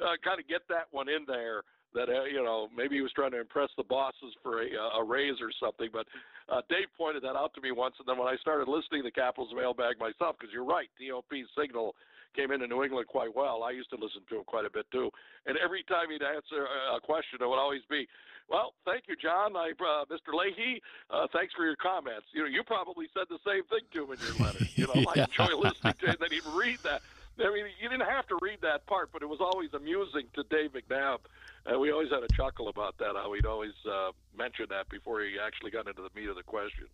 uh, 0.00 0.16
kind 0.24 0.40
of 0.40 0.48
get 0.48 0.62
that 0.68 0.86
one 0.92 1.08
in 1.08 1.24
there 1.26 1.62
that 1.94 2.08
uh, 2.08 2.24
you 2.24 2.42
know 2.42 2.68
maybe 2.74 2.96
he 2.96 3.02
was 3.02 3.12
trying 3.12 3.32
to 3.32 3.40
impress 3.40 3.68
the 3.76 3.84
bosses 3.84 4.32
for 4.42 4.62
a, 4.62 4.68
uh, 4.70 5.00
a 5.00 5.04
raise 5.04 5.40
or 5.40 5.50
something. 5.58 5.88
But 5.92 6.06
uh, 6.48 6.62
Dave 6.68 6.88
pointed 6.96 7.22
that 7.24 7.36
out 7.36 7.52
to 7.54 7.60
me 7.60 7.72
once, 7.72 7.94
and 7.98 8.06
then 8.06 8.18
when 8.18 8.28
I 8.28 8.36
started 8.36 8.68
listening 8.68 9.02
to 9.02 9.10
Capitals 9.10 9.50
mailbag 9.54 9.98
myself, 9.98 10.36
because 10.38 10.52
you're 10.52 10.64
right, 10.64 10.88
TOP 10.98 11.30
signal 11.58 11.94
came 12.34 12.50
into 12.50 12.66
New 12.66 12.82
England 12.82 13.08
quite 13.08 13.34
well. 13.34 13.62
I 13.62 13.70
used 13.70 13.90
to 13.90 13.96
listen 13.96 14.22
to 14.28 14.38
him 14.38 14.44
quite 14.44 14.64
a 14.64 14.70
bit 14.70 14.86
too, 14.90 15.10
and 15.46 15.56
every 15.58 15.82
time 15.84 16.10
he'd 16.10 16.22
answer 16.22 16.66
a 16.94 17.00
question, 17.00 17.38
it 17.40 17.48
would 17.48 17.58
always 17.58 17.82
be. 17.88 18.06
Well, 18.48 18.74
thank 18.84 19.04
you, 19.06 19.14
John. 19.14 19.56
I, 19.56 19.70
uh, 19.78 20.04
Mr. 20.10 20.34
Leahy, 20.34 20.82
uh, 21.08 21.28
thanks 21.32 21.54
for 21.54 21.64
your 21.64 21.76
comments. 21.76 22.26
You 22.34 22.42
know, 22.42 22.48
you 22.48 22.64
probably 22.64 23.06
said 23.14 23.26
the 23.30 23.38
same 23.46 23.62
thing 23.70 23.86
to 23.92 24.04
him 24.04 24.18
in 24.18 24.18
your 24.26 24.44
letter. 24.44 24.64
You 24.74 24.86
know, 24.88 24.94
yeah. 25.14 25.22
I 25.22 25.24
enjoy 25.24 25.56
listening 25.56 25.94
to 26.00 26.06
him. 26.06 26.10
And 26.10 26.18
then 26.18 26.30
he'd 26.32 26.58
read 26.58 26.78
that. 26.82 27.02
I 27.38 27.48
mean, 27.54 27.66
you 27.80 27.88
didn't 27.88 28.08
have 28.08 28.26
to 28.26 28.38
read 28.42 28.58
that 28.62 28.86
part, 28.86 29.10
but 29.12 29.22
it 29.22 29.28
was 29.28 29.38
always 29.40 29.72
amusing 29.72 30.24
to 30.34 30.42
Dave 30.50 30.72
McNab 30.72 31.20
and 31.66 31.80
we 31.80 31.92
always 31.92 32.10
had 32.10 32.22
a 32.22 32.28
chuckle 32.34 32.68
about 32.68 32.96
that. 32.98 33.12
How 33.14 33.32
he'd 33.32 33.46
always 33.46 33.72
uh, 33.88 34.10
mention 34.36 34.66
that 34.70 34.88
before 34.88 35.20
he 35.20 35.36
actually 35.44 35.70
got 35.70 35.86
into 35.86 36.02
the 36.02 36.08
meat 36.18 36.28
of 36.28 36.36
the 36.36 36.42
question. 36.42 36.86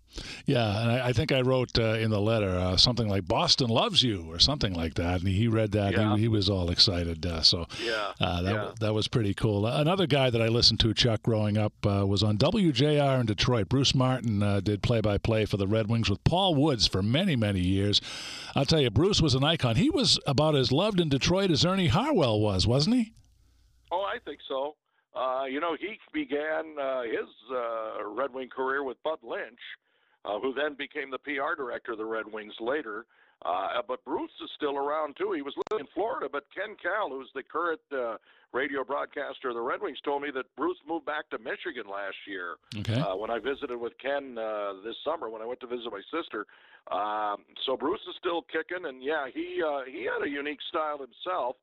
Yeah, 0.45 0.83
and 0.83 0.91
I, 0.91 1.09
I 1.09 1.13
think 1.13 1.33
I 1.33 1.41
wrote 1.41 1.79
uh, 1.79 1.95
in 1.95 2.11
the 2.11 2.21
letter 2.21 2.51
uh, 2.51 2.77
something 2.77 3.09
like 3.09 3.27
"Boston 3.27 3.69
loves 3.69 4.03
you" 4.03 4.27
or 4.31 4.39
something 4.39 4.75
like 4.75 4.95
that, 4.95 5.21
and 5.21 5.29
he 5.29 5.49
read 5.49 5.73
that. 5.73 5.93
Yeah. 5.93 6.17
He, 6.17 6.23
he 6.23 6.29
was 6.29 6.51
all 6.51 6.71
excited. 6.71 7.25
Uh, 7.25 7.43
so 7.43 7.67
Yeah, 7.83 8.13
uh, 8.21 8.43
that 8.43 8.55
yeah. 8.55 8.71
that 8.81 8.95
was 8.95 9.09
pretty 9.09 9.35
cool. 9.35 9.67
Another 9.67 10.07
guy 10.07 10.31
that 10.31 10.43
I 10.43 10.49
listened 10.49 10.81
to, 10.81 10.95
Chuck, 10.95 11.23
growing 11.23 11.57
up, 11.57 11.73
uh, 11.87 12.07
was 12.07 12.23
on 12.23 12.39
WJR 12.39 13.21
in 13.21 13.27
Detroit. 13.27 13.69
Bruce 13.69 13.95
Martin 13.95 14.43
uh, 14.43 14.61
did 14.61 14.83
play-by-play 14.83 15.47
for 15.47 15.57
the 15.57 15.67
Red 15.67 15.89
Wings 15.89 16.11
with 16.11 16.23
Paul 16.25 16.55
Woods 16.55 16.87
for 16.87 17.03
many, 17.03 17.37
many 17.37 17.61
years. 17.61 18.01
I'll 18.55 18.65
tell 18.65 18.81
you, 18.81 18.91
Bruce 18.91 19.21
was 19.21 19.35
an 19.35 19.45
icon. 19.45 19.77
He 19.77 19.91
was 19.91 20.19
about 20.27 20.57
as 20.57 20.73
loved 20.73 21.01
in 21.01 21.09
Detroit 21.09 21.51
as 21.51 21.65
Ernie 21.65 21.89
Harwell 21.89 22.41
was, 22.41 22.67
wasn't 22.67 22.97
he? 22.97 23.13
Oh, 23.97 24.03
I 24.05 24.19
think 24.25 24.41
so. 24.47 24.77
Uh, 25.15 25.45
you 25.49 25.59
know, 25.59 25.75
he 25.81 25.97
began 26.13 26.77
uh, 26.79 27.03
his 27.03 27.31
uh, 27.51 28.05
Red 28.11 28.35
Wing 28.35 28.51
career 28.55 28.85
with 28.85 29.03
Bud 29.03 29.19
Lynch, 29.23 29.65
uh, 30.27 30.39
who 30.39 30.53
then 30.53 30.77
became 30.77 31.11
the 31.11 31.19
PR 31.19 31.57
director 31.57 31.93
of 31.93 31.99
the 31.99 32.05
Red 32.05 32.27
Wings 32.31 32.53
later. 32.61 33.07
Uh, 33.45 33.81
but 33.89 34.05
Bruce 34.05 34.31
is 34.45 34.51
still 34.55 34.77
around 34.77 35.17
too. 35.17 35.33
He 35.33 35.41
was 35.41 35.55
living 35.71 35.87
in 35.87 35.93
Florida, 35.95 36.29
but 36.31 36.45
Ken 36.55 36.77
Kal, 36.83 37.09
who's 37.09 37.31
the 37.35 37.43
current 37.43 37.81
uh, 37.91 38.17
radio 38.53 38.85
broadcaster 38.85 39.49
of 39.49 39.55
the 39.55 39.61
Red 39.63 39.81
Wings, 39.81 39.99
told 40.05 40.21
me 40.23 40.29
that 40.35 40.45
Bruce 40.57 40.79
moved 40.87 41.07
back 41.07 41.31
to 41.31 41.39
Michigan 41.39 41.85
last 41.91 42.17
year. 42.27 42.57
Okay. 42.77 43.01
Uh, 43.01 43.17
when 43.17 43.31
I 43.31 43.39
visited 43.39 43.79
with 43.79 43.93
Ken 43.97 44.37
uh, 44.37 44.75
this 44.85 44.97
summer, 45.05 45.31
when 45.31 45.41
I 45.41 45.47
went 45.47 45.61
to 45.61 45.67
visit 45.67 45.89
my 45.91 46.03
sister, 46.13 46.45
um, 46.93 47.45
so 47.65 47.77
Bruce 47.77 48.01
is 48.09 48.17
still 48.19 48.43
kicking, 48.43 48.85
and 48.85 49.03
yeah, 49.03 49.27
he 49.33 49.63
uh, 49.65 49.85
he 49.89 50.05
had 50.05 50.27
a 50.27 50.29
unique 50.29 50.61
style 50.69 50.99
himself 50.99 51.57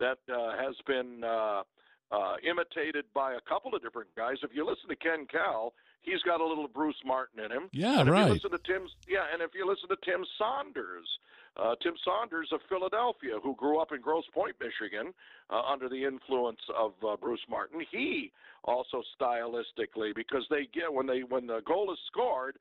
that 0.00 0.18
uh, 0.32 0.52
has 0.56 0.74
been 0.86 1.24
uh, 1.24 1.62
uh, 2.10 2.34
imitated 2.48 3.04
by 3.14 3.34
a 3.34 3.40
couple 3.48 3.74
of 3.74 3.82
different 3.82 4.08
guys. 4.16 4.36
If 4.42 4.50
you 4.54 4.66
listen 4.66 4.88
to 4.88 4.96
Ken 4.96 5.26
Kal, 5.30 5.74
he's 6.00 6.22
got 6.22 6.40
a 6.40 6.46
little 6.46 6.68
Bruce 6.68 7.00
Martin 7.04 7.44
in 7.44 7.50
him. 7.50 7.68
Yeah, 7.72 8.00
and 8.00 8.08
if 8.08 8.12
right. 8.12 8.26
You 8.28 8.34
listen 8.34 8.50
to 8.50 8.58
Tim, 8.58 8.88
yeah, 9.08 9.24
and 9.32 9.42
if 9.42 9.50
you 9.54 9.68
listen 9.68 9.88
to 9.88 9.96
Tim 10.04 10.24
Saunders, 10.38 11.06
uh, 11.56 11.74
Tim 11.82 11.94
Saunders 12.04 12.48
of 12.52 12.60
Philadelphia, 12.68 13.34
who 13.42 13.54
grew 13.56 13.78
up 13.78 13.92
in 13.92 14.00
Grosse 14.00 14.28
Pointe, 14.32 14.56
Michigan, 14.60 15.12
uh, 15.50 15.60
under 15.60 15.88
the 15.88 16.04
influence 16.04 16.60
of 16.76 16.92
uh, 17.06 17.16
Bruce 17.16 17.44
Martin, 17.48 17.84
he 17.90 18.32
also 18.64 19.02
stylistically 19.20 20.14
because 20.14 20.46
they 20.50 20.68
get 20.72 20.92
when 20.92 21.06
they 21.06 21.20
when 21.20 21.46
the 21.46 21.60
goal 21.66 21.92
is 21.92 21.98
scored, 22.06 22.58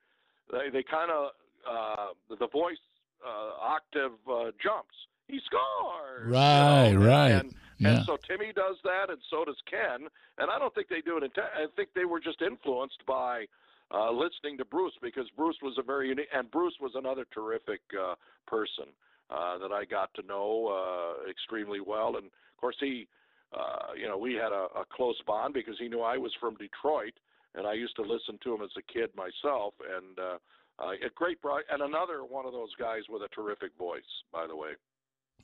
they 0.52 0.70
they 0.72 0.84
kind 0.84 1.12
of 1.12 1.32
uh, 1.70 2.36
the 2.38 2.48
voice 2.48 2.78
uh, 3.26 3.62
octave 3.62 4.18
uh, 4.30 4.52
jumps. 4.62 4.96
He 5.28 5.40
scores. 5.46 6.32
Right, 6.32 6.90
you 6.90 7.00
know, 7.00 7.06
right. 7.06 7.32
And, 7.32 7.54
Yeah. 7.80 7.98
and 7.98 8.06
so 8.06 8.18
Timmy 8.28 8.52
does 8.54 8.78
that, 8.84 9.10
and 9.10 9.20
so 9.30 9.46
does 9.46 9.58
Ken. 9.70 10.08
And 10.38 10.50
I 10.50 10.58
don't 10.60 10.74
think 10.74 10.90
they 10.90 11.02
do 11.02 11.18
it. 11.18 11.24
Inten- 11.24 11.54
I 11.56 11.68
think 11.76 11.90
they 11.94 12.06
were 12.06 12.20
just 12.20 12.42
influenced 12.42 13.06
by 13.06 13.46
uh, 13.94 14.12
listening 14.12 14.58
to 14.58 14.66
Bruce 14.66 14.94
because 15.02 15.28
Bruce 15.36 15.58
was 15.62 15.78
a 15.78 15.84
very 15.84 16.10
unique, 16.10 16.28
and 16.34 16.50
Bruce 16.52 16.76
was 16.82 16.92
another 16.96 17.26
terrific 17.34 17.82
uh, 17.94 18.16
person 18.48 18.86
uh, 19.30 19.58
that 19.60 19.72
I 19.72 19.86
got 19.86 20.14
to 20.16 20.26
know 20.26 20.68
uh, 20.68 21.30
extremely 21.30 21.80
well. 21.80 22.18
And 22.18 22.26
of 22.26 22.58
course, 22.60 22.78
he, 22.80 23.08
uh, 23.54 23.94
you 23.96 24.08
know, 24.08 24.18
we 24.18 24.34
had 24.34 24.52
a, 24.52 24.68
a 24.80 24.86
close 24.92 25.22
bond 25.26 25.54
because 25.54 25.76
he 25.80 25.88
knew 25.88 26.02
I 26.02 26.18
was 26.18 26.32
from 26.40 26.56
Detroit, 26.56 27.14
and 27.56 27.68
I 27.68 27.74
used 27.74 27.96
to 27.98 28.02
listen 28.02 28.40
to 28.44 28.56
him 28.56 28.62
as 28.62 28.72
a 28.78 28.92
kid 28.92 29.10
myself. 29.16 29.74
And 29.96 30.18
uh, 30.20 30.38
uh, 30.80 30.92
a 30.92 31.10
great, 31.16 31.42
bro- 31.42 31.66
and 31.72 31.82
another 31.82 32.24
one 32.24 32.46
of 32.46 32.52
those 32.54 32.74
guys 32.80 33.04
with 33.10 33.22
a 33.22 33.30
terrific 33.30 33.72
voice, 33.78 34.02
by 34.32 34.46
the 34.48 34.56
way. 34.56 34.72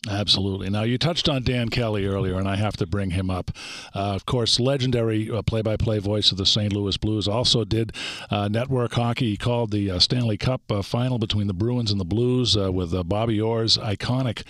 Absolutely. 0.09 0.69
Now, 0.69 0.83
you 0.83 0.97
touched 0.97 1.29
on 1.29 1.43
Dan 1.43 1.69
Kelly 1.69 2.05
earlier, 2.05 2.37
and 2.37 2.47
I 2.47 2.57
have 2.57 2.75
to 2.77 2.85
bring 2.85 3.11
him 3.11 3.29
up. 3.29 3.51
Uh, 3.95 4.13
of 4.13 4.25
course, 4.25 4.59
legendary 4.59 5.31
uh, 5.31 5.41
play-by-play 5.41 5.99
voice 5.99 6.29
of 6.31 6.37
the 6.37 6.45
St. 6.45 6.73
Louis 6.73 6.97
Blues. 6.97 7.25
Also 7.25 7.63
did 7.63 7.93
uh, 8.29 8.49
network 8.49 8.93
hockey. 8.93 9.31
He 9.31 9.37
called 9.37 9.71
the 9.71 9.91
uh, 9.91 9.99
Stanley 9.99 10.37
Cup 10.37 10.69
uh, 10.69 10.81
final 10.81 11.19
between 11.19 11.47
the 11.47 11.53
Bruins 11.53 11.89
and 11.89 12.01
the 12.01 12.05
Blues 12.05 12.57
uh, 12.57 12.69
with 12.71 12.93
uh, 12.93 13.03
Bobby 13.03 13.39
Orr's 13.39 13.77
iconic 13.77 14.43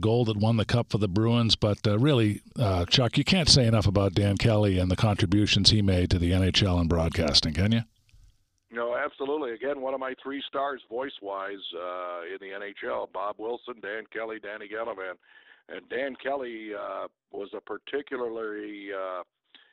goal 0.00 0.24
that 0.24 0.36
won 0.36 0.56
the 0.56 0.64
cup 0.64 0.90
for 0.90 0.98
the 0.98 1.08
Bruins. 1.08 1.56
But 1.56 1.78
really, 1.84 2.40
Chuck, 2.88 3.18
you 3.18 3.24
can't 3.24 3.48
say 3.48 3.66
enough 3.66 3.86
about 3.86 4.14
Dan 4.14 4.36
Kelly 4.36 4.78
and 4.78 4.90
the 4.90 4.96
contributions 4.96 5.70
he 5.70 5.82
made 5.82 6.10
to 6.10 6.18
the 6.18 6.32
NHL 6.32 6.80
and 6.80 6.88
broadcasting, 6.88 7.52
can 7.52 7.72
you? 7.72 7.82
No, 8.76 8.94
absolutely. 8.94 9.52
Again, 9.52 9.80
one 9.80 9.94
of 9.94 10.00
my 10.00 10.12
three 10.22 10.42
stars 10.46 10.82
voice-wise 10.90 11.64
uh, 11.74 12.20
in 12.30 12.36
the 12.40 12.54
NHL: 12.54 13.10
Bob 13.10 13.36
Wilson, 13.38 13.76
Dan 13.80 14.04
Kelly, 14.12 14.36
Danny 14.38 14.68
Gallivan, 14.68 15.14
and 15.70 15.88
Dan 15.88 16.14
Kelly 16.22 16.72
uh, 16.78 17.06
was 17.32 17.48
a 17.56 17.60
particularly 17.62 18.88
uh, 18.92 19.22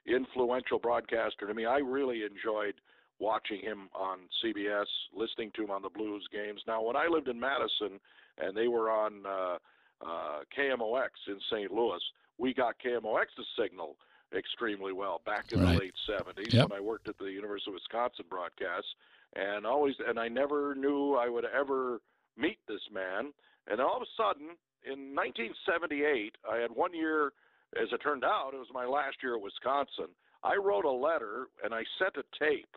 influential 0.07 0.79
broadcaster 0.79 1.45
to 1.45 1.53
me. 1.53 1.65
I 1.65 1.79
really 1.79 2.21
enjoyed 2.23 2.75
watching 3.19 3.59
him 3.59 3.89
on 3.93 4.19
CBS, 4.41 4.85
listening 5.13 5.51
to 5.57 5.65
him 5.65 5.71
on 5.71 5.81
the 5.81 5.89
Blues 5.89 6.25
games. 6.31 6.61
Now, 6.65 6.81
when 6.81 6.95
I 6.95 7.07
lived 7.07 7.27
in 7.27 7.37
Madison 7.37 7.99
and 8.37 8.55
they 8.55 8.69
were 8.69 8.89
on 8.89 9.25
uh, 9.27 9.57
uh, 10.01 10.39
KMOX 10.57 11.09
in 11.27 11.39
St. 11.51 11.71
Louis, 11.71 12.01
we 12.37 12.53
got 12.53 12.75
KMOX's 12.79 13.47
signal 13.59 13.97
extremely 14.35 14.93
well 14.93 15.21
back 15.25 15.51
in 15.51 15.61
Right. 15.61 15.73
the 15.73 15.79
late 15.79 15.93
70s 16.07 16.53
Yep. 16.53 16.69
when 16.69 16.77
I 16.77 16.81
worked 16.81 17.07
at 17.07 17.17
the 17.17 17.31
University 17.31 17.71
of 17.71 17.75
Wisconsin 17.75 18.25
broadcast 18.29 18.87
and 19.35 19.65
always 19.65 19.95
and 20.07 20.19
I 20.19 20.27
never 20.27 20.75
knew 20.75 21.15
I 21.15 21.29
would 21.29 21.45
ever 21.45 22.01
meet 22.37 22.59
this 22.67 22.81
man 22.91 23.33
and 23.67 23.79
all 23.79 23.95
of 23.97 24.01
a 24.01 24.11
sudden 24.17 24.57
in 24.85 25.13
1978 25.15 26.35
I 26.49 26.57
had 26.57 26.71
one 26.71 26.93
year 26.93 27.33
as 27.79 27.91
it 27.91 27.97
turned 27.99 28.23
out 28.23 28.53
it 28.53 28.57
was 28.57 28.67
my 28.73 28.85
last 28.85 29.17
year 29.23 29.35
at 29.35 29.41
Wisconsin 29.41 30.09
I 30.43 30.55
wrote 30.55 30.85
a 30.85 30.91
letter 30.91 31.47
and 31.63 31.73
I 31.73 31.83
sent 31.99 32.17
a 32.17 32.23
tape 32.37 32.75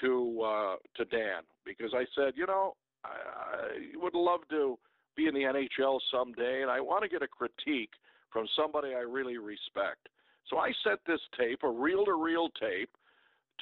to 0.00 0.42
uh 0.42 0.76
to 0.96 1.04
Dan 1.06 1.42
because 1.64 1.92
I 1.94 2.04
said 2.14 2.34
you 2.36 2.46
know 2.46 2.74
I, 3.04 3.08
I 3.08 3.96
would 3.96 4.14
love 4.14 4.40
to 4.50 4.78
be 5.16 5.26
in 5.26 5.34
the 5.34 5.42
NHL 5.42 6.00
someday 6.10 6.62
and 6.62 6.70
I 6.70 6.80
want 6.80 7.02
to 7.02 7.08
get 7.08 7.22
a 7.22 7.28
critique 7.28 7.92
from 8.30 8.46
somebody 8.54 8.94
I 8.94 9.00
really 9.00 9.38
respect 9.38 10.08
so 10.48 10.58
I 10.58 10.72
sent 10.84 11.00
this 11.06 11.20
tape, 11.38 11.60
a 11.62 11.70
reel 11.70 12.04
to 12.04 12.14
reel 12.14 12.48
tape, 12.60 12.90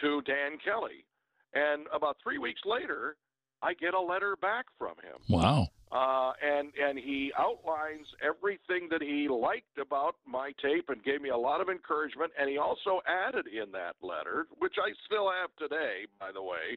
to 0.01 0.23
Dan 0.23 0.59
Kelly. 0.65 1.05
And 1.55 1.87
about 1.95 2.17
three 2.23 2.39
weeks 2.39 2.61
later, 2.65 3.17
I 3.63 3.75
get 3.75 3.95
a 3.95 4.01
letter 4.01 4.37
back 4.37 4.67
from 4.79 4.95
him. 5.01 5.19
Wow. 5.29 5.69
Uh, 5.91 6.33
and, 6.43 6.73
and 6.75 6.99
he 6.99 7.33
outlines 7.39 8.07
everything 8.21 8.89
that 8.91 9.01
he 9.01 9.29
liked 9.29 9.79
about 9.81 10.17
my 10.27 10.53
tape 10.61 10.89
and 10.89 11.03
gave 11.05 11.23
me 11.23 11.31
a 11.31 11.37
lot 11.37 11.61
of 11.61 11.69
encouragement. 11.69 12.33
And 12.39 12.51
he 12.51 12.59
also 12.59 13.01
added 13.07 13.47
in 13.47 13.71
that 13.73 13.95
letter, 14.03 14.47
which 14.59 14.75
I 14.77 14.91
still 15.07 15.31
have 15.31 15.51
today, 15.57 16.07
by 16.19 16.33
the 16.33 16.43
way, 16.43 16.77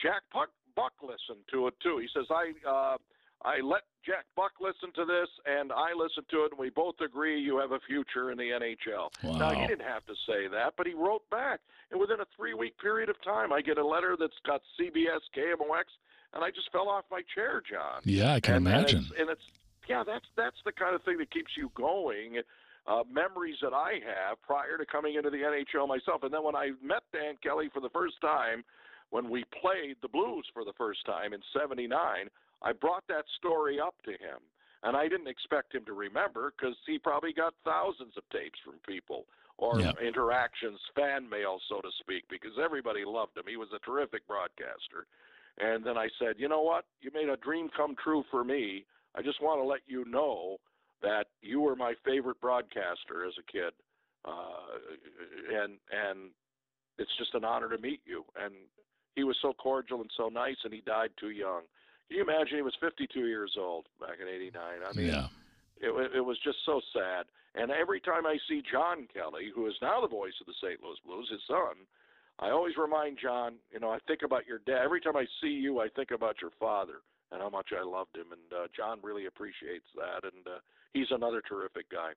Jack 0.00 0.22
Buck, 0.32 0.50
Buck 0.76 0.92
listened 1.02 1.42
to 1.52 1.66
it 1.68 1.74
too. 1.82 1.98
He 1.98 2.08
says, 2.14 2.26
I, 2.30 2.52
uh, 2.68 2.96
I 3.42 3.60
let 3.64 3.82
Jack 4.08 4.24
Buck 4.34 4.52
listened 4.58 4.94
to 4.94 5.04
this, 5.04 5.28
and 5.44 5.70
I 5.70 5.92
listened 5.92 6.24
to 6.30 6.44
it, 6.44 6.52
and 6.52 6.58
we 6.58 6.70
both 6.70 6.94
agree 7.04 7.38
you 7.38 7.58
have 7.58 7.72
a 7.72 7.80
future 7.86 8.30
in 8.32 8.38
the 8.38 8.50
NHL. 8.56 9.12
Now, 9.22 9.50
Wow. 9.52 9.60
he 9.60 9.66
didn't 9.66 9.86
have 9.86 10.06
to 10.06 10.14
say 10.26 10.48
that, 10.48 10.72
but 10.78 10.86
he 10.86 10.94
wrote 10.94 11.28
back. 11.28 11.60
And 11.90 12.00
within 12.00 12.18
a 12.20 12.24
three 12.34 12.54
week 12.54 12.78
period 12.78 13.10
of 13.10 13.20
time, 13.22 13.52
I 13.52 13.60
get 13.60 13.76
a 13.76 13.84
letter 13.86 14.16
that's 14.18 14.38
got 14.46 14.62
CBS, 14.80 15.20
KMOX, 15.36 15.84
and 16.32 16.42
I 16.42 16.50
just 16.50 16.72
fell 16.72 16.88
off 16.88 17.04
my 17.10 17.20
chair, 17.34 17.60
John. 17.70 18.00
Yeah, 18.04 18.32
I 18.32 18.40
can 18.40 18.56
and, 18.56 18.66
imagine. 18.66 18.98
And 18.98 19.06
it's, 19.10 19.20
and 19.20 19.30
it's 19.30 19.42
yeah, 19.88 20.04
that's 20.04 20.26
that's 20.36 20.56
the 20.64 20.72
kind 20.72 20.94
of 20.94 21.02
thing 21.02 21.18
that 21.18 21.30
keeps 21.30 21.52
you 21.56 21.70
going. 21.74 22.40
Uh, 22.86 23.04
memories 23.12 23.56
that 23.60 23.74
I 23.74 24.00
have 24.06 24.40
prior 24.40 24.78
to 24.78 24.86
coming 24.86 25.16
into 25.16 25.28
the 25.28 25.38
NHL 25.44 25.86
myself, 25.86 26.22
and 26.22 26.32
then 26.32 26.42
when 26.42 26.56
I 26.56 26.70
met 26.82 27.02
Dan 27.12 27.36
Kelly 27.42 27.68
for 27.72 27.80
the 27.80 27.90
first 27.90 28.18
time, 28.22 28.64
when 29.10 29.28
we 29.28 29.44
played 29.60 29.96
the 30.00 30.08
Blues 30.08 30.46
for 30.54 30.64
the 30.64 30.72
first 30.72 31.04
time 31.04 31.34
in 31.34 31.40
'79, 31.52 32.30
I 32.62 32.72
brought 32.72 33.04
that 33.08 33.24
story 33.38 33.80
up 33.80 33.94
to 34.04 34.12
him, 34.12 34.40
and 34.82 34.96
I 34.96 35.08
didn't 35.08 35.28
expect 35.28 35.74
him 35.74 35.84
to 35.86 35.92
remember 35.92 36.52
because 36.56 36.76
he 36.86 36.98
probably 36.98 37.32
got 37.32 37.54
thousands 37.64 38.16
of 38.16 38.24
tapes 38.30 38.58
from 38.64 38.78
people 38.86 39.26
or 39.58 39.80
Yeah. 39.80 39.92
interactions, 40.00 40.80
fan 40.94 41.28
mail, 41.28 41.60
so 41.68 41.80
to 41.80 41.90
speak, 41.98 42.24
because 42.28 42.58
everybody 42.58 43.04
loved 43.04 43.36
him. 43.36 43.44
He 43.48 43.56
was 43.56 43.72
a 43.72 43.78
terrific 43.80 44.26
broadcaster. 44.26 45.06
And 45.58 45.84
then 45.84 45.98
I 45.98 46.08
said, 46.18 46.38
you 46.38 46.48
know 46.48 46.62
what? 46.62 46.84
You 47.00 47.10
made 47.12 47.28
a 47.28 47.36
dream 47.36 47.68
come 47.76 47.96
true 47.96 48.22
for 48.30 48.44
me. 48.44 48.86
I 49.16 49.22
just 49.22 49.42
want 49.42 49.60
to 49.60 49.64
let 49.64 49.80
you 49.88 50.04
know 50.04 50.58
that 51.02 51.26
you 51.42 51.60
were 51.60 51.74
my 51.74 51.94
favorite 52.04 52.40
broadcaster 52.40 53.24
as 53.26 53.34
a 53.38 53.52
kid, 53.52 53.72
uh, 54.24 54.78
and 55.50 55.78
and 55.90 56.30
it's 56.98 57.16
just 57.18 57.34
an 57.34 57.44
honor 57.44 57.68
to 57.68 57.78
meet 57.78 58.00
you. 58.04 58.24
And 58.40 58.54
he 59.16 59.24
was 59.24 59.36
so 59.42 59.52
cordial 59.52 60.00
and 60.00 60.10
so 60.16 60.28
nice, 60.28 60.56
and 60.64 60.72
he 60.72 60.80
died 60.80 61.10
too 61.18 61.30
young. 61.30 61.62
Can 62.08 62.16
you 62.16 62.22
imagine? 62.22 62.56
He 62.56 62.62
was 62.62 62.76
52 62.80 63.20
years 63.26 63.54
old 63.58 63.86
back 64.00 64.16
in 64.20 64.28
'89. 64.28 64.52
I 64.58 64.96
mean, 64.96 65.06
yeah. 65.06 65.28
it, 65.80 65.92
it 66.16 66.24
was 66.24 66.38
just 66.42 66.58
so 66.64 66.80
sad. 66.92 67.26
And 67.54 67.70
every 67.70 68.00
time 68.00 68.26
I 68.26 68.38
see 68.48 68.62
John 68.70 69.08
Kelly, 69.12 69.50
who 69.54 69.66
is 69.66 69.74
now 69.82 70.00
the 70.00 70.08
voice 70.08 70.36
of 70.40 70.46
the 70.46 70.54
St. 70.62 70.82
Louis 70.82 70.98
Blues, 71.04 71.28
his 71.30 71.40
son, 71.46 71.74
I 72.38 72.50
always 72.50 72.76
remind 72.76 73.18
John, 73.20 73.54
you 73.72 73.80
know, 73.80 73.90
I 73.90 73.98
think 74.06 74.22
about 74.22 74.46
your 74.46 74.60
dad. 74.64 74.84
Every 74.84 75.00
time 75.00 75.16
I 75.16 75.26
see 75.40 75.48
you, 75.50 75.80
I 75.80 75.88
think 75.88 76.12
about 76.12 76.36
your 76.40 76.52
father 76.60 77.02
and 77.32 77.42
how 77.42 77.50
much 77.50 77.70
I 77.76 77.82
loved 77.82 78.16
him. 78.16 78.30
And 78.30 78.46
uh, 78.52 78.68
John 78.76 79.00
really 79.02 79.26
appreciates 79.26 79.86
that. 79.96 80.22
And 80.22 80.46
uh, 80.46 80.60
he's 80.92 81.10
another 81.10 81.42
terrific 81.42 81.90
guy. 81.90 82.12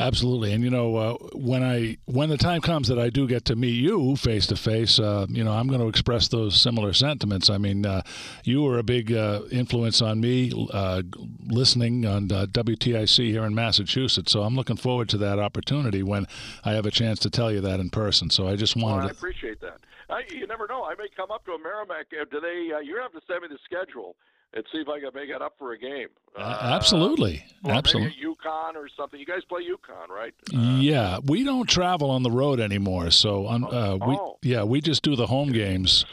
Absolutely, 0.00 0.52
and 0.52 0.62
you 0.62 0.70
know 0.70 0.94
uh, 0.94 1.14
when 1.34 1.64
I 1.64 1.96
when 2.04 2.28
the 2.28 2.36
time 2.36 2.60
comes 2.60 2.86
that 2.86 3.00
I 3.00 3.10
do 3.10 3.26
get 3.26 3.44
to 3.46 3.56
meet 3.56 3.74
you 3.74 4.14
face 4.14 4.46
to 4.46 4.54
face, 4.54 4.98
you 4.98 5.42
know 5.42 5.50
I'm 5.50 5.66
going 5.66 5.80
to 5.80 5.88
express 5.88 6.28
those 6.28 6.60
similar 6.60 6.92
sentiments. 6.92 7.50
I 7.50 7.58
mean, 7.58 7.84
uh, 7.84 8.02
you 8.44 8.62
were 8.62 8.78
a 8.78 8.84
big 8.84 9.12
uh, 9.12 9.42
influence 9.50 10.00
on 10.00 10.20
me 10.20 10.52
uh, 10.72 11.02
listening 11.48 12.06
on 12.06 12.30
uh, 12.30 12.46
WTIC 12.46 13.28
here 13.30 13.44
in 13.44 13.56
Massachusetts. 13.56 14.30
So 14.30 14.42
I'm 14.42 14.54
looking 14.54 14.76
forward 14.76 15.08
to 15.08 15.18
that 15.18 15.40
opportunity 15.40 16.04
when 16.04 16.26
I 16.64 16.74
have 16.74 16.86
a 16.86 16.92
chance 16.92 17.18
to 17.20 17.30
tell 17.30 17.50
you 17.50 17.60
that 17.62 17.80
in 17.80 17.90
person. 17.90 18.30
So 18.30 18.46
I 18.46 18.54
just 18.54 18.76
wanted. 18.76 18.98
Well, 18.98 19.08
I 19.08 19.10
appreciate 19.10 19.60
that. 19.62 19.80
I, 20.08 20.22
you 20.30 20.46
never 20.46 20.68
know. 20.68 20.84
I 20.84 20.94
may 20.94 21.08
come 21.16 21.32
up 21.32 21.44
to 21.46 21.52
a 21.52 21.58
Merrimack. 21.58 22.06
Do 22.10 22.40
they? 22.40 22.70
you 22.84 22.98
have 23.02 23.10
to 23.12 23.20
send 23.26 23.42
me 23.42 23.48
the 23.48 23.58
schedule 23.64 24.14
and 24.54 24.64
see 24.72 24.78
if 24.78 24.88
I 24.88 25.00
can 25.00 25.10
make 25.14 25.30
it 25.30 25.42
up 25.42 25.54
for 25.58 25.72
a 25.72 25.78
game. 25.78 26.08
Uh, 26.36 26.58
absolutely, 26.62 27.44
or 27.64 27.72
absolutely. 27.72 28.14
Maybe 28.16 28.34
UConn 28.34 28.74
or 28.76 28.88
something. 28.96 29.18
You 29.18 29.26
guys 29.26 29.44
play 29.48 29.62
UConn, 29.62 30.08
right? 30.08 30.34
Uh, 30.54 30.78
yeah, 30.78 31.18
we 31.24 31.44
don't 31.44 31.68
travel 31.68 32.10
on 32.10 32.22
the 32.22 32.30
road 32.30 32.60
anymore, 32.60 33.10
so 33.10 33.46
uh, 33.46 33.58
oh. 33.70 33.96
we 34.06 34.14
oh. 34.16 34.38
yeah 34.42 34.62
we 34.62 34.80
just 34.80 35.02
do 35.02 35.16
the 35.16 35.26
home 35.26 35.52
games. 35.52 36.04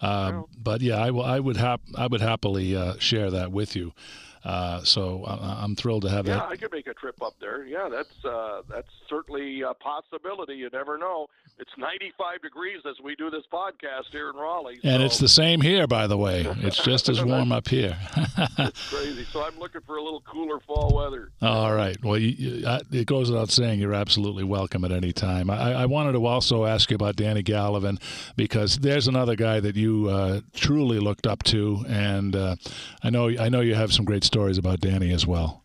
Uh, 0.00 0.42
but 0.60 0.80
yeah, 0.80 0.96
I, 0.96 1.08
I 1.08 1.40
would 1.40 1.56
hap- 1.56 1.80
I 1.96 2.06
would 2.06 2.20
happily 2.20 2.76
uh, 2.76 2.94
share 2.98 3.30
that 3.30 3.52
with 3.52 3.76
you. 3.76 3.92
Uh, 4.44 4.82
so 4.82 5.24
I'm 5.26 5.76
thrilled 5.76 6.02
to 6.02 6.10
have 6.10 6.26
yeah, 6.26 6.34
that. 6.34 6.44
Yeah, 6.44 6.48
I 6.48 6.56
could 6.56 6.72
make 6.72 6.86
a 6.86 6.94
trip 6.94 7.22
up 7.22 7.34
there. 7.40 7.64
Yeah, 7.64 7.88
that's 7.88 8.24
uh, 8.24 8.62
that's 8.68 8.88
certainly 9.08 9.62
a 9.62 9.74
possibility. 9.74 10.54
You 10.54 10.70
never 10.72 10.98
know. 10.98 11.28
It's 11.58 11.70
95 11.78 12.42
degrees 12.42 12.80
as 12.88 12.96
we 13.04 13.14
do 13.14 13.30
this 13.30 13.44
podcast 13.52 14.10
here 14.10 14.30
in 14.30 14.36
Raleigh. 14.36 14.80
And 14.82 15.02
it's 15.02 15.18
the 15.18 15.28
same 15.28 15.60
here, 15.60 15.86
by 15.86 16.06
the 16.06 16.16
way. 16.16 16.46
It's 16.62 16.82
just 16.82 17.08
as 17.08 17.22
warm 17.24 17.50
up 17.50 17.66
here. 17.66 17.98
it's 18.58 18.88
crazy. 18.88 19.24
So 19.24 19.42
I'm 19.42 19.58
looking 19.58 19.80
for 19.80 19.96
a 19.96 20.02
little 20.02 20.20
cooler 20.20 20.60
fall 20.60 20.94
weather. 20.94 21.30
All 21.42 21.74
right. 21.74 21.96
Well, 22.04 22.18
you, 22.18 22.28
you, 22.28 22.78
it 22.92 23.06
goes 23.06 23.30
without 23.30 23.50
saying 23.50 23.80
you're 23.80 23.94
absolutely 23.94 24.44
welcome 24.44 24.84
at 24.84 24.92
any 24.92 25.12
time. 25.12 25.50
I, 25.50 25.72
I, 25.72 25.86
wanted 25.86 26.12
to 26.12 26.24
also 26.24 26.64
ask 26.64 26.90
you 26.90 26.94
about 26.94 27.16
Danny 27.16 27.42
Gallivan 27.42 28.00
because 28.36 28.78
there's 28.78 29.08
another 29.08 29.34
guy 29.34 29.58
that 29.58 29.74
you 29.74 30.08
uh, 30.08 30.40
truly 30.54 31.00
looked 31.00 31.26
up 31.26 31.42
to, 31.44 31.84
and 31.88 32.36
uh, 32.36 32.56
I 33.02 33.10
know 33.10 33.28
I 33.28 33.48
know 33.48 33.60
you 33.60 33.74
have 33.74 33.92
some 33.92 34.04
great 34.04 34.24
stories 34.32 34.56
about 34.56 34.80
Danny 34.80 35.12
as 35.12 35.26
well. 35.26 35.62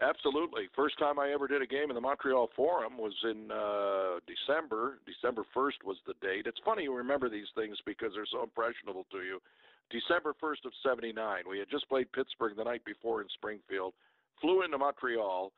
Absolutely. 0.00 0.64
First 0.74 0.98
time 0.98 1.18
I 1.18 1.30
ever 1.34 1.46
did 1.46 1.60
a 1.60 1.66
game 1.66 1.90
in 1.90 1.94
the 1.94 2.00
Montreal 2.00 2.48
Forum 2.56 2.96
was 2.96 3.12
in 3.22 3.50
uh, 3.50 4.20
December. 4.24 4.98
December 5.04 5.42
1st 5.54 5.84
was 5.84 5.98
the 6.06 6.14
date. 6.22 6.46
It's 6.46 6.60
funny 6.64 6.84
you 6.84 6.94
remember 6.94 7.28
these 7.28 7.52
things 7.54 7.76
because 7.84 8.12
they're 8.14 8.32
so 8.32 8.42
impressionable 8.42 9.04
to 9.12 9.18
you. 9.18 9.42
December 9.90 10.34
1st 10.42 10.64
of 10.64 10.72
79. 10.82 11.44
We 11.50 11.58
had 11.58 11.68
just 11.70 11.86
played 11.90 12.10
Pittsburgh 12.12 12.56
the 12.56 12.64
night 12.64 12.82
before 12.86 13.20
in 13.20 13.28
Springfield, 13.34 13.92
flew 14.40 14.62
into 14.62 14.78
Montreal, 14.78 15.52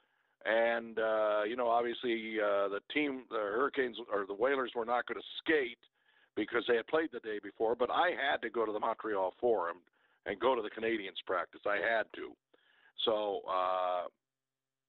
and, 0.44 0.98
uh, 0.98 1.42
you 1.46 1.55
know, 1.55 1.68
obviously 1.68 2.40
uh, 2.40 2.66
the 2.66 2.80
team, 2.92 3.24
the 3.30 3.36
Hurricanes 3.36 3.98
or 4.12 4.26
the 4.26 4.34
Whalers 4.34 4.72
were 4.74 4.86
not 4.86 5.07
going 5.07 5.20
to 5.20 5.28
skate 5.38 5.78
because 6.34 6.64
they 6.66 6.76
had 6.76 6.86
played 6.88 7.11
the 7.12 7.20
day 7.20 7.38
before, 7.42 7.76
but 7.76 7.90
I 7.90 8.11
had 8.11 8.42
to 8.42 8.51
go 8.51 8.66
to 8.66 8.72
the 8.72 8.80
Montreal 8.80 9.34
Forum 9.38 9.76
and 10.26 10.38
go 10.38 10.54
to 10.54 10.62
the 10.62 10.70
Canadiens 10.70 11.20
practice. 11.26 11.60
I 11.66 11.76
had 11.76 12.04
to. 12.16 12.32
So, 13.04 13.40
uh, 13.48 14.08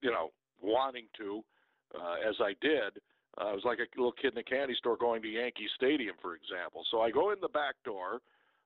you 0.02 0.12
know, 0.12 0.32
wanting 0.62 1.06
to, 1.18 1.44
uh, 1.96 2.16
as 2.28 2.36
I 2.40 2.54
did, 2.62 3.02
uh, 3.40 3.46
I 3.50 3.54
was 3.54 3.64
like 3.64 3.80
a 3.80 3.88
little 3.98 4.12
kid 4.12 4.34
in 4.34 4.40
a 4.40 4.44
candy 4.44 4.76
store 4.76 4.98
going 4.98 5.22
to 5.22 5.28
Yankee 5.28 5.68
Stadium, 5.76 6.16
for 6.22 6.36
example. 6.36 6.84
So 6.92 7.02
I 7.02 7.12
go 7.12 7.32
in 7.32 7.40
the 7.42 7.50
back 7.50 7.76
door. 7.86 8.20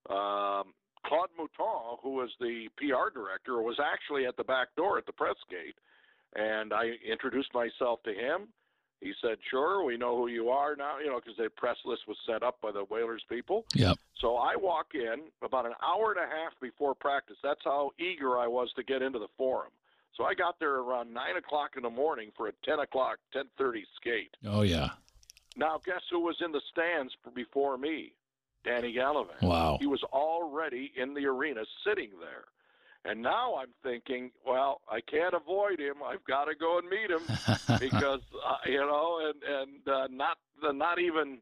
Um, 0.09 0.73
Claude 1.05 1.29
Mouton, 1.37 1.97
who 2.01 2.11
was 2.15 2.29
the 2.39 2.67
PR 2.77 3.13
director, 3.13 3.61
was 3.61 3.79
actually 3.79 4.25
at 4.25 4.35
the 4.37 4.43
back 4.43 4.69
door 4.75 4.97
at 4.97 5.05
the 5.05 5.13
press 5.13 5.35
gate, 5.49 5.75
and 6.35 6.73
I 6.73 6.93
introduced 7.07 7.53
myself 7.53 8.01
to 8.03 8.13
him. 8.13 8.47
He 9.05 9.13
said, 9.21 9.37
"Sure, 9.51 9.83
we 9.83 9.97
know 9.97 10.17
who 10.17 10.27
you 10.27 10.49
are 10.49 10.75
now, 10.75 10.97
you 10.97 11.05
know, 11.05 11.19
because 11.19 11.37
the 11.37 11.47
press 11.49 11.77
list 11.85 12.07
was 12.07 12.17
set 12.25 12.41
up 12.41 12.59
by 12.59 12.71
the 12.71 12.83
Whalers 12.85 13.23
people." 13.29 13.65
Yep. 13.75 13.97
So 14.19 14.37
I 14.37 14.55
walk 14.55 14.95
in 14.95 15.29
about 15.43 15.67
an 15.67 15.73
hour 15.83 16.11
and 16.11 16.19
a 16.19 16.27
half 16.27 16.59
before 16.59 16.95
practice. 16.95 17.37
That's 17.43 17.63
how 17.63 17.91
eager 17.99 18.39
I 18.39 18.47
was 18.47 18.73
to 18.77 18.83
get 18.83 19.03
into 19.03 19.19
the 19.19 19.27
forum. 19.37 19.71
So 20.17 20.23
I 20.23 20.33
got 20.33 20.57
there 20.59 20.77
around 20.77 21.13
nine 21.13 21.35
o'clock 21.37 21.71
in 21.77 21.83
the 21.83 21.89
morning 21.89 22.31
for 22.35 22.47
a 22.47 22.53
ten 22.63 22.79
o'clock, 22.79 23.19
ten 23.31 23.45
thirty 23.59 23.85
skate. 23.95 24.35
Oh 24.43 24.63
yeah. 24.63 24.89
Now 25.55 25.79
guess 25.85 26.01
who 26.09 26.21
was 26.21 26.37
in 26.43 26.51
the 26.51 26.61
stands 26.71 27.13
before 27.35 27.77
me? 27.77 28.13
Danny 28.63 28.91
Gallivan. 28.91 29.41
Wow. 29.43 29.77
He 29.79 29.85
was 29.85 30.03
already 30.11 30.91
in 30.97 31.13
the 31.13 31.25
arena 31.27 31.63
sitting 31.85 32.09
there. 32.19 32.45
And 33.07 33.21
now 33.21 33.55
I'm 33.55 33.69
thinking, 33.83 34.31
well, 34.45 34.81
I 34.89 34.99
can't 34.99 35.35
avoid 35.35 35.79
him. 35.79 35.95
I've 36.03 36.23
got 36.25 36.45
to 36.45 36.55
go 36.55 36.79
and 36.79 36.89
meet 36.89 37.11
him 37.11 37.21
because 37.79 38.21
uh, 38.33 38.57
you 38.65 38.79
know, 38.79 39.19
and 39.29 39.43
and 39.43 39.87
uh, 39.87 40.07
not 40.09 40.37
the 40.61 40.73
not 40.73 40.99
even 40.99 41.37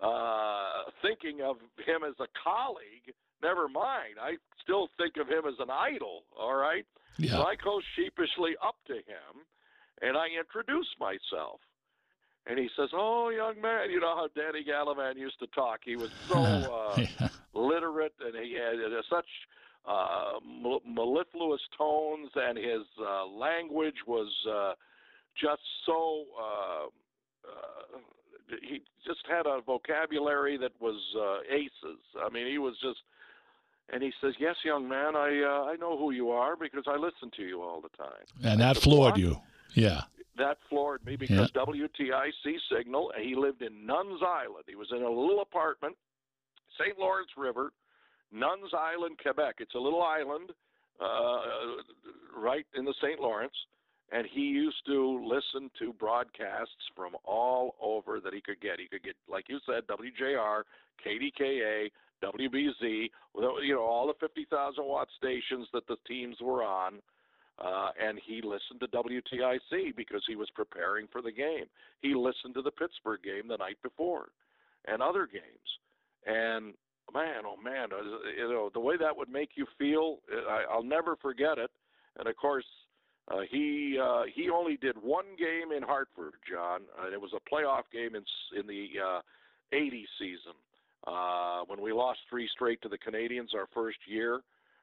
uh, 0.00 0.90
thinking 1.00 1.40
of 1.40 1.56
him 1.78 2.04
as 2.06 2.14
a 2.20 2.28
colleague. 2.42 3.14
Never 3.42 3.68
mind. 3.68 4.20
I 4.20 4.36
still 4.62 4.88
think 4.98 5.16
of 5.16 5.28
him 5.28 5.46
as 5.48 5.58
an 5.58 5.70
idol. 5.70 6.24
All 6.38 6.54
right. 6.54 6.84
Yeah. 7.18 7.32
So 7.32 7.42
I 7.42 7.54
go 7.62 7.80
sheepishly 7.96 8.52
up 8.62 8.76
to 8.88 8.94
him 8.94 9.46
and 10.02 10.16
I 10.16 10.26
introduce 10.38 10.88
myself. 11.00 11.60
And 12.48 12.58
he 12.58 12.68
says, 12.76 12.90
"Oh, 12.92 13.30
young 13.30 13.60
man, 13.60 13.90
you 13.90 13.98
know 13.98 14.14
how 14.14 14.28
Danny 14.36 14.64
Gallivan 14.64 15.16
used 15.16 15.38
to 15.40 15.48
talk. 15.48 15.80
He 15.84 15.96
was 15.96 16.10
so 16.28 16.36
uh, 16.44 16.96
yeah. 16.96 17.28
literate, 17.54 18.14
and 18.20 18.36
he 18.36 18.54
had 18.54 18.74
uh, 18.74 19.02
such 19.10 19.26
uh, 19.86 20.40
mellifluous 20.86 21.60
tones, 21.76 22.30
and 22.34 22.58
his 22.58 22.86
uh, 23.00 23.26
language 23.26 23.96
was 24.06 24.32
uh, 24.50 24.72
just 25.40 25.62
so. 25.84 26.24
Uh, 26.38 26.86
uh, 27.46 27.98
he 28.62 28.80
just 29.04 29.20
had 29.28 29.46
a 29.46 29.60
vocabulary 29.60 30.56
that 30.56 30.72
was 30.80 31.00
uh, 31.16 31.38
aces. 31.52 32.00
I 32.24 32.28
mean, 32.30 32.46
he 32.46 32.58
was 32.58 32.74
just 32.80 32.98
and 33.92 34.02
he 34.02 34.12
says, 34.20 34.34
"Yes, 34.38 34.56
young 34.64 34.88
man, 34.88 35.14
I 35.14 35.42
uh, 35.42 35.70
I 35.70 35.76
know 35.76 35.96
who 35.96 36.10
you 36.10 36.30
are 36.30 36.56
because 36.56 36.84
I 36.86 36.96
listen 36.96 37.30
to 37.36 37.42
you 37.42 37.62
all 37.62 37.80
the 37.80 37.96
time." 37.96 38.24
And 38.42 38.60
that 38.60 38.76
floored 38.76 39.16
you, 39.16 39.36
yeah. 39.74 40.02
That 40.38 40.58
floored 40.68 41.04
me 41.04 41.16
because 41.16 41.50
yeah. 41.54 41.64
WTIC 41.64 42.56
signal. 42.70 43.12
He 43.18 43.34
lived 43.34 43.62
in 43.62 43.86
Nuns 43.86 44.20
Island. 44.22 44.64
He 44.66 44.74
was 44.74 44.88
in 44.90 45.02
a 45.02 45.08
little 45.08 45.40
apartment, 45.40 45.96
St. 46.78 46.98
Lawrence 46.98 47.30
River, 47.38 47.72
Nuns 48.32 48.72
Island, 48.76 49.18
Quebec. 49.22 49.56
It's 49.58 49.74
a 49.74 49.78
little 49.78 50.02
island 50.02 50.50
uh, 51.00 51.40
right 52.36 52.66
in 52.74 52.84
the 52.84 52.94
St. 53.02 53.20
Lawrence. 53.20 53.54
And 54.12 54.26
he 54.32 54.42
used 54.42 54.86
to 54.86 55.26
listen 55.26 55.68
to 55.80 55.92
broadcasts 55.92 56.86
from 56.94 57.16
all 57.24 57.74
over 57.82 58.20
that 58.20 58.32
he 58.32 58.40
could 58.40 58.60
get. 58.60 58.78
He 58.78 58.86
could 58.86 59.02
get, 59.02 59.16
like 59.28 59.48
you 59.48 59.58
said, 59.66 59.82
WJR, 59.88 60.62
KDKA, 61.04 61.90
WBZ, 62.22 63.10
you 63.64 63.74
know, 63.74 63.82
all 63.82 64.06
the 64.06 64.14
50,000 64.20 64.84
watt 64.84 65.08
stations 65.16 65.66
that 65.72 65.86
the 65.88 65.96
teams 66.06 66.36
were 66.40 66.62
on. 66.62 67.00
Uh, 67.58 67.88
and 68.00 68.20
he 68.24 68.42
listened 68.42 68.80
to 68.80 68.86
WTIC 68.88 69.96
because 69.96 70.22
he 70.28 70.36
was 70.36 70.48
preparing 70.54 71.08
for 71.10 71.22
the 71.22 71.32
game. 71.32 71.64
He 72.00 72.14
listened 72.14 72.54
to 72.54 72.62
the 72.62 72.70
Pittsburgh 72.70 73.22
game 73.22 73.48
the 73.48 73.56
night 73.56 73.78
before 73.82 74.26
and 74.86 75.02
other 75.02 75.26
games. 75.26 75.42
And 76.26 76.74
man, 77.12 77.42
oh 77.46 77.56
man, 77.62 77.88
uh, 77.92 78.02
you 78.36 78.48
know, 78.52 78.70
the 78.72 78.80
way 78.80 78.96
that 78.96 79.16
would 79.16 79.28
make 79.28 79.50
you 79.54 79.66
feel, 79.78 80.18
I, 80.48 80.64
I'll 80.70 80.82
never 80.82 81.16
forget 81.16 81.58
it. 81.58 81.70
And 82.18 82.28
of 82.28 82.36
course, 82.36 82.64
uh, 83.28 83.40
he 83.50 83.98
uh, 84.02 84.22
he 84.32 84.50
only 84.50 84.76
did 84.76 84.96
one 85.02 85.26
game 85.38 85.72
in 85.76 85.82
Hartford, 85.82 86.34
John. 86.48 86.82
and 87.04 87.12
it 87.12 87.20
was 87.20 87.32
a 87.34 87.54
playoff 87.54 87.82
game 87.92 88.14
in 88.14 88.24
in 88.58 88.66
the 88.66 88.88
uh, 89.04 89.20
80 89.72 90.06
season 90.18 90.52
uh, 91.06 91.60
when 91.66 91.80
we 91.80 91.92
lost 91.92 92.20
three 92.30 92.48
straight 92.52 92.80
to 92.82 92.88
the 92.88 92.98
Canadiens 92.98 93.54
our 93.54 93.68
first 93.74 93.98
year. 94.06 94.40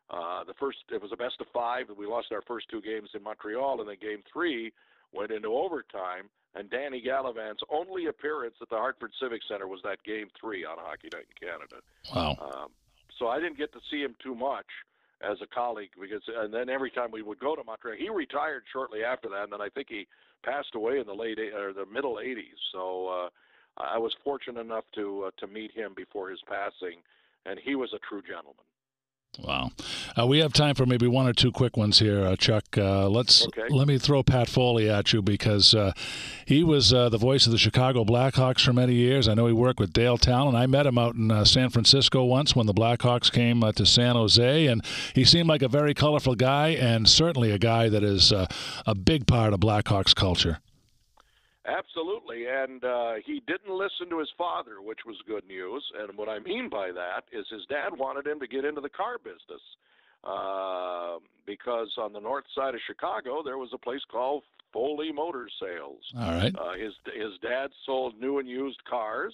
Uh, 0.09 0.43
the 0.43 0.53
first 0.59 0.77
it 0.91 1.01
was 1.01 1.11
a 1.13 1.17
best 1.17 1.35
of 1.39 1.47
five, 1.53 1.85
we 1.97 2.05
lost 2.05 2.27
our 2.31 2.41
first 2.47 2.67
two 2.69 2.81
games 2.81 3.09
in 3.15 3.23
Montreal, 3.23 3.79
and 3.79 3.89
then 3.89 3.95
game 4.01 4.21
three 4.31 4.73
went 5.13 5.31
into 5.31 5.47
overtime. 5.47 6.29
And 6.55 6.69
Danny 6.69 7.01
Gallivan's 7.01 7.61
only 7.71 8.05
appearance 8.05 8.55
at 8.61 8.69
the 8.69 8.75
Hartford 8.75 9.11
Civic 9.19 9.41
Center 9.47 9.67
was 9.67 9.81
that 9.83 10.03
game 10.03 10.27
three 10.39 10.63
on 10.65 10.77
Hockey 10.79 11.09
Night 11.11 11.25
in 11.41 11.47
Canada. 11.47 11.77
Wow. 12.13 12.37
Um, 12.39 12.69
so 13.17 13.27
I 13.27 13.39
didn't 13.39 13.57
get 13.57 13.73
to 13.73 13.79
see 13.89 14.01
him 14.01 14.15
too 14.21 14.35
much 14.35 14.67
as 15.21 15.37
a 15.41 15.47
colleague 15.47 15.89
because, 15.99 16.21
and 16.27 16.53
then 16.53 16.69
every 16.69 16.91
time 16.91 17.09
we 17.11 17.21
would 17.21 17.39
go 17.39 17.55
to 17.55 17.63
Montreal, 17.63 17.97
he 17.97 18.09
retired 18.09 18.63
shortly 18.71 19.03
after 19.03 19.29
that, 19.29 19.45
and 19.45 19.53
then 19.53 19.61
I 19.61 19.69
think 19.69 19.87
he 19.89 20.07
passed 20.43 20.75
away 20.75 20.99
in 20.99 21.07
the 21.07 21.13
late 21.13 21.39
or 21.39 21.73
the 21.73 21.85
middle 21.85 22.15
'80s. 22.15 22.59
So. 22.71 23.07
Uh, 23.07 23.29
I 23.77 23.97
was 23.97 24.13
fortunate 24.23 24.61
enough 24.61 24.85
to 24.95 25.23
uh, 25.23 25.31
to 25.37 25.47
meet 25.47 25.71
him 25.71 25.93
before 25.95 26.29
his 26.29 26.39
passing, 26.47 27.01
and 27.45 27.59
he 27.59 27.75
was 27.75 27.93
a 27.93 27.99
true 28.07 28.21
gentleman. 28.21 28.65
Wow, 29.39 29.71
uh, 30.17 30.27
we 30.27 30.39
have 30.39 30.53
time 30.53 30.75
for 30.75 30.85
maybe 30.85 31.07
one 31.07 31.27
or 31.27 31.33
two 31.33 31.51
quick 31.51 31.75
ones 31.75 31.97
here, 31.97 32.23
uh, 32.23 32.35
Chuck. 32.35 32.77
Uh, 32.77 33.09
let's 33.09 33.47
okay. 33.47 33.67
let 33.67 33.87
me 33.87 33.97
throw 33.97 34.21
Pat 34.21 34.47
Foley 34.47 34.87
at 34.87 35.11
you 35.11 35.23
because 35.23 35.73
uh, 35.73 35.91
he 36.45 36.63
was 36.63 36.93
uh, 36.93 37.09
the 37.09 37.17
voice 37.17 37.47
of 37.47 37.51
the 37.51 37.57
Chicago 37.57 38.05
Blackhawks 38.05 38.63
for 38.63 38.73
many 38.73 38.93
years. 38.93 39.27
I 39.27 39.33
know 39.33 39.47
he 39.47 39.53
worked 39.53 39.79
with 39.79 39.91
Dale 39.91 40.19
Tallon. 40.19 40.55
I 40.55 40.67
met 40.67 40.85
him 40.85 40.99
out 40.99 41.15
in 41.15 41.31
uh, 41.31 41.45
San 41.45 41.71
Francisco 41.71 42.23
once 42.23 42.55
when 42.55 42.67
the 42.67 42.75
Blackhawks 42.75 43.31
came 43.31 43.61
to 43.61 43.85
San 43.87 44.15
Jose, 44.15 44.67
and 44.67 44.85
he 45.15 45.25
seemed 45.25 45.49
like 45.49 45.63
a 45.63 45.67
very 45.67 45.95
colorful 45.95 46.35
guy 46.35 46.69
and 46.69 47.09
certainly 47.09 47.49
a 47.49 47.57
guy 47.57 47.89
that 47.89 48.03
is 48.03 48.31
a 48.31 48.95
big 48.95 49.25
part 49.25 49.53
of 49.53 49.59
Blackhawks 49.59 50.13
culture. 50.13 50.59
Absolutely, 51.65 52.45
and 52.45 52.83
uh, 52.83 53.13
he 53.25 53.41
didn't 53.47 53.73
listen 53.73 54.09
to 54.09 54.19
his 54.19 54.29
father, 54.37 54.81
which 54.81 54.99
was 55.05 55.15
good 55.25 55.47
news. 55.47 55.83
And 55.97 56.17
what 56.17 56.27
I 56.27 56.39
mean 56.39 56.69
by 56.69 56.91
that 56.91 57.23
is 57.31 57.45
his 57.49 57.65
dad 57.69 57.97
wanted 57.97 58.27
him 58.27 58.39
to 58.41 58.47
get 58.47 58.65
into 58.65 58.81
the 58.81 58.89
car 58.89 59.17
business 59.17 59.61
uh, 60.25 61.19
because 61.45 61.89
on 61.97 62.11
the 62.11 62.19
north 62.19 62.45
side 62.53 62.75
of 62.75 62.81
Chicago 62.85 63.41
there 63.43 63.57
was 63.57 63.69
a 63.73 63.77
place 63.77 64.01
called 64.11 64.43
Foley 64.73 65.11
Motor 65.13 65.47
Sales. 65.59 66.01
All 66.17 66.31
right. 66.31 66.53
Uh, 66.53 66.73
his 66.73 66.93
his 67.15 67.39
dad 67.41 67.69
sold 67.85 68.19
new 68.19 68.39
and 68.39 68.49
used 68.49 68.83
cars, 68.83 69.33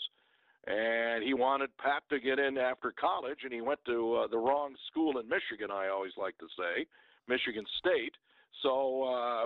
and 0.68 1.24
he 1.24 1.34
wanted 1.34 1.70
Pat 1.78 2.04
to 2.10 2.20
get 2.20 2.38
in 2.38 2.58
after 2.58 2.92
college, 2.92 3.40
and 3.44 3.54
he 3.54 3.62
went 3.62 3.80
to 3.86 4.16
uh, 4.16 4.28
the 4.28 4.38
wrong 4.38 4.76
school 4.92 5.18
in 5.18 5.28
Michigan. 5.28 5.72
I 5.72 5.88
always 5.88 6.14
like 6.18 6.38
to 6.40 6.48
say, 6.58 6.86
Michigan 7.28 7.66
State. 7.80 8.14
So 8.62 9.04
uh, 9.04 9.46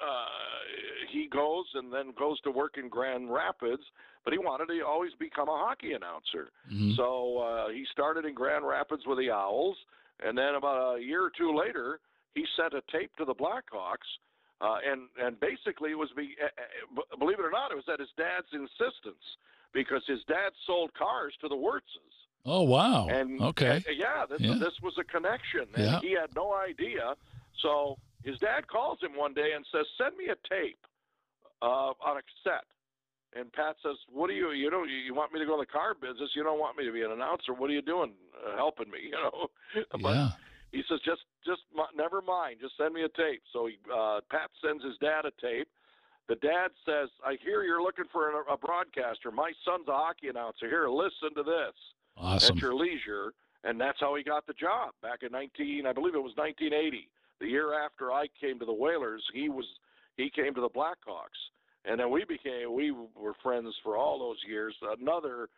uh, 0.00 0.24
he 1.10 1.26
goes 1.28 1.66
and 1.74 1.92
then 1.92 2.12
goes 2.18 2.40
to 2.42 2.50
work 2.50 2.76
in 2.78 2.88
Grand 2.88 3.32
Rapids, 3.32 3.82
but 4.24 4.32
he 4.32 4.38
wanted 4.38 4.66
to 4.68 4.80
always 4.86 5.12
become 5.18 5.48
a 5.48 5.56
hockey 5.58 5.92
announcer. 5.92 6.50
Mhm. 6.72 6.96
So 6.96 7.38
uh, 7.38 7.68
he 7.68 7.84
started 7.92 8.24
in 8.24 8.34
Grand 8.34 8.66
Rapids 8.66 9.06
with 9.06 9.18
the 9.18 9.30
Owls, 9.30 9.76
and 10.24 10.36
then 10.36 10.54
about 10.54 10.96
a 10.96 11.00
year 11.02 11.22
or 11.24 11.30
two 11.30 11.54
later, 11.56 12.00
he 12.34 12.46
sent 12.56 12.72
a 12.74 12.82
tape 12.90 13.14
to 13.16 13.24
the 13.24 13.34
Blackhawks. 13.34 14.08
Uh, 14.60 14.78
and 14.86 15.08
and 15.20 15.38
basically, 15.40 15.90
it 15.90 15.98
was 15.98 16.08
be, 16.16 16.36
uh, 16.40 16.46
uh, 16.46 17.16
believe 17.18 17.38
it 17.40 17.44
or 17.44 17.50
not, 17.50 17.72
it 17.72 17.74
was 17.74 17.88
at 17.92 17.98
his 17.98 18.10
dad's 18.16 18.46
insistence 18.52 19.24
because 19.72 20.02
his 20.06 20.20
dad 20.28 20.52
sold 20.66 20.94
cars 20.94 21.34
to 21.40 21.48
the 21.48 21.56
Wirtzes. 21.56 22.14
Oh 22.46 22.62
wow. 22.62 23.08
And 23.08 23.40
okay. 23.42 23.82
and, 23.86 23.96
yeah, 23.96 24.24
this, 24.28 24.40
Yeah. 24.40 24.54
this 24.60 24.80
was 24.80 24.94
a 24.98 25.04
connection, 25.04 25.66
and 25.74 25.84
Yeah. 25.84 26.00
he 26.00 26.12
had 26.12 26.34
no 26.36 26.54
idea. 26.54 27.16
So 27.60 27.98
his 28.24 28.38
dad 28.38 28.66
calls 28.68 28.98
him 29.02 29.16
one 29.16 29.34
day 29.34 29.52
and 29.54 29.64
says, 29.72 29.86
"Send 29.98 30.16
me 30.16 30.26
a 30.26 30.36
tape 30.48 30.78
uh, 31.60 31.92
on 32.00 32.18
a 32.18 32.22
cassette." 32.22 32.66
And 33.34 33.52
Pat 33.52 33.76
says, 33.82 33.96
"What 34.12 34.28
do 34.28 34.34
you? 34.34 34.52
You 34.52 34.70
know, 34.70 34.84
you 34.84 35.14
want 35.14 35.32
me 35.32 35.40
to 35.40 35.46
go 35.46 35.54
in 35.54 35.60
the 35.60 35.66
car 35.66 35.94
business? 35.94 36.30
You 36.34 36.42
don't 36.42 36.58
want 36.60 36.76
me 36.76 36.84
to 36.84 36.92
be 36.92 37.02
an 37.02 37.10
announcer? 37.12 37.54
What 37.54 37.70
are 37.70 37.72
you 37.72 37.82
doing, 37.82 38.12
uh, 38.46 38.56
helping 38.56 38.90
me? 38.90 38.98
You 39.04 39.12
know?" 39.12 39.48
but 40.02 40.14
yeah. 40.14 40.28
he 40.70 40.82
says, 40.88 41.00
"Just, 41.04 41.22
just 41.44 41.62
never 41.96 42.20
mind. 42.20 42.58
Just 42.60 42.76
send 42.76 42.94
me 42.94 43.02
a 43.02 43.08
tape." 43.08 43.42
So 43.52 43.66
he, 43.66 43.78
uh, 43.92 44.20
Pat 44.30 44.50
sends 44.64 44.84
his 44.84 44.96
dad 44.98 45.24
a 45.24 45.32
tape. 45.40 45.68
The 46.28 46.36
dad 46.36 46.68
says, 46.84 47.08
"I 47.24 47.36
hear 47.42 47.64
you're 47.64 47.82
looking 47.82 48.06
for 48.12 48.28
an, 48.30 48.44
a 48.50 48.56
broadcaster. 48.56 49.30
My 49.30 49.52
son's 49.64 49.88
a 49.88 49.92
hockey 49.92 50.28
announcer. 50.28 50.68
Here, 50.68 50.88
listen 50.88 51.34
to 51.36 51.42
this 51.42 51.74
Awesome. 52.16 52.56
at 52.56 52.62
your 52.62 52.74
leisure." 52.74 53.32
And 53.64 53.80
that's 53.80 54.00
how 54.00 54.16
he 54.16 54.24
got 54.24 54.46
the 54.46 54.54
job 54.54 54.90
back 55.02 55.22
in 55.22 55.30
19, 55.30 55.86
I 55.86 55.92
believe 55.92 56.14
it 56.16 56.18
was 56.18 56.34
1980. 56.34 57.08
The 57.42 57.48
year 57.48 57.74
after 57.74 58.12
I 58.12 58.28
came 58.40 58.60
to 58.60 58.64
the 58.64 58.72
Whalers, 58.72 59.24
he 59.34 59.48
was 59.48 59.64
he 60.16 60.30
came 60.30 60.54
to 60.54 60.60
the 60.60 60.68
Blackhawks, 60.68 61.40
and 61.84 61.98
then 61.98 62.08
we 62.08 62.24
became 62.24 62.72
we 62.72 62.92
were 62.92 63.34
friends 63.42 63.74
for 63.82 63.96
all 63.96 64.20
those 64.20 64.38
years. 64.48 64.76
Another 65.00 65.48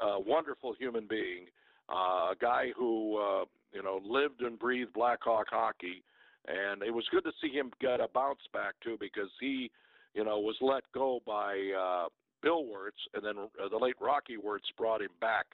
uh, 0.00 0.20
wonderful 0.24 0.72
human 0.78 1.08
being, 1.10 1.46
uh, 1.92 2.30
a 2.30 2.34
guy 2.40 2.66
who 2.76 3.18
uh, 3.18 3.44
you 3.72 3.82
know 3.82 4.00
lived 4.04 4.42
and 4.42 4.56
breathed 4.56 4.92
Blackhawk 4.92 5.48
hockey, 5.50 6.04
and 6.46 6.80
it 6.84 6.94
was 6.94 7.04
good 7.10 7.24
to 7.24 7.32
see 7.42 7.52
him 7.52 7.72
get 7.80 7.98
a 7.98 8.06
bounce 8.14 8.46
back 8.52 8.74
too 8.80 8.96
because 9.00 9.30
he, 9.40 9.68
you 10.14 10.24
know, 10.24 10.38
was 10.38 10.54
let 10.60 10.84
go 10.94 11.18
by 11.26 11.56
uh, 11.76 12.08
Bill 12.40 12.66
Wirtz, 12.66 12.98
and 13.14 13.24
then 13.24 13.34
uh, 13.38 13.68
the 13.68 13.78
late 13.78 13.96
Rocky 14.00 14.36
Wirtz 14.36 14.68
brought 14.78 15.02
him 15.02 15.10
back 15.20 15.46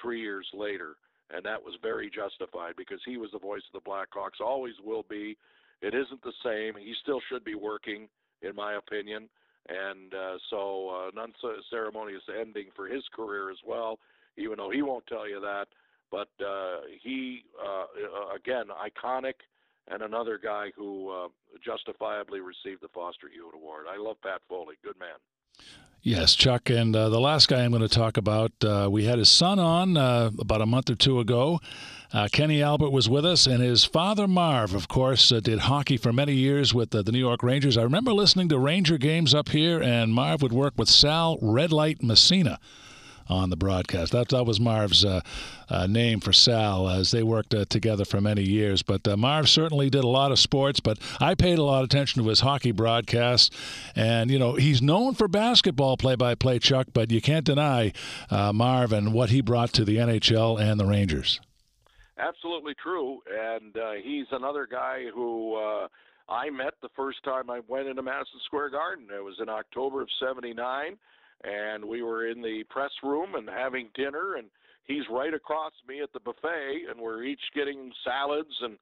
three 0.00 0.20
years 0.20 0.46
later, 0.54 0.94
and 1.30 1.44
that 1.44 1.62
was 1.62 1.74
very 1.82 2.10
justified 2.10 2.74
because 2.76 3.00
he 3.04 3.16
was 3.16 3.30
the 3.32 3.38
voice 3.38 3.62
of 3.72 3.82
the 3.82 3.88
Blackhawks, 3.88 4.40
always 4.44 4.74
will 4.84 5.04
be. 5.08 5.36
It 5.80 5.94
isn't 5.94 6.22
the 6.22 6.32
same. 6.44 6.74
He 6.78 6.94
still 7.02 7.20
should 7.28 7.44
be 7.44 7.54
working, 7.54 8.08
in 8.42 8.54
my 8.54 8.74
opinion. 8.74 9.28
And 9.68 10.12
uh, 10.12 10.38
so, 10.50 10.90
uh, 10.90 11.20
an 11.20 11.32
unceremonious 11.44 12.22
ending 12.40 12.66
for 12.74 12.86
his 12.86 13.04
career 13.14 13.50
as 13.50 13.58
well, 13.64 13.98
even 14.36 14.56
though 14.56 14.70
he 14.70 14.82
won't 14.82 15.06
tell 15.06 15.28
you 15.28 15.40
that. 15.40 15.66
But 16.10 16.28
uh, 16.44 16.80
he, 17.02 17.44
uh, 17.64 17.82
uh, 17.82 18.34
again, 18.34 18.66
iconic, 18.68 19.34
and 19.88 20.02
another 20.02 20.38
guy 20.42 20.70
who 20.76 21.10
uh, 21.10 21.28
justifiably 21.64 22.40
received 22.40 22.82
the 22.82 22.88
Foster 22.94 23.28
Hewitt 23.32 23.54
Award. 23.54 23.86
I 23.90 24.00
love 24.00 24.16
Pat 24.22 24.42
Foley. 24.48 24.74
Good 24.84 24.98
man. 24.98 25.18
Yes, 26.04 26.34
Chuck. 26.34 26.68
And 26.68 26.96
uh, 26.96 27.10
the 27.10 27.20
last 27.20 27.46
guy 27.46 27.62
I'm 27.62 27.70
going 27.70 27.82
to 27.82 27.88
talk 27.88 28.16
about, 28.16 28.50
uh, 28.64 28.88
we 28.90 29.04
had 29.04 29.18
his 29.18 29.30
son 29.30 29.60
on 29.60 29.96
uh, 29.96 30.30
about 30.38 30.60
a 30.60 30.66
month 30.66 30.90
or 30.90 30.96
two 30.96 31.20
ago. 31.20 31.60
Uh, 32.12 32.28
Kenny 32.30 32.60
Albert 32.60 32.90
was 32.90 33.08
with 33.08 33.24
us, 33.24 33.46
and 33.46 33.62
his 33.62 33.84
father, 33.84 34.26
Marv, 34.26 34.74
of 34.74 34.88
course, 34.88 35.30
uh, 35.30 35.38
did 35.38 35.60
hockey 35.60 35.96
for 35.96 36.12
many 36.12 36.34
years 36.34 36.74
with 36.74 36.92
uh, 36.94 37.02
the 37.02 37.12
New 37.12 37.20
York 37.20 37.42
Rangers. 37.42 37.78
I 37.78 37.84
remember 37.84 38.12
listening 38.12 38.48
to 38.48 38.58
Ranger 38.58 38.98
games 38.98 39.32
up 39.32 39.50
here, 39.50 39.80
and 39.80 40.12
Marv 40.12 40.42
would 40.42 40.52
work 40.52 40.74
with 40.76 40.88
Sal 40.88 41.38
Red 41.40 41.72
Light 41.72 42.02
Messina 42.02 42.58
on 43.28 43.50
the 43.50 43.56
broadcast. 43.56 44.12
That, 44.12 44.28
that 44.28 44.44
was 44.44 44.60
Marv's 44.60 45.04
uh, 45.04 45.20
uh, 45.68 45.86
name 45.86 46.20
for 46.20 46.32
Sal 46.32 46.88
as 46.88 47.10
they 47.10 47.22
worked 47.22 47.54
uh, 47.54 47.64
together 47.66 48.04
for 48.04 48.20
many 48.20 48.42
years. 48.42 48.82
But 48.82 49.06
uh, 49.06 49.16
Marv 49.16 49.48
certainly 49.48 49.90
did 49.90 50.04
a 50.04 50.08
lot 50.08 50.32
of 50.32 50.38
sports, 50.38 50.80
but 50.80 50.98
I 51.20 51.34
paid 51.34 51.58
a 51.58 51.62
lot 51.62 51.80
of 51.80 51.84
attention 51.84 52.22
to 52.22 52.28
his 52.28 52.40
hockey 52.40 52.72
broadcasts. 52.72 53.50
And, 53.94 54.30
you 54.30 54.38
know, 54.38 54.54
he's 54.54 54.82
known 54.82 55.14
for 55.14 55.28
basketball 55.28 55.96
play 55.96 56.16
by 56.16 56.34
play, 56.34 56.58
Chuck, 56.58 56.88
but 56.92 57.10
you 57.10 57.20
can't 57.20 57.44
deny 57.44 57.92
uh, 58.30 58.52
Marv 58.52 58.92
and 58.92 59.12
what 59.12 59.30
he 59.30 59.40
brought 59.40 59.72
to 59.74 59.84
the 59.84 59.96
NHL 59.96 60.60
and 60.60 60.78
the 60.78 60.86
Rangers. 60.86 61.40
Absolutely 62.18 62.74
true, 62.80 63.20
and 63.28 63.76
uh, 63.76 63.92
he's 64.02 64.26
another 64.30 64.68
guy 64.70 65.06
who 65.12 65.56
I 66.28 66.50
met 66.50 66.74
the 66.80 66.88
first 66.96 67.22
time 67.24 67.50
I 67.50 67.60
went 67.68 67.88
into 67.88 68.02
Madison 68.02 68.40
Square 68.46 68.70
Garden. 68.70 69.06
It 69.14 69.22
was 69.22 69.36
in 69.40 69.48
October 69.48 70.02
of 70.02 70.08
'79, 70.18 70.96
and 71.44 71.84
we 71.84 72.02
were 72.02 72.28
in 72.28 72.42
the 72.42 72.64
press 72.70 72.90
room 73.02 73.34
and 73.34 73.48
having 73.48 73.88
dinner, 73.94 74.36
and 74.36 74.48
he's 74.84 75.04
right 75.10 75.34
across 75.34 75.72
me 75.88 76.00
at 76.02 76.12
the 76.12 76.20
buffet, 76.20 76.90
and 76.90 77.00
we're 77.00 77.24
each 77.24 77.40
getting 77.54 77.92
salads, 78.04 78.54
and 78.62 78.74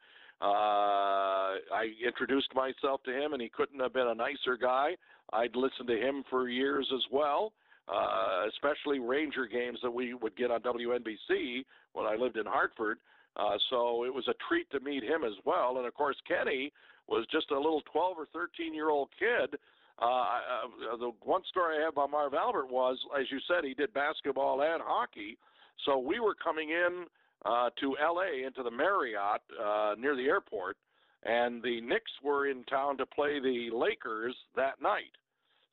uh, 0.43 1.61
I 1.73 1.93
introduced 2.05 2.55
myself 2.55 3.03
to 3.05 3.13
him, 3.13 3.33
and 3.33 3.43
he 3.43 3.49
couldn't 3.49 3.81
have 3.81 3.93
been 3.93 4.09
a 4.09 4.15
nicer 4.15 4.57
guy. 4.61 4.97
I'd 5.33 5.55
listened 5.55 5.89
to 5.89 5.97
him 5.97 6.25
for 6.31 6.49
years 6.49 6.91
as 6.95 7.05
well. 7.13 7.53
Uh, 7.89 8.47
especially 8.49 9.01
Ranger 9.01 9.47
games 9.47 9.79
that 9.83 9.91
we 9.91 10.15
would 10.15 10.37
get 10.37 10.53
on 10.53 10.61
WNBC 10.61 11.65
when 11.93 12.07
I 12.07 12.15
lived 12.15 12.37
in 12.37 12.47
Hartford. 12.47 12.99
Uh, 13.37 13.57
so 13.69 14.05
it 14.05 14.15
was 14.15 14.29
a 14.29 14.35
treat 14.49 14.71
to 14.71 14.79
meet 14.79 15.03
him 15.03 15.25
as 15.25 15.33
well. 15.45 15.77
And 15.79 15.87
of 15.87 15.95
course, 15.95 16.17
Kenny 16.29 16.73
was 17.09 17.27
just 17.33 17.51
a 17.51 17.57
little 17.57 17.83
12 17.93 18.17
or 18.19 18.27
13 18.33 18.73
year 18.75 18.91
old 18.91 19.09
kid. 19.19 19.59
Uh, 20.01 20.05
uh, 20.05 20.97
the 20.97 21.13
one 21.23 21.43
story 21.49 21.77
I 21.79 21.85
have 21.85 21.93
about 21.93 22.11
Marv 22.11 22.33
Albert 22.35 22.71
was, 22.71 22.99
as 23.19 23.27
you 23.31 23.39
said, 23.47 23.65
he 23.65 23.75
did 23.75 23.93
basketball 23.93 24.63
and 24.63 24.83
hockey. 24.83 25.37
So 25.85 25.99
we 25.99 26.21
were 26.21 26.35
coming 26.35 26.71
in 26.71 27.05
uh, 27.45 27.71
to 27.81 27.97
LA 28.03 28.47
into 28.47 28.63
the 28.63 28.71
Marriott 28.71 29.43
uh, 29.63 29.95
near 29.99 30.17
the 30.17 30.27
airport, 30.27 30.77
and 31.25 31.63
the 31.63 31.81
Knicks 31.81 32.13
were 32.23 32.49
in 32.49 32.65
town 32.65 32.97
to 32.99 33.07
play 33.07 33.41
the 33.41 33.71
Lakers 33.75 34.35
that 34.57 34.81
night. 34.81 35.13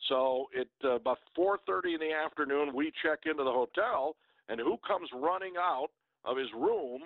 So 0.09 0.47
it 0.53 0.69
uh, 0.83 0.95
about 0.95 1.19
4:30 1.37 1.95
in 1.95 1.99
the 1.99 2.13
afternoon, 2.13 2.73
we 2.73 2.91
check 3.03 3.19
into 3.25 3.43
the 3.43 3.51
hotel, 3.51 4.15
and 4.49 4.59
who 4.59 4.77
comes 4.85 5.09
running 5.13 5.53
out 5.57 5.89
of 6.25 6.37
his 6.37 6.47
room 6.53 7.01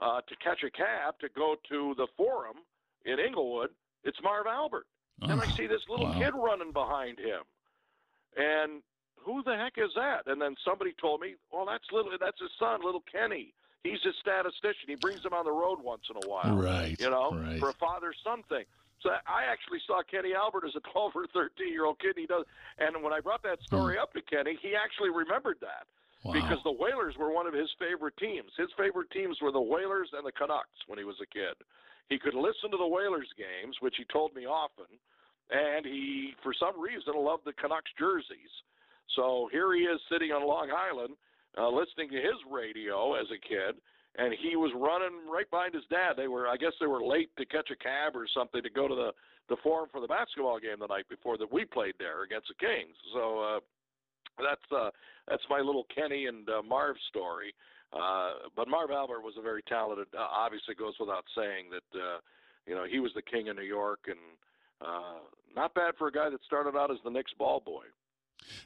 uh, 0.00 0.20
to 0.20 0.36
catch 0.42 0.62
a 0.64 0.70
cab 0.70 1.18
to 1.20 1.28
go 1.36 1.56
to 1.68 1.94
the 1.96 2.06
Forum 2.16 2.56
in 3.04 3.18
Inglewood? 3.18 3.70
It's 4.02 4.18
Marv 4.22 4.46
Albert, 4.46 4.86
and 5.22 5.40
I 5.40 5.44
Oh, 5.44 5.50
see 5.56 5.66
this 5.66 5.82
little 5.88 6.06
wow. 6.06 6.18
kid 6.18 6.34
running 6.34 6.72
behind 6.72 7.18
him, 7.18 7.42
and 8.36 8.82
who 9.16 9.42
the 9.42 9.56
heck 9.56 9.74
is 9.78 9.90
that? 9.96 10.26
And 10.26 10.40
then 10.40 10.54
somebody 10.64 10.92
told 11.00 11.20
me, 11.20 11.34
well, 11.50 11.64
that's 11.66 11.84
little, 11.92 12.12
that's 12.20 12.40
his 12.40 12.50
son, 12.58 12.80
little 12.84 13.02
Kenny. 13.10 13.54
He's 13.82 14.00
his 14.02 14.14
statistician. 14.20 14.88
He 14.88 14.96
brings 14.96 15.24
him 15.24 15.32
on 15.32 15.44
the 15.44 15.52
road 15.52 15.78
once 15.82 16.02
in 16.10 16.16
a 16.16 16.28
while 16.28 16.56
Right. 16.56 16.98
you 17.00 17.10
know, 17.10 17.32
Right. 17.32 17.58
for 17.60 17.70
a 17.70 17.74
father-son 17.74 18.42
thing. 18.48 18.64
So 19.00 19.10
I 19.26 19.44
actually 19.44 19.80
saw 19.86 20.02
Kenny 20.02 20.32
Albert 20.34 20.64
as 20.66 20.74
a 20.76 20.80
12 20.92 21.12
or 21.14 21.26
13 21.28 21.68
year 21.72 21.84
old 21.84 21.98
kid. 22.00 22.16
And 22.16 22.18
he 22.20 22.26
does, 22.26 22.44
and 22.78 23.02
when 23.02 23.12
I 23.12 23.20
brought 23.20 23.42
that 23.42 23.58
hmm. 23.60 23.64
story 23.64 23.98
up 23.98 24.12
to 24.14 24.22
Kenny, 24.22 24.58
he 24.60 24.74
actually 24.74 25.10
remembered 25.10 25.58
that 25.60 25.86
Wow. 26.22 26.32
because 26.32 26.62
the 26.64 26.72
Whalers 26.72 27.16
were 27.18 27.30
one 27.32 27.46
of 27.46 27.52
his 27.52 27.68
favorite 27.78 28.16
teams. 28.16 28.50
His 28.56 28.68
favorite 28.78 29.10
teams 29.10 29.40
were 29.42 29.52
the 29.52 29.60
Whalers 29.60 30.08
and 30.16 30.24
the 30.26 30.32
Canucks 30.32 30.80
when 30.86 30.98
he 30.98 31.04
was 31.04 31.16
a 31.22 31.26
kid. 31.26 31.52
He 32.08 32.18
could 32.18 32.34
listen 32.34 32.70
to 32.70 32.76
the 32.76 32.86
Whalers 32.86 33.28
games, 33.36 33.76
which 33.80 33.94
he 33.96 34.04
told 34.12 34.34
me 34.34 34.46
often, 34.46 34.86
and 35.50 35.84
he, 35.86 36.34
for 36.42 36.52
some 36.58 36.80
reason, 36.80 37.14
loved 37.16 37.44
the 37.44 37.52
Canucks 37.54 37.90
jerseys. 37.98 38.52
So 39.16 39.48
here 39.52 39.74
he 39.74 39.82
is 39.82 40.00
sitting 40.10 40.32
on 40.32 40.46
Long 40.46 40.70
Island, 40.70 41.14
uh, 41.56 41.68
listening 41.68 42.10
to 42.10 42.16
his 42.16 42.38
radio 42.50 43.14
as 43.14 43.26
a 43.30 43.40
kid, 43.40 43.76
and 44.16 44.34
he 44.40 44.56
was 44.56 44.72
running 44.74 45.28
right 45.30 45.48
behind 45.50 45.74
his 45.74 45.84
dad. 45.90 46.14
They 46.16 46.28
were, 46.28 46.48
I 46.48 46.56
guess, 46.56 46.72
they 46.80 46.86
were 46.86 47.02
late 47.02 47.30
to 47.36 47.44
catch 47.46 47.70
a 47.70 47.76
cab 47.76 48.14
or 48.14 48.26
something 48.32 48.62
to 48.62 48.70
go 48.70 48.88
to 48.88 48.94
the 48.94 49.12
the 49.50 49.56
forum 49.62 49.88
for 49.92 50.00
the 50.00 50.08
basketball 50.08 50.58
game 50.58 50.80
the 50.80 50.86
night 50.86 51.08
before 51.10 51.36
that 51.36 51.52
we 51.52 51.66
played 51.66 51.92
there 51.98 52.22
against 52.22 52.48
the 52.48 52.54
Kings. 52.54 52.96
So 53.12 53.40
uh, 53.40 53.60
that's 54.38 54.72
uh, 54.72 54.90
that's 55.28 55.42
my 55.50 55.60
little 55.60 55.84
Kenny 55.94 56.26
and 56.26 56.48
uh, 56.48 56.62
Marv 56.62 56.96
story. 57.08 57.54
Uh, 57.94 58.50
but 58.56 58.66
Marv 58.68 58.90
Albert 58.90 59.22
was 59.22 59.34
a 59.38 59.42
very 59.42 59.62
talented. 59.62 60.08
Uh, 60.16 60.20
obviously, 60.20 60.74
goes 60.74 60.94
without 60.98 61.24
saying 61.36 61.66
that 61.70 61.98
uh, 61.98 62.18
you 62.66 62.74
know 62.74 62.84
he 62.84 62.98
was 62.98 63.12
the 63.14 63.22
king 63.22 63.48
of 63.48 63.56
New 63.56 63.62
York, 63.62 64.00
and 64.08 64.18
uh, 64.80 65.22
not 65.54 65.74
bad 65.74 65.94
for 65.96 66.08
a 66.08 66.12
guy 66.12 66.28
that 66.28 66.42
started 66.44 66.76
out 66.76 66.90
as 66.90 66.98
the 67.04 67.10
Knicks 67.10 67.32
ball 67.38 67.62
boy. 67.64 67.84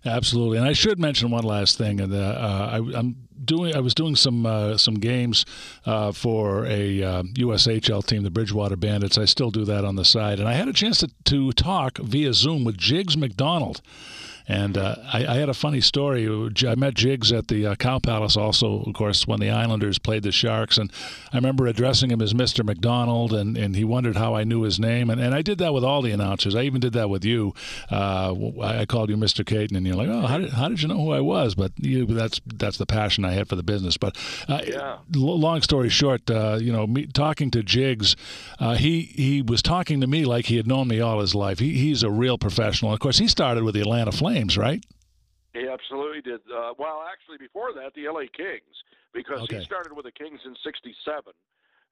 Absolutely, 0.05 0.59
and 0.59 0.67
I 0.67 0.73
should 0.73 0.99
mention 0.99 1.31
one 1.31 1.45
last 1.45 1.77
thing. 1.77 2.01
And 2.01 2.13
uh, 2.13 2.17
uh, 2.17 2.69
I, 2.73 2.99
am 2.99 3.29
doing, 3.45 3.75
I 3.75 3.81
was 3.81 3.95
doing 3.95 4.17
some 4.17 4.47
uh, 4.47 4.77
some 4.77 4.95
games 4.95 5.45
uh, 5.85 6.13
for 6.13 6.65
a 6.67 6.99
USHL 6.99 7.99
uh, 7.99 8.03
team, 8.03 8.23
the 8.23 8.31
Bridgewater 8.31 8.77
Bandits. 8.77 9.19
I 9.19 9.25
still 9.25 9.51
do 9.51 9.65
that 9.65 9.85
on 9.85 9.97
the 9.97 10.05
side, 10.05 10.39
and 10.39 10.49
I 10.49 10.55
had 10.55 10.69
a 10.69 10.73
chance 10.73 10.99
to, 10.99 11.11
to 11.25 11.53
talk 11.53 11.99
via 11.99 12.33
Zoom 12.33 12.65
with 12.65 12.79
Jiggs 12.79 13.17
McDonald. 13.17 13.83
And 14.49 14.79
uh, 14.79 14.97
I, 15.13 15.27
I, 15.27 15.35
had 15.35 15.51
a 15.51 15.55
funny 15.55 15.83
story. 15.83 16.27
I 16.67 16.75
met 16.75 16.95
Jiggs 16.95 17.33
at 17.33 17.49
the 17.49 17.67
uh, 17.67 17.75
Cow 17.75 17.99
Palace 17.99 18.35
also, 18.35 18.83
of 18.87 18.95
course, 18.95 19.27
when 19.27 19.41
the 19.41 19.51
Islanders 19.51 19.99
played 19.99 20.23
the 20.23 20.33
Sharks. 20.33 20.79
And 20.79 20.91
I 21.35 21.37
remember 21.37 21.67
addressing 21.67 22.11
him 22.11 22.23
as 22.23 22.33
Mr. 22.33 22.65
McDonald, 22.65 23.35
and, 23.35 23.59
and 23.59 23.77
he 23.77 23.85
wondered 23.85 24.17
how 24.17 24.35
I 24.35 24.45
knew 24.45 24.63
his 24.63 24.81
name. 24.81 25.11
And, 25.11 25.21
and 25.21 25.35
I 25.35 25.43
did 25.43 25.59
that 25.59 25.75
with 25.75 25.85
all 25.85 26.01
the 26.01 26.13
announcers. 26.13 26.55
I 26.55 26.63
even 26.63 26.81
did 26.81 26.95
that 26.95 27.11
with 27.11 27.27
you. 27.27 27.53
Uh, 27.91 28.35
I 28.63 28.87
called 28.87 29.11
you 29.11 29.19
Mr. 29.19 29.45
Kaiton, 29.45 29.77
and 29.77 29.87
you're 29.87 29.97
like, 29.97 30.09
oh, 30.09 30.23
how 30.23 30.39
did, 30.39 30.51
how 30.51 30.69
did 30.69 30.81
you 30.81 30.89
know 30.89 30.97
who 30.97 31.13
I 31.13 31.21
was? 31.21 31.55
But 31.55 31.73
you, 31.77 32.07
that's 32.07 32.41
that's 32.47 32.79
the 32.79 32.87
passion 32.87 33.27
I 33.27 33.33
had 33.33 33.49
for 33.49 33.57
the 33.57 33.63
business. 33.63 33.99
But 33.99 34.17
uh, 34.49 34.63
yeah. 34.67 34.97
long 35.15 35.61
story 35.61 35.91
short, 35.91 36.31
uh, 36.31 36.59
you 36.59 36.73
know, 36.73 36.87
me, 36.87 37.07
talking 37.07 37.51
to 37.51 37.63
Jiggs, 37.63 38.17
uh, 38.59 38.77
he, 38.77 39.03
he 39.03 39.43
was 39.43 39.61
talking 39.61 40.01
to 40.01 40.07
me 40.07 40.25
like 40.25 40.47
he 40.47 40.57
had 40.57 40.67
known 40.67 40.89
me 40.89 41.01
all 41.01 41.21
his 41.21 41.35
life. 41.35 41.59
He, 41.59 41.73
he's 41.75 42.03
a 42.03 42.11
real 42.11 42.39
professional. 42.39 42.95
Of 42.95 43.01
course, 43.01 43.19
he 43.19 43.29
started 43.29 43.63
with 43.63 43.75
the 43.75 43.83
Atlanta 43.83 44.13
Flames 44.13 44.38
Flames, 44.39 44.57
right? 44.57 44.85
He 45.53 45.67
absolutely 45.69 46.21
did. 46.21 46.41
Uh, 46.47 46.73
well, 46.79 47.05
actually, 47.11 47.39
before 47.39 47.73
that, 47.73 47.93
the 47.95 48.09
LA 48.09 48.31
Kings, 48.33 48.77
because 49.13 49.43
okay. 49.43 49.59
he 49.59 49.65
started 49.65 49.93
with 49.93 50.05
the 50.05 50.13
Kings 50.13 50.41
in 50.45 50.55
'67, 50.63 51.33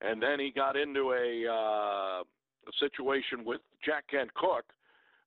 and 0.01 0.23
then 0.23 0.39
he 0.39 0.53
got 0.53 0.77
into 0.77 1.13
a, 1.13 1.51
uh, 1.51 2.23
a 2.23 2.73
situation 2.79 3.45
with 3.45 3.61
Jack 3.85 4.05
Kent 4.09 4.33
Cooke, 4.35 4.73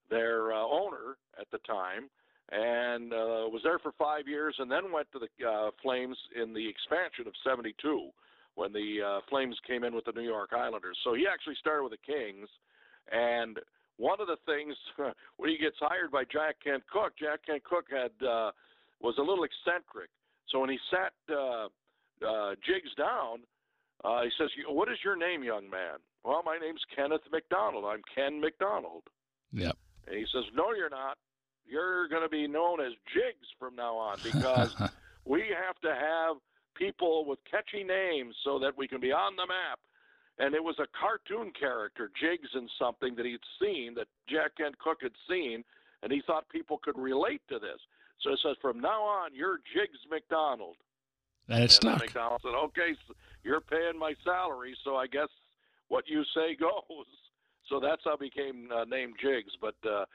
their 0.10 0.54
uh, 0.54 0.62
owner 0.62 1.18
at 1.40 1.48
the 1.52 1.58
time, 1.60 2.10
and 2.52 3.12
uh, 3.12 3.50
was 3.52 3.62
there 3.64 3.80
for 3.80 3.92
five 3.98 4.28
years, 4.28 4.56
and 4.60 4.72
then 4.72 4.92
went 4.92 5.08
to 5.12 5.20
the 5.20 5.46
uh, 5.46 5.72
Flames 5.82 6.18
in 6.42 6.54
the 6.54 6.70
expansion 6.70 7.28
of 7.28 7.34
'72 7.44 8.10
when 8.56 8.72
the 8.72 9.00
uh, 9.06 9.20
Flames 9.30 9.58
came 9.68 9.84
in 9.84 9.94
with 9.94 10.06
the 10.06 10.12
New 10.12 10.24
York 10.24 10.52
Islanders. 10.54 10.98
So 11.04 11.14
he 11.14 11.26
actually 11.32 11.56
started 11.60 11.84
with 11.84 11.94
the 11.94 12.14
Kings, 12.14 12.48
and 13.12 13.60
one 14.00 14.22
of 14.22 14.28
the 14.28 14.38
things 14.48 14.74
when 15.38 15.50
he 15.52 15.58
gets 15.58 15.76
hired 15.80 16.12
by 16.12 16.24
Jack 16.24 16.56
Kent 16.64 16.84
Cooke, 16.92 17.14
Jack 17.20 17.46
Kent 17.46 17.64
Cooke 17.64 17.92
had 17.92 18.16
uh, 18.26 18.52
was 19.00 19.16
a 19.20 19.22
little 19.22 19.44
eccentric. 19.44 20.10
So 20.48 20.60
when 20.60 20.70
he 20.70 20.80
sat 20.90 21.14
uh, 21.30 21.68
uh, 22.26 22.56
Jiggs 22.66 22.96
down, 22.98 23.44
uh, 24.04 24.24
he 24.24 24.32
says, 24.40 24.50
"What 24.68 24.90
is 24.90 24.98
your 25.04 25.16
name, 25.16 25.44
young 25.44 25.70
man?" 25.70 26.00
Well, 26.24 26.42
my 26.44 26.58
name's 26.58 26.82
Kenneth 26.96 27.22
McDonald. 27.32 27.86
I'm 27.86 28.02
Ken 28.16 28.42
McDonald. 28.42 29.04
Yep. 29.52 29.78
And 30.08 30.18
he 30.18 30.26
says, 30.34 30.46
"No, 30.56 30.74
you're 30.74 30.90
not. 30.90 31.18
You're 31.66 32.08
going 32.08 32.24
to 32.24 32.30
be 32.30 32.48
known 32.48 32.82
as 32.82 32.94
Jiggs 33.14 33.48
from 33.60 33.76
now 33.76 33.96
on 33.96 34.18
because 34.24 34.74
we 35.26 35.44
have 35.54 35.78
to 35.84 35.94
have 35.94 36.38
people 36.76 37.26
with 37.26 37.40
catchy 37.50 37.84
names 37.84 38.34
so 38.44 38.58
that 38.60 38.78
we 38.78 38.88
can 38.88 39.02
be 39.02 39.12
on 39.12 39.36
the 39.36 39.46
map." 39.46 39.80
And 40.40 40.56
it 40.56 40.64
was 40.64 40.76
a 40.80 40.88
cartoon 40.98 41.52
character, 41.58 42.10
Jiggs 42.20 42.50
and 42.54 42.70
something 42.80 43.16
that 43.16 43.26
he'd 43.26 43.44
seen 43.62 43.94
that 43.96 44.08
Jack 44.28 44.56
Kent 44.58 44.80
Cooke 44.80 45.02
had 45.02 45.12
seen, 45.30 45.64
and 46.02 46.12
he 46.12 46.22
thought 46.26 46.48
people 46.50 46.80
could 46.82 46.98
relate 46.98 47.42
to 47.50 47.60
this. 47.60 47.80
So 48.22 48.32
it 48.32 48.40
says, 48.42 48.56
from 48.62 48.80
now 48.80 49.04
on, 49.04 49.36
you're 49.36 49.60
Jiggs 49.74 50.00
McDonald. 50.10 50.78
And 51.50 51.64
it 51.64 51.72
stuck. 51.72 52.00
McDonald 52.00 52.42
said, 52.42 52.56
okay, 52.56 52.96
so 53.08 53.14
you're 53.44 53.62
paying 53.62 54.00
my 54.00 54.14
salary, 54.24 54.76
so 54.84 54.96
I 54.96 55.08
guess 55.08 55.30
what 55.90 56.08
you 56.08 56.24
say 56.34 56.56
goes. 56.60 57.08
So 57.68 57.80
that's 57.80 58.02
how 58.06 58.14
I 58.14 58.18
became 58.18 58.70
uh, 58.74 58.86
named 58.86 59.16
Jiggs. 59.22 59.54
But 59.60 59.76
uh, 59.86 60.06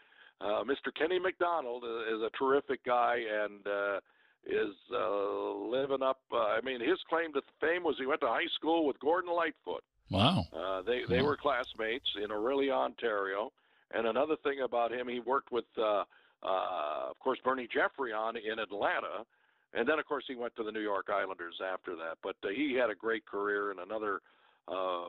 uh, 0.40 0.64
Mr. 0.64 0.94
Kenny 0.96 1.18
McDonald 1.18 1.84
is 1.84 2.20
a 2.22 2.30
terrific 2.38 2.84
guy 2.84 3.16
and 3.44 3.66
uh, 3.66 4.00
is 4.46 4.74
uh, 4.92 5.52
living 5.52 6.02
up. 6.02 6.20
Uh, 6.32 6.38
I 6.38 6.60
mean, 6.62 6.80
his 6.80 6.98
claim 7.08 7.32
to 7.34 7.42
fame 7.60 7.84
was 7.84 7.96
he 7.98 8.06
went 8.06 8.20
to 8.22 8.26
high 8.26 8.50
school 8.56 8.86
with 8.86 8.98
Gordon 9.00 9.32
Lightfoot. 9.34 9.82
Wow. 10.10 10.46
Uh, 10.52 10.82
they 10.82 11.02
they 11.08 11.22
were 11.22 11.36
classmates 11.36 12.08
in 12.22 12.30
Orillia, 12.30 12.72
Ontario. 12.72 13.52
And 13.92 14.06
another 14.06 14.36
thing 14.42 14.60
about 14.60 14.92
him, 14.92 15.08
he 15.08 15.20
worked 15.20 15.52
with, 15.52 15.66
uh, 15.78 16.04
uh, 16.42 17.10
of 17.10 17.18
course, 17.20 17.38
Bernie 17.44 17.68
Geoffrion 17.68 18.36
in 18.36 18.58
Atlanta, 18.58 19.24
and 19.72 19.88
then 19.88 19.98
of 19.98 20.06
course 20.06 20.24
he 20.26 20.34
went 20.34 20.56
to 20.56 20.64
the 20.64 20.72
New 20.72 20.80
York 20.80 21.08
Islanders 21.10 21.60
after 21.64 21.94
that. 21.96 22.18
But 22.22 22.36
uh, 22.44 22.48
he 22.54 22.74
had 22.74 22.90
a 22.90 22.94
great 22.94 23.24
career 23.24 23.70
and 23.70 23.80
another 23.80 24.20
uh, 24.68 25.04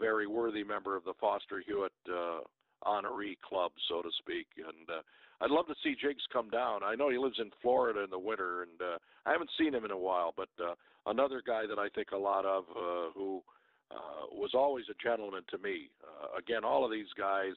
very 0.00 0.26
worthy 0.26 0.64
member 0.64 0.96
of 0.96 1.04
the 1.04 1.14
Foster 1.20 1.62
Hewitt 1.64 1.92
uh, 2.08 2.40
honoree 2.84 3.38
club, 3.40 3.72
so 3.88 4.02
to 4.02 4.10
speak. 4.18 4.46
And 4.56 4.88
uh, 4.88 5.02
I'd 5.40 5.50
love 5.50 5.66
to 5.66 5.74
see 5.82 5.94
Jiggs 6.00 6.22
come 6.32 6.50
down. 6.50 6.82
I 6.82 6.94
know 6.94 7.10
he 7.10 7.18
lives 7.18 7.38
in 7.38 7.50
Florida 7.62 8.02
in 8.02 8.10
the 8.10 8.18
winter, 8.18 8.62
and 8.62 8.80
uh, 8.80 8.98
I 9.26 9.32
haven't 9.32 9.50
seen 9.58 9.74
him 9.74 9.84
in 9.84 9.90
a 9.90 9.98
while. 9.98 10.32
But 10.36 10.48
uh, 10.60 10.74
another 11.06 11.42
guy 11.46 11.66
that 11.68 11.78
I 11.78 11.88
think 11.88 12.10
a 12.12 12.16
lot 12.16 12.44
of 12.44 12.64
uh, 12.70 13.10
who 13.14 13.42
uh, 13.90 14.26
was 14.32 14.50
always 14.54 14.84
a 14.90 15.02
gentleman 15.02 15.42
to 15.50 15.58
me. 15.58 15.90
Uh, 16.02 16.38
again, 16.38 16.64
all 16.64 16.84
of 16.84 16.90
these 16.90 17.12
guys 17.16 17.52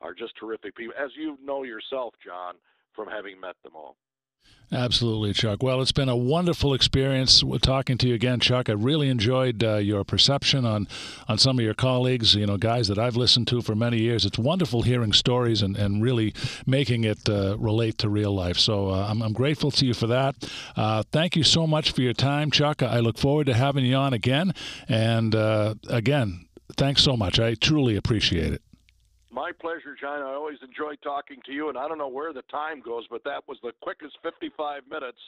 are 0.00 0.14
just 0.14 0.32
terrific 0.38 0.76
people, 0.76 0.94
as 0.98 1.10
you 1.16 1.38
know 1.42 1.62
yourself, 1.62 2.14
John, 2.24 2.54
from 2.94 3.08
having 3.08 3.40
met 3.40 3.56
them 3.62 3.72
all. 3.74 3.96
Absolutely, 4.72 5.32
Chuck. 5.32 5.64
Well, 5.64 5.82
it's 5.82 5.90
been 5.90 6.08
a 6.08 6.16
wonderful 6.16 6.74
experience 6.74 7.42
talking 7.60 7.98
to 7.98 8.06
you 8.06 8.14
again, 8.14 8.38
Chuck. 8.38 8.68
I 8.68 8.74
really 8.74 9.08
enjoyed 9.08 9.64
uh, 9.64 9.76
your 9.78 10.04
perception 10.04 10.64
on, 10.64 10.86
on 11.28 11.38
some 11.38 11.58
of 11.58 11.64
your 11.64 11.74
colleagues, 11.74 12.36
you 12.36 12.46
know, 12.46 12.56
guys 12.56 12.86
that 12.86 12.96
I've 12.96 13.16
listened 13.16 13.48
to 13.48 13.62
for 13.62 13.74
many 13.74 13.98
years. 13.98 14.24
It's 14.24 14.38
wonderful 14.38 14.82
hearing 14.82 15.12
stories 15.12 15.62
and, 15.62 15.76
and 15.76 16.00
really 16.00 16.34
making 16.66 17.02
it 17.02 17.28
uh, 17.28 17.58
relate 17.58 17.98
to 17.98 18.08
real 18.08 18.32
life. 18.32 18.58
So 18.58 18.90
uh, 18.90 19.08
I'm, 19.08 19.22
I'm 19.22 19.32
grateful 19.32 19.72
to 19.72 19.84
you 19.84 19.92
for 19.92 20.06
that. 20.06 20.36
Uh, 20.76 21.02
thank 21.10 21.34
you 21.34 21.42
so 21.42 21.66
much 21.66 21.90
for 21.90 22.02
your 22.02 22.12
time, 22.14 22.52
Chuck. 22.52 22.80
I 22.80 23.00
look 23.00 23.18
forward 23.18 23.46
to 23.46 23.54
having 23.54 23.84
you 23.84 23.96
on 23.96 24.12
again. 24.12 24.54
And 24.88 25.34
uh, 25.34 25.74
again, 25.88 26.46
thanks 26.76 27.02
so 27.02 27.16
much. 27.16 27.40
I 27.40 27.54
truly 27.54 27.96
appreciate 27.96 28.52
it. 28.52 28.62
My 29.30 29.52
pleasure, 29.52 29.96
John. 30.00 30.22
I 30.22 30.32
always 30.32 30.58
enjoy 30.62 30.96
talking 30.96 31.38
to 31.46 31.52
you, 31.52 31.68
and 31.68 31.78
I 31.78 31.86
don't 31.86 31.98
know 31.98 32.08
where 32.08 32.32
the 32.32 32.42
time 32.42 32.80
goes, 32.80 33.06
but 33.08 33.22
that 33.24 33.46
was 33.46 33.58
the 33.62 33.72
quickest 33.80 34.18
55 34.22 34.82
minutes 34.90 35.18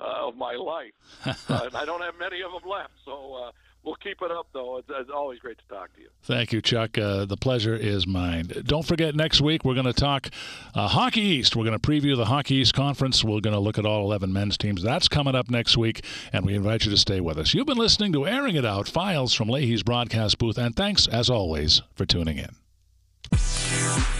uh, 0.00 0.26
of 0.26 0.36
my 0.36 0.54
life. 0.54 0.92
uh, 1.48 1.60
and 1.66 1.76
I 1.76 1.84
don't 1.84 2.02
have 2.02 2.14
many 2.18 2.42
of 2.42 2.50
them 2.50 2.68
left, 2.68 2.94
so 3.04 3.34
uh, 3.34 3.50
we'll 3.84 3.94
keep 3.96 4.20
it 4.22 4.30
up, 4.32 4.48
though. 4.52 4.78
It's, 4.78 4.88
it's, 4.90 5.10
always 5.14 5.38
great 5.38 5.58
to 5.58 5.64
talk 5.72 5.94
to 5.94 6.00
you. 6.00 6.08
Thank 6.24 6.52
you, 6.52 6.60
Chuck. 6.60 6.98
Uh, 6.98 7.26
the 7.26 7.36
pleasure 7.36 7.76
is 7.76 8.08
mine. 8.08 8.50
Don't 8.64 8.84
forget, 8.84 9.14
next 9.14 9.40
week 9.40 9.64
we're 9.64 9.74
going 9.74 9.86
to 9.86 9.92
talk 9.92 10.30
uh, 10.74 10.88
Hockey 10.88 11.20
East. 11.20 11.54
We're 11.54 11.64
going 11.64 11.78
to 11.78 11.88
preview 11.88 12.16
the 12.16 12.24
Hockey 12.24 12.56
East 12.56 12.74
Conference. 12.74 13.22
We're 13.22 13.40
going 13.40 13.54
to 13.54 13.60
look 13.60 13.78
at 13.78 13.86
all 13.86 14.04
11 14.04 14.32
men's 14.32 14.58
teams. 14.58 14.82
That's 14.82 15.06
coming 15.06 15.36
up 15.36 15.48
next 15.48 15.76
week, 15.76 16.04
and 16.32 16.44
we 16.44 16.54
invite 16.54 16.84
you 16.84 16.90
to 16.90 16.96
stay 16.96 17.20
with 17.20 17.38
us. 17.38 17.54
You've 17.54 17.66
been 17.66 17.78
listening 17.78 18.12
to 18.14 18.26
Airing 18.26 18.56
It 18.56 18.66
Out, 18.66 18.88
files 18.88 19.32
from 19.32 19.48
Leahy's 19.48 19.84
broadcast 19.84 20.38
booth, 20.38 20.58
and 20.58 20.74
thanks, 20.74 21.06
as 21.06 21.30
always, 21.30 21.82
for 21.94 22.04
tuning 22.04 22.38
in. 22.38 22.63
Yeah. 23.32 24.13